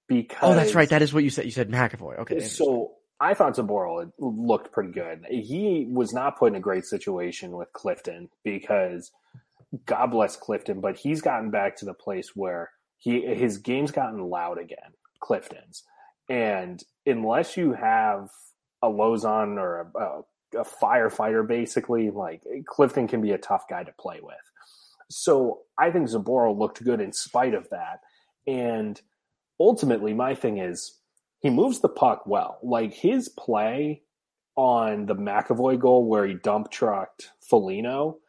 because 0.07 0.37
oh, 0.41 0.53
that's 0.53 0.75
right. 0.75 0.89
That 0.89 1.01
is 1.01 1.13
what 1.13 1.23
you 1.23 1.29
said. 1.29 1.45
You 1.45 1.51
said 1.51 1.69
McAvoy. 1.69 2.19
Okay, 2.19 2.39
so 2.41 2.93
I 3.19 3.33
thought 3.33 3.55
Zboril 3.55 4.11
looked 4.19 4.71
pretty 4.71 4.91
good. 4.91 5.25
He 5.29 5.87
was 5.89 6.13
not 6.13 6.37
put 6.37 6.47
in 6.47 6.55
a 6.55 6.59
great 6.59 6.85
situation 6.85 7.51
with 7.51 7.71
Clifton 7.73 8.29
because 8.43 9.11
God 9.85 10.07
bless 10.07 10.35
Clifton, 10.35 10.81
but 10.81 10.97
he's 10.97 11.21
gotten 11.21 11.49
back 11.49 11.77
to 11.77 11.85
the 11.85 11.93
place 11.93 12.35
where 12.35 12.71
he 12.97 13.21
his 13.21 13.57
game's 13.57 13.91
gotten 13.91 14.21
loud 14.21 14.59
again. 14.59 14.93
Clifton's 15.19 15.83
and 16.29 16.83
unless 17.05 17.57
you 17.57 17.73
have 17.73 18.29
a 18.81 18.87
Lauzon 18.87 19.57
or 19.57 19.91
a, 19.95 19.99
a, 19.99 20.61
a 20.61 20.65
firefighter, 20.65 21.47
basically, 21.47 22.09
like 22.09 22.43
Clifton 22.65 23.07
can 23.07 23.21
be 23.21 23.31
a 23.31 23.37
tough 23.37 23.65
guy 23.69 23.83
to 23.83 23.91
play 23.99 24.19
with. 24.21 24.35
So 25.09 25.61
I 25.77 25.91
think 25.91 26.09
Zboril 26.09 26.57
looked 26.57 26.83
good 26.83 26.99
in 26.99 27.13
spite 27.13 27.53
of 27.53 27.69
that. 27.69 27.99
And 28.47 28.99
ultimately, 29.59 30.13
my 30.13 30.35
thing 30.35 30.57
is 30.57 30.99
he 31.39 31.49
moves 31.49 31.79
the 31.79 31.89
puck 31.89 32.23
well. 32.25 32.59
Like 32.63 32.93
his 32.93 33.29
play 33.29 34.01
on 34.55 35.05
the 35.05 35.15
McAvoy 35.15 35.79
goal 35.79 36.07
where 36.07 36.25
he 36.25 36.33
dump 36.33 36.71
trucked 36.71 37.31
Foligno 37.41 38.09
uh, 38.09 38.19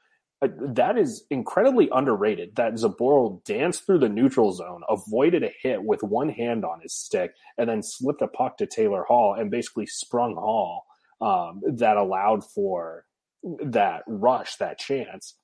that 0.42 0.98
is 0.98 1.24
incredibly 1.30 1.88
underrated. 1.92 2.56
That 2.56 2.74
Zboril 2.74 3.42
danced 3.44 3.86
through 3.86 4.00
the 4.00 4.08
neutral 4.08 4.52
zone, 4.52 4.82
avoided 4.88 5.42
a 5.42 5.50
hit 5.62 5.82
with 5.82 6.02
one 6.02 6.28
hand 6.28 6.64
on 6.64 6.80
his 6.80 6.94
stick, 6.94 7.34
and 7.56 7.68
then 7.68 7.82
slipped 7.82 8.22
a 8.22 8.28
puck 8.28 8.58
to 8.58 8.66
Taylor 8.66 9.04
Hall 9.04 9.34
and 9.34 9.50
basically 9.50 9.86
sprung 9.86 10.34
Hall 10.34 10.84
um, 11.20 11.62
that 11.66 11.96
allowed 11.96 12.44
for 12.44 13.06
that 13.42 14.02
rush, 14.06 14.56
that 14.56 14.78
chance. 14.78 15.34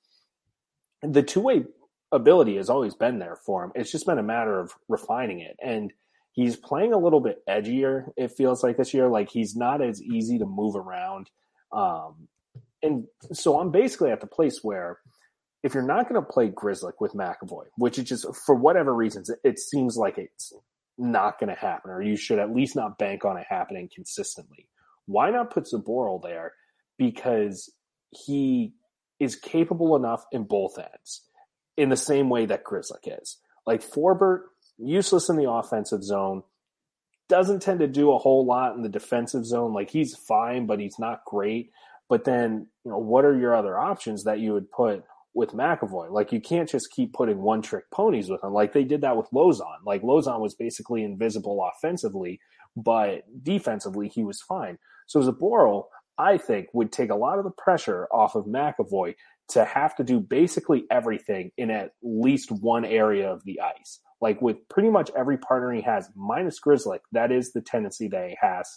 The 1.03 1.23
two 1.23 1.41
way 1.41 1.65
ability 2.13 2.57
has 2.57 2.69
always 2.69 2.95
been 2.95 3.19
there 3.19 3.37
for 3.37 3.65
him. 3.65 3.73
It's 3.75 3.91
just 3.91 4.07
been 4.07 4.19
a 4.19 4.23
matter 4.23 4.61
of 4.61 4.75
refining 4.89 5.41
it. 5.41 5.57
And 5.65 5.93
he's 6.33 6.57
playing 6.57 6.93
a 6.93 6.99
little 6.99 7.21
bit 7.21 7.39
edgier, 7.49 8.11
it 8.17 8.33
feels 8.33 8.63
like 8.63 8.77
this 8.77 8.93
year. 8.93 9.09
Like 9.09 9.31
he's 9.31 9.57
not 9.57 9.83
as 9.83 10.03
easy 10.03 10.39
to 10.39 10.47
move 10.47 10.77
around. 10.77 11.31
Um, 11.73 12.29
and 12.83 13.07
so 13.33 13.61
I'm 13.61 13.71
basically 13.71 14.11
at 14.11 14.21
the 14.21 14.27
place 14.27 14.61
where 14.63 14.99
if 15.63 15.75
you're 15.75 15.87
not 15.87 16.09
going 16.09 16.21
to 16.21 16.27
play 16.27 16.49
Grzelcyk 16.49 16.95
with 17.01 17.15
McAvoy, 17.15 17.67
which 17.77 17.99
is 17.99 18.09
just 18.09 18.27
for 18.45 18.55
whatever 18.55 18.95
reasons, 18.95 19.31
it, 19.31 19.39
it 19.45 19.59
seems 19.59 19.97
like 19.97 20.19
it's 20.19 20.53
not 20.99 21.39
going 21.39 21.49
to 21.49 21.61
happen, 21.61 21.91
or 21.91 22.03
you 22.03 22.17
should 22.17 22.39
at 22.39 22.55
least 22.55 22.77
not 22.77 22.99
bank 22.99 23.25
on 23.25 23.37
it 23.37 23.47
happening 23.49 23.89
consistently. 23.95 24.69
Why 25.07 25.31
not 25.31 25.51
put 25.51 25.65
Zboril 25.65 26.23
there? 26.23 26.53
Because 26.99 27.73
he 28.11 28.75
is 29.21 29.37
capable 29.37 29.97
enough 29.97 30.25
in 30.33 30.45
both 30.45 30.79
ends, 30.79 31.23
in 31.77 31.89
the 31.89 31.97
same 31.97 32.29
way 32.29 32.47
that 32.47 32.65
Grzelcyk 32.65 33.21
is. 33.23 33.39
Like 33.67 33.83
Forbort, 33.83 34.41
useless 34.79 35.29
in 35.29 35.37
the 35.37 35.51
offensive 35.51 36.03
zone, 36.03 36.43
doesn't 37.29 37.63
tend 37.63 37.81
to 37.81 37.87
do 37.87 38.13
a 38.13 38.19
whole 38.19 38.45
lot 38.45 38.75
in 38.75 38.83
the 38.83 38.89
defensive 38.89 39.47
zone. 39.47 39.73
Like 39.73 39.91
he's 39.91 40.17
fine, 40.17 40.67
but 40.67 40.81
he's 40.81 40.99
not 40.99 41.25
great. 41.25 41.71
But 42.13 42.25
then, 42.25 42.67
you 42.85 42.91
know, 42.91 42.99
what 42.99 43.25
are 43.25 43.35
your 43.35 43.57
other 43.57 43.79
options 43.79 44.25
that 44.25 44.39
you 44.39 44.53
would 44.53 44.71
put 44.71 45.03
with 45.35 45.53
McAvoy. 45.53 46.11
Like 46.11 46.31
you 46.31 46.43
can't 46.43 46.69
just 46.69 46.91
keep 46.91 47.15
putting 47.15 47.39
one 47.39 47.63
trick 47.63 47.91
ponies 47.91 48.29
with 48.29 48.45
him. 48.45 48.53
Like 48.53 48.75
they 48.75 48.85
did 48.85 49.01
that 49.01 49.17
with 49.17 49.31
Lauzon. 49.31 49.79
Like 49.87 50.03
Lauzon 50.03 50.41
was 50.41 50.55
basically 50.55 51.03
invisible 51.05 51.67
offensively, 51.75 52.39
but 52.77 53.23
defensively 53.43 54.09
he 54.09 54.25
was 54.25 54.43
fine. 54.47 54.77
So 55.07 55.21
Zboril, 55.21 55.85
I 56.19 56.37
think, 56.37 56.67
would 56.75 56.93
take 56.93 57.11
a 57.11 57.17
lot 57.17 57.39
of 57.39 57.45
the 57.45 57.51
pressure 57.51 58.07
off 58.13 58.35
of 58.35 58.45
McAvoy 58.45 59.15
to 59.53 59.65
have 59.65 59.97
to 59.97 60.05
do 60.05 60.21
basically 60.21 60.85
everything 60.91 61.51
in 61.57 61.71
at 61.71 61.93
least 62.03 62.51
one 62.51 62.85
area 62.85 63.33
of 63.33 63.43
the 63.47 63.59
ice. 63.63 64.01
Like 64.21 64.43
with 64.43 64.69
pretty 64.69 64.91
much 64.91 65.11
every 65.17 65.39
partner 65.39 65.73
he 65.73 65.81
has, 65.81 66.11
minus 66.15 66.59
Grizzly, 66.59 66.99
that 67.13 67.33
is 67.33 67.53
the 67.53 67.63
tendency 67.63 68.09
that 68.09 68.29
he 68.29 68.37
has. 68.39 68.69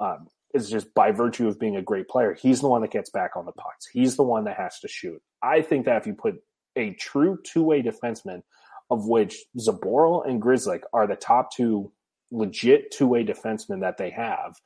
Um, 0.00 0.26
is 0.54 0.68
just 0.68 0.92
by 0.94 1.12
virtue 1.12 1.48
of 1.48 1.58
being 1.58 1.76
a 1.76 1.82
great 1.82 2.08
player, 2.08 2.34
he's 2.34 2.60
the 2.60 2.68
one 2.68 2.82
that 2.82 2.90
gets 2.90 3.10
back 3.10 3.36
on 3.36 3.46
the 3.46 3.52
pucks. 3.52 3.86
He's 3.92 4.16
the 4.16 4.22
one 4.22 4.44
that 4.44 4.56
has 4.56 4.78
to 4.80 4.88
shoot. 4.88 5.20
I 5.42 5.62
think 5.62 5.86
that 5.86 5.96
if 5.96 6.06
you 6.06 6.14
put 6.14 6.36
a 6.76 6.92
true 6.94 7.38
two 7.44 7.62
way 7.62 7.82
defenseman, 7.82 8.42
of 8.90 9.06
which 9.06 9.44
Zboril 9.58 10.28
and 10.28 10.40
Grzelcyk 10.42 10.82
are 10.92 11.06
the 11.06 11.16
top 11.16 11.52
two 11.52 11.92
legit 12.30 12.90
two 12.90 13.06
way 13.06 13.24
defensemen 13.24 13.80
that 13.80 13.96
they 13.96 14.10
have, 14.10 14.56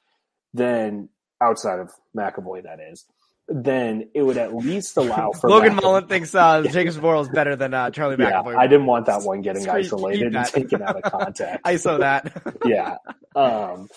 then 0.53 1.09
outside 1.41 1.79
of 1.79 1.93
McAvoy, 2.17 2.65
that 2.65 2.81
is, 2.81 3.05
then 3.49 4.09
it 4.13 4.23
would 4.23 4.39
at 4.39 4.55
least 4.55 4.97
allow 4.97 5.31
for 5.31 5.49
Logan 5.49 5.75
McAvoy. 5.75 5.83
Mullen 5.83 6.07
thinks 6.09 6.35
uh, 6.35 6.63
Jakub 6.67 6.99
Zboril 6.99 7.23
is 7.23 7.29
better 7.29 7.55
than 7.55 7.75
uh, 7.75 7.91
Charlie 7.91 8.17
Yeah, 8.19 8.43
McAvoy. 8.43 8.57
I 8.57 8.67
didn't 8.67 8.87
want 8.87 9.07
that 9.07 9.23
one 9.23 9.43
getting 9.43 9.69
isolated 9.69 10.35
and 10.35 10.47
taken 10.47 10.83
out 10.83 10.97
of 10.97 11.03
context. 11.13 11.61
I 11.65 11.77
saw 11.77 11.99
that. 11.99 12.33
yeah. 12.65 12.97
Um, 13.37 13.89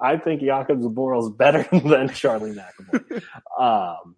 I 0.00 0.16
think 0.16 0.42
Jakub 0.42 0.82
Zboril 0.82 1.22
is 1.22 1.30
better 1.30 1.66
than 1.70 2.08
Charlie 2.08 2.54
McAvoy. 2.54 3.22
Um, 3.58 4.16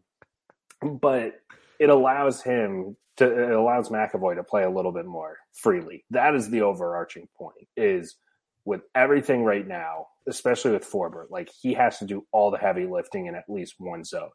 but 1.01 1.35
it 1.79 1.91
allows 1.91 2.43
him 2.43 2.97
to, 3.19 3.25
it 3.25 3.53
allows 3.53 3.91
McAvoy 3.91 4.37
to 4.37 4.45
play 4.45 4.63
a 4.63 4.71
little 4.71 4.93
bit 4.93 5.05
more 5.05 5.37
freely. 5.53 6.05
That 6.11 6.35
is 6.35 6.49
the 6.49 6.63
overarching 6.63 7.29
point 7.37 7.69
is 7.77 8.17
with 8.65 8.83
everything 8.95 9.45
right 9.45 9.67
now, 9.67 10.07
especially 10.29 10.73
with 10.73 10.91
Forbort, 10.91 11.27
like 11.31 11.51
he 11.61 11.75
has 11.75 11.99
to 11.99 12.07
do 12.07 12.27
all 12.33 12.51
the 12.51 12.59
heavy 12.59 12.87
lifting 12.87 13.27
in 13.27 13.35
at 13.35 13.45
least 13.49 13.75
one 13.79 14.03
zone. 14.03 14.31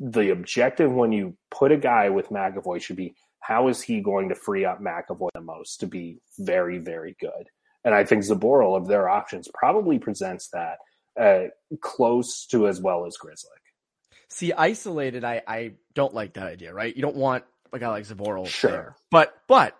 The 0.00 0.30
objective 0.30 0.90
when 0.90 1.12
you 1.12 1.36
put 1.50 1.72
a 1.72 1.76
guy 1.76 2.08
with 2.08 2.30
McAvoy 2.30 2.80
should 2.80 2.96
be 2.96 3.14
how 3.40 3.68
is 3.68 3.80
he 3.82 4.00
going 4.00 4.30
to 4.30 4.34
free 4.34 4.64
up 4.64 4.80
McAvoy 4.80 5.28
the 5.34 5.40
most 5.40 5.80
to 5.80 5.86
be 5.86 6.18
very, 6.38 6.78
very 6.78 7.16
good? 7.20 7.48
And 7.84 7.94
I 7.94 8.04
think 8.04 8.24
Zboril 8.24 8.76
of 8.76 8.86
their 8.88 9.08
options 9.08 9.48
probably 9.52 9.98
presents 9.98 10.48
that 10.48 10.78
uh, 11.18 11.48
close 11.80 12.46
to 12.46 12.68
as 12.68 12.80
well 12.80 13.06
as 13.06 13.16
Grzelcyk. 13.16 13.46
See, 14.28 14.52
isolated, 14.52 15.24
I, 15.24 15.42
I 15.46 15.72
don't 15.94 16.14
like 16.14 16.34
that 16.34 16.46
idea, 16.46 16.72
right? 16.72 16.94
You 16.94 17.02
don't 17.02 17.16
want 17.16 17.44
a 17.72 17.78
guy 17.78 17.88
like 17.88 18.04
Zboril 18.04 18.46
Sure. 18.46 18.70
there. 18.70 18.96
But 19.10 19.34
but 19.48 19.76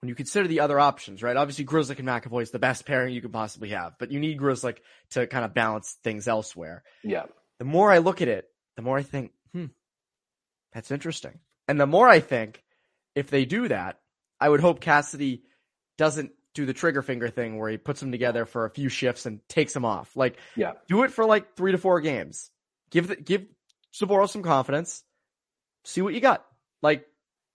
when 0.00 0.08
you 0.08 0.14
consider 0.14 0.48
the 0.48 0.60
other 0.60 0.78
options, 0.80 1.22
right? 1.22 1.36
Obviously, 1.36 1.64
Grzelcyk 1.64 1.98
and 1.98 2.08
McAvoy 2.08 2.42
is 2.42 2.50
the 2.50 2.58
best 2.58 2.84
pairing 2.84 3.14
you 3.14 3.20
could 3.22 3.32
possibly 3.32 3.70
have, 3.70 3.94
but 3.98 4.10
you 4.10 4.18
need 4.18 4.38
Grzelcyk 4.38 4.78
to 5.10 5.26
kind 5.26 5.44
of 5.44 5.54
balance 5.54 5.96
things 6.02 6.26
elsewhere. 6.28 6.82
Yeah. 7.02 7.24
The 7.58 7.64
more 7.64 7.90
I 7.92 7.98
look 7.98 8.22
at 8.22 8.28
it, 8.28 8.48
the 8.76 8.82
more 8.82 8.98
I 8.98 9.02
think, 9.02 9.32
that's 10.76 10.90
interesting. 10.90 11.40
And 11.68 11.80
the 11.80 11.86
more 11.86 12.06
I 12.06 12.20
think, 12.20 12.62
if 13.14 13.30
they 13.30 13.46
do 13.46 13.68
that, 13.68 13.98
I 14.38 14.48
would 14.48 14.60
hope 14.60 14.80
Cassidy 14.80 15.42
doesn't 15.96 16.32
do 16.52 16.66
the 16.66 16.74
trigger 16.74 17.00
finger 17.00 17.30
thing 17.30 17.58
where 17.58 17.70
he 17.70 17.78
puts 17.78 18.00
them 18.00 18.12
together 18.12 18.44
for 18.44 18.66
a 18.66 18.70
few 18.70 18.90
shifts 18.90 19.24
and 19.24 19.40
takes 19.48 19.72
them 19.72 19.86
off. 19.86 20.14
Like, 20.16 20.36
Yeah. 20.54 20.74
do 20.86 21.02
it 21.02 21.10
for 21.12 21.24
like 21.24 21.54
three 21.56 21.72
to 21.72 21.78
four 21.78 22.00
games. 22.02 22.50
Give 22.90 23.08
the, 23.08 23.16
give 23.16 23.46
Saboros 23.94 24.28
some 24.30 24.42
confidence. 24.42 25.02
See 25.84 26.02
what 26.02 26.12
you 26.12 26.20
got. 26.20 26.44
Like 26.82 27.06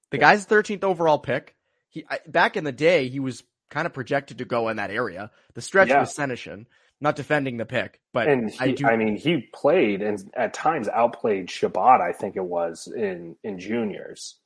the 0.10 0.18
Yeah. 0.18 0.22
guy's 0.22 0.46
13th 0.48 0.84
overall 0.84 1.20
pick. 1.20 1.56
He 1.90 2.04
I, 2.10 2.20
back 2.28 2.58
in 2.58 2.64
the 2.64 2.72
day 2.72 3.08
he 3.08 3.20
was 3.20 3.44
kind 3.70 3.86
of 3.86 3.94
projected 3.94 4.40
to 4.40 4.46
go 4.46 4.70
in 4.70 4.78
that 4.78 4.90
area. 4.90 5.30
The 5.54 5.62
stretch 5.62 5.90
Yeah. 5.90 6.00
was 6.00 6.16
Senyshyn, 6.16 6.66
not 7.02 7.16
defending 7.16 7.58
the 7.58 7.66
pick, 7.66 8.00
but 8.14 8.30
and 8.30 8.50
he, 8.52 8.78
I 8.86 8.94
I, 8.94 8.98
mean, 8.98 9.18
he 9.18 9.50
played 9.54 10.02
and 10.04 10.20
at 10.36 10.54
times 10.54 10.88
outplayed 10.88 11.50
Chabot. 11.50 12.02
I 12.02 12.14
think 12.14 12.36
it 12.38 12.46
was 12.46 12.88
in 12.88 13.36
in 13.44 13.60
juniors. 13.60 14.38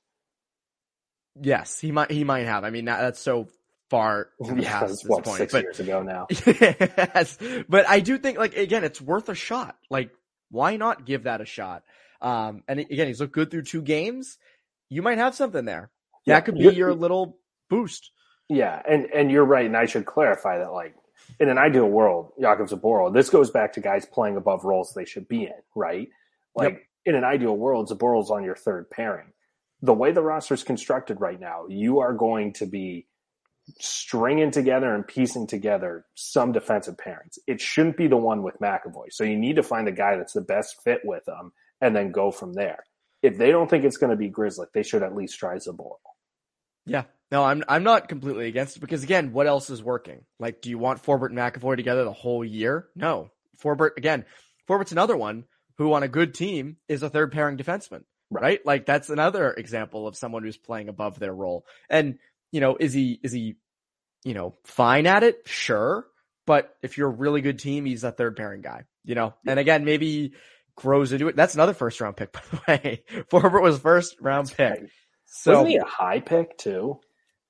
yes, 1.41 1.79
he 1.79 1.91
might 1.91 2.11
he 2.11 2.23
might 2.23 2.45
have. 2.45 2.63
I 2.63 2.69
mean 2.69 2.85
that, 2.85 3.01
that's 3.01 3.19
so 3.21 3.47
far 3.89 4.29
Yeah, 4.55 4.79
past 4.79 5.03
that's 5.03 5.05
what 5.05 5.23
this 5.25 5.25
point, 5.25 5.37
six 5.37 5.51
but 5.51 5.63
years 5.63 5.79
ago 5.79 6.03
now. 6.03 6.27
yes, 6.45 7.37
but 7.69 7.87
I 7.89 7.99
do 7.99 8.17
think 8.17 8.37
like 8.37 8.55
again, 8.57 8.83
it's 8.83 9.01
worth 9.01 9.29
a 9.29 9.35
shot. 9.35 9.77
Like, 9.89 10.11
why 10.49 10.77
not 10.77 11.05
give 11.05 11.23
that 11.23 11.41
a 11.41 11.45
shot? 11.45 11.83
Um, 12.21 12.63
and 12.67 12.79
again, 12.79 13.07
he's 13.07 13.19
looked 13.19 13.33
good 13.33 13.51
through 13.51 13.63
two 13.63 13.81
games. 13.81 14.37
You 14.89 15.01
might 15.01 15.17
have 15.17 15.35
something 15.35 15.65
there. 15.65 15.91
Yeah, 16.25 16.35
That 16.35 16.45
could 16.45 16.55
be 16.57 16.69
your 16.69 16.93
little 16.93 17.37
boost. 17.69 18.11
Yeah, 18.49 18.81
and 18.87 19.07
and 19.13 19.31
you're 19.31 19.45
right, 19.45 19.65
and 19.65 19.77
I 19.77 19.85
should 19.85 20.05
clarify 20.05 20.59
that. 20.59 20.71
Like 20.71 20.95
in 21.39 21.49
an 21.49 21.57
ideal 21.57 21.87
world, 21.87 22.31
Jakub 22.41 22.69
Zboril. 22.69 23.13
This 23.13 23.29
goes 23.29 23.51
back 23.51 23.73
to 23.73 23.81
guys 23.81 24.05
playing 24.05 24.37
above 24.37 24.63
roles 24.63 24.93
they 24.93 25.05
should 25.05 25.27
be 25.27 25.43
in, 25.43 25.53
right? 25.75 26.09
Like 26.55 26.73
Yep. 26.73 26.81
in 27.07 27.15
an 27.15 27.23
ideal 27.23 27.55
world, 27.57 27.89
Zboril's 27.89 28.31
on 28.31 28.43
your 28.43 28.55
third 28.55 28.89
pairing. 28.89 29.33
The 29.81 29.93
way 29.93 30.11
the 30.11 30.21
roster's 30.23 30.63
constructed 30.63 31.19
right 31.21 31.39
now, 31.39 31.65
you 31.67 31.99
are 31.99 32.13
going 32.13 32.53
to 32.53 32.65
be 32.65 33.07
stringing 33.79 34.51
together 34.51 34.93
and 34.93 35.05
piecing 35.07 35.47
together 35.47 36.05
some 36.15 36.51
defensive 36.51 36.95
pairings. 36.97 37.37
It 37.47 37.59
shouldn't 37.59 37.97
be 37.97 38.07
the 38.07 38.17
one 38.17 38.43
with 38.43 38.59
McAvoy. 38.59 39.11
So 39.11 39.23
you 39.23 39.37
need 39.37 39.55
to 39.55 39.63
find 39.63 39.87
the 39.87 39.91
guy 39.91 40.17
that's 40.17 40.33
the 40.33 40.41
best 40.41 40.81
fit 40.83 41.01
with 41.03 41.25
them 41.25 41.51
and 41.81 41.95
then 41.95 42.11
go 42.11 42.31
from 42.31 42.53
there. 42.53 42.83
If 43.23 43.37
they 43.37 43.49
don't 43.51 43.69
think 43.69 43.83
it's 43.83 43.97
going 43.97 44.11
to 44.11 44.15
be 44.15 44.29
Grizzly, 44.29 44.67
they 44.73 44.83
should 44.83 45.01
at 45.03 45.15
least 45.15 45.39
try 45.39 45.55
Zaboral. 45.55 45.97
Yeah. 46.85 47.03
No, 47.31 47.43
I'm 47.43 47.63
I'm 47.67 47.83
not 47.83 48.07
completely 48.07 48.47
against 48.47 48.77
it 48.77 48.81
because 48.81 49.03
again, 49.03 49.33
what 49.33 49.47
else 49.47 49.69
is 49.69 49.81
working? 49.83 50.23
Like, 50.39 50.61
do 50.61 50.69
you 50.69 50.77
want 50.77 51.03
Forbort 51.03 51.29
and 51.29 51.37
McAvoy 51.37 51.75
together 51.75 52.03
the 52.03 52.13
whole 52.13 52.45
year? 52.45 52.87
No. 52.95 53.31
Forbort 53.61 53.97
again, 53.97 54.25
Forbort's 54.69 54.91
another 54.91 55.17
one 55.17 55.45
who 55.77 55.93
on 55.93 56.03
a 56.03 56.07
good 56.07 56.33
team 56.33 56.77
is 56.87 57.03
a 57.03 57.09
third 57.09 57.31
pairing 57.31 57.57
defenseman. 57.57 58.03
Right. 58.29 58.41
Right. 58.41 58.65
Like 58.65 58.85
that's 58.85 59.09
another 59.09 59.51
example 59.53 60.07
of 60.07 60.15
someone 60.15 60.43
who's 60.43 60.57
playing 60.57 60.89
above 60.89 61.19
their 61.19 61.33
role. 61.33 61.65
And, 61.89 62.17
you 62.51 62.61
know, 62.61 62.77
is 62.79 62.93
he 62.93 63.19
is 63.23 63.31
he, 63.31 63.55
you 64.23 64.33
know, 64.33 64.55
fine 64.65 65.07
at 65.07 65.23
it? 65.23 65.47
Sure. 65.47 66.05
But 66.47 66.75
if 66.83 66.97
you're 66.97 67.09
a 67.09 67.15
really 67.15 67.41
good 67.41 67.59
team, 67.59 67.85
he's 67.85 68.03
a 68.03 68.11
third 68.11 68.35
pairing 68.35 68.61
guy. 68.61 68.83
You 69.03 69.15
know? 69.15 69.33
And 69.45 69.59
again, 69.59 69.85
maybe 69.85 70.11
he 70.11 70.33
grows 70.75 71.11
into 71.11 71.27
it. 71.27 71.35
That's 71.35 71.55
another 71.55 71.73
first 71.73 72.01
round 72.01 72.17
pick, 72.17 72.31
by 72.33 72.41
the 72.51 72.61
way. 72.67 73.03
Forbert 73.29 73.61
was 73.61 73.79
first 73.79 74.15
round 74.21 74.51
pick. 74.55 74.69
Right. 74.69 74.89
So 75.25 75.51
Wasn't 75.51 75.69
he 75.69 75.77
a 75.77 75.85
high 75.85 76.19
pick 76.19 76.57
too? 76.57 76.99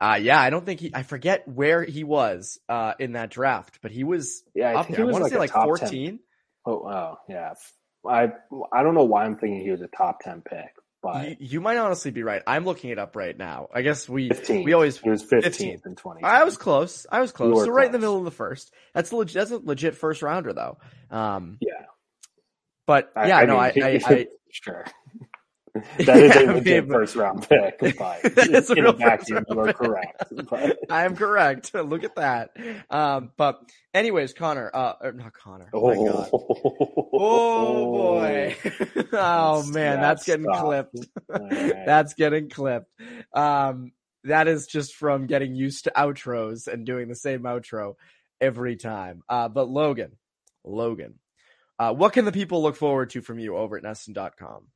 Uh, 0.01 0.19
yeah, 0.21 0.39
I 0.39 0.49
don't 0.49 0.65
think 0.65 0.79
he, 0.79 0.91
I 0.93 1.03
forget 1.03 1.47
where 1.47 1.83
he 1.83 2.03
was, 2.03 2.59
uh, 2.69 2.93
in 2.99 3.13
that 3.13 3.29
draft, 3.29 3.79
but 3.81 3.91
he 3.91 4.03
was 4.03 4.43
Yeah, 4.53 4.77
I 4.77 4.83
think 4.83 4.97
there. 4.97 4.97
he 4.97 5.01
I 5.03 5.05
was 5.05 5.17
to 5.17 5.23
like 5.23 5.31
say 5.31 5.39
like 5.39 5.51
top 5.51 5.67
10. 5.67 5.77
14. 5.87 6.19
Oh, 6.65 6.71
oh, 6.89 7.17
yeah. 7.29 7.53
I 8.07 8.29
I 8.71 8.83
don't 8.83 8.93
know 8.93 9.05
why 9.05 9.23
I'm 9.25 9.35
thinking 9.37 9.61
he 9.61 9.71
was 9.71 9.81
a 9.81 9.87
top 9.87 10.19
ten 10.21 10.41
pick, 10.41 10.75
but 11.01 11.27
You, 11.27 11.35
you 11.39 11.61
might 11.61 11.77
honestly 11.77 12.11
be 12.11 12.21
right. 12.21 12.43
I'm 12.45 12.63
looking 12.65 12.91
it 12.91 12.99
up 12.99 13.15
right 13.15 13.35
now. 13.35 13.67
I 13.73 13.81
guess 13.81 14.07
we, 14.07 14.29
15. 14.29 14.63
we 14.63 14.73
always, 14.73 14.99
he 14.99 15.09
was 15.09 15.23
15th. 15.23 15.43
fifteenth 15.43 15.85
in 15.87 15.95
twenty. 15.95 16.23
I 16.23 16.43
was 16.43 16.55
close. 16.55 17.07
I 17.11 17.21
was 17.21 17.31
close. 17.31 17.65
So 17.65 17.71
right 17.71 17.87
in 17.87 17.91
the 17.91 17.97
middle 17.99 18.17
of 18.19 18.23
the 18.25 18.31
first. 18.31 18.71
That's 18.93 19.09
a 19.11 19.15
legit, 19.15 19.33
that's 19.33 19.49
a 19.51 19.57
legit 19.57 19.95
first 19.95 20.21
rounder 20.21 20.53
though. 20.53 20.77
Um, 21.09 21.57
yeah. 21.61 21.85
but 22.85 23.11
yeah, 23.15 23.43
no, 23.45 23.57
I, 23.57 23.71
mean, 23.75 23.83
I, 23.83 23.99
I, 24.05 24.27
sure. 24.51 24.85
That 26.05 26.17
is 26.17 26.35
a 26.35 26.53
legit 26.53 26.87
first 26.87 27.15
round 27.15 27.47
pick, 27.47 27.79
That 27.79 28.47
is 28.49 28.69
a 28.69 28.73
in 28.73 28.83
real 28.83 28.93
a 28.93 28.97
vacuum, 28.97 29.45
you 29.49 29.59
are 29.59 29.73
correct. 29.73 30.23
But, 30.49 30.77
I 30.89 31.03
am 31.05 31.15
correct. 31.15 31.73
Look 31.73 32.03
at 32.03 32.15
that. 32.15 32.55
Um, 32.89 33.31
but 33.35 33.61
anyways, 33.93 34.33
Connor, 34.33 34.71
uh, 34.73 34.93
or 35.01 35.11
not 35.11 35.33
Connor. 35.33 35.69
Oh, 35.73 35.87
my 35.87 36.11
God. 36.11 36.29
Oh 36.31 37.91
boy. 37.91 38.55
oh 39.13 39.63
man, 39.67 39.99
that's 39.99 40.25
getting 40.25 40.45
Stop. 40.45 40.63
clipped. 40.63 41.07
Right. 41.27 41.85
That's 41.85 42.13
getting 42.13 42.49
clipped. 42.49 42.91
Um, 43.33 43.91
that 44.23 44.47
is 44.47 44.67
just 44.67 44.95
from 44.95 45.27
getting 45.27 45.55
used 45.55 45.85
to 45.85 45.91
outros 45.95 46.67
and 46.67 46.85
doing 46.85 47.09
the 47.09 47.15
same 47.15 47.41
outro 47.41 47.95
every 48.39 48.75
time. 48.75 49.23
Uh, 49.27 49.49
but 49.49 49.69
Logan, 49.69 50.13
Logan, 50.63 51.19
uh, 51.79 51.93
what 51.93 52.13
can 52.13 52.25
the 52.25 52.31
people 52.31 52.61
look 52.61 52.75
forward 52.75 53.09
to 53.11 53.21
from 53.21 53.39
you 53.39 53.57
over 53.57 53.77
at 53.77 53.83
NESN.com? 53.83 54.67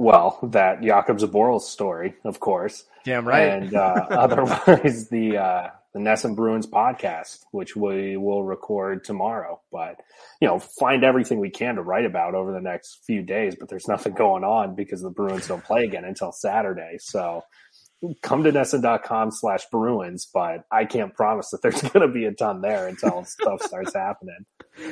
Well, 0.00 0.38
that 0.44 0.80
Jakub 0.80 1.20
Zboril's 1.20 1.68
story, 1.68 2.14
of 2.24 2.40
course. 2.40 2.84
Damn 3.04 3.28
right. 3.28 3.50
And 3.50 3.74
uh, 3.74 4.06
otherwise, 4.10 5.10
the 5.10 5.36
uh, 5.36 5.68
the 5.92 5.98
NESN 5.98 6.36
Bruins 6.36 6.66
podcast, 6.66 7.40
which 7.50 7.76
we 7.76 8.16
will 8.16 8.42
record 8.42 9.04
tomorrow. 9.04 9.60
But 9.70 10.00
you 10.40 10.48
know, 10.48 10.58
find 10.58 11.04
everything 11.04 11.38
we 11.38 11.50
can 11.50 11.74
to 11.74 11.82
write 11.82 12.06
about 12.06 12.34
over 12.34 12.50
the 12.50 12.62
next 12.62 13.00
few 13.04 13.20
days. 13.20 13.56
But 13.60 13.68
there's 13.68 13.88
nothing 13.88 14.14
going 14.14 14.42
on 14.42 14.74
because 14.74 15.02
the 15.02 15.10
Bruins 15.10 15.46
don't 15.46 15.62
play 15.62 15.84
again 15.84 16.06
until 16.06 16.32
Saturday. 16.32 16.96
So 16.98 17.44
come 18.22 18.44
to 18.44 18.52
NESN.com 18.52 19.30
slash 19.30 19.66
Bruins. 19.70 20.28
But 20.32 20.64
I 20.70 20.84
can't 20.84 21.14
promise 21.14 21.50
that 21.50 21.62
there's 21.62 21.80
going 21.92 22.06
to 22.06 22.12
be 22.12 22.24
a 22.24 22.32
ton 22.32 22.60
there 22.60 22.88
until 22.88 23.24
stuff 23.24 23.62
starts 23.62 23.94
happening. 23.94 24.44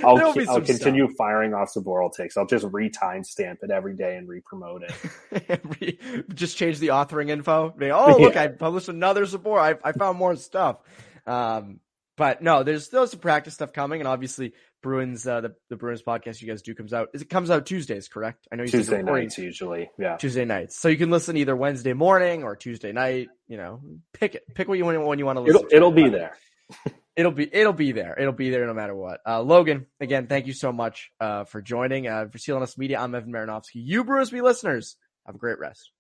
I'll, 0.04 0.18
I'll 0.18 0.34
some 0.34 0.64
continue 0.64 1.08
firing 1.16 1.54
off 1.54 1.72
Zboril 1.72 2.12
takes. 2.14 2.36
I'll 2.36 2.46
just 2.46 2.66
re-time 2.70 3.24
stamp 3.24 3.60
it 3.62 3.70
every 3.70 3.94
day 3.94 4.16
and 4.16 4.28
re-promote 4.28 4.82
it. 4.82 5.60
Re- 5.80 6.24
Just 6.34 6.56
change 6.56 6.78
the 6.78 6.88
authoring 6.88 7.30
info. 7.30 7.74
Oh, 7.92 8.16
look, 8.18 8.34
Yeah. 8.34 8.42
I 8.42 8.48
published 8.48 8.88
another 8.88 9.24
support. 9.26 9.60
I, 9.60 9.88
I 9.88 9.92
found 9.92 10.18
more 10.18 10.36
stuff. 10.36 10.78
Um, 11.26 11.80
but 12.16 12.42
no, 12.42 12.64
there's 12.64 12.84
still 12.84 13.06
some 13.06 13.20
practice 13.20 13.54
stuff 13.54 13.72
coming, 13.72 14.00
and 14.00 14.08
obviously 14.08 14.52
Bruins, 14.82 15.26
uh, 15.26 15.40
the, 15.40 15.54
the 15.70 15.76
Bruins 15.76 16.02
podcast 16.02 16.40
you 16.40 16.48
guys 16.48 16.62
do 16.62 16.74
comes 16.74 16.92
out. 16.92 17.08
It 17.12 17.28
comes 17.28 17.50
out 17.50 17.66
Tuesdays, 17.66 18.08
correct? 18.08 18.46
I 18.52 18.56
know 18.56 18.64
you 18.64 18.70
Tuesday 18.70 19.02
nights 19.02 19.38
usually. 19.38 19.90
Yeah. 19.98 20.16
Tuesday 20.16 20.44
nights, 20.44 20.78
so 20.78 20.88
you 20.88 20.96
can 20.96 21.10
listen 21.10 21.36
either 21.36 21.56
Wednesday 21.56 21.92
morning 21.92 22.44
or 22.44 22.56
Tuesday 22.56 22.92
night. 22.92 23.28
You 23.48 23.56
know, 23.56 23.80
pick 24.12 24.34
it, 24.34 24.44
pick 24.54 24.68
what 24.68 24.78
you 24.78 24.84
want 24.84 25.04
when 25.04 25.18
you 25.18 25.26
want 25.26 25.36
to 25.36 25.40
listen. 25.42 25.56
It'll 25.56 25.68
to 25.68 25.76
it'll 25.76 25.92
be 25.92 26.08
there. 26.08 26.36
It'll 27.18 27.32
be 27.32 27.52
it'll 27.52 27.72
be 27.72 27.90
there. 27.90 28.16
It'll 28.16 28.32
be 28.32 28.50
there 28.50 28.64
no 28.64 28.74
matter 28.74 28.94
what. 28.94 29.18
Uh, 29.26 29.42
Logan, 29.42 29.86
again, 29.98 30.28
thank 30.28 30.46
you 30.46 30.52
so 30.52 30.70
much 30.70 31.10
uh, 31.18 31.42
for 31.42 31.60
joining. 31.60 32.06
Uh, 32.06 32.26
for 32.30 32.38
CLNS 32.38 32.78
Media, 32.78 33.00
I'm 33.00 33.12
Evan 33.12 33.32
Marinofsky. 33.32 33.82
You 33.82 34.04
Bruins 34.04 34.30
Beat 34.30 34.44
listeners, 34.44 34.94
have 35.26 35.34
a 35.34 35.38
great 35.38 35.58
rest 35.58 35.90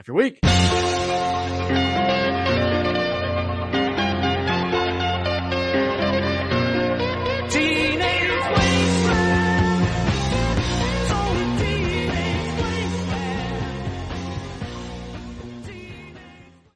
of 0.00 0.08
your 0.08 0.16
week. 0.16 0.40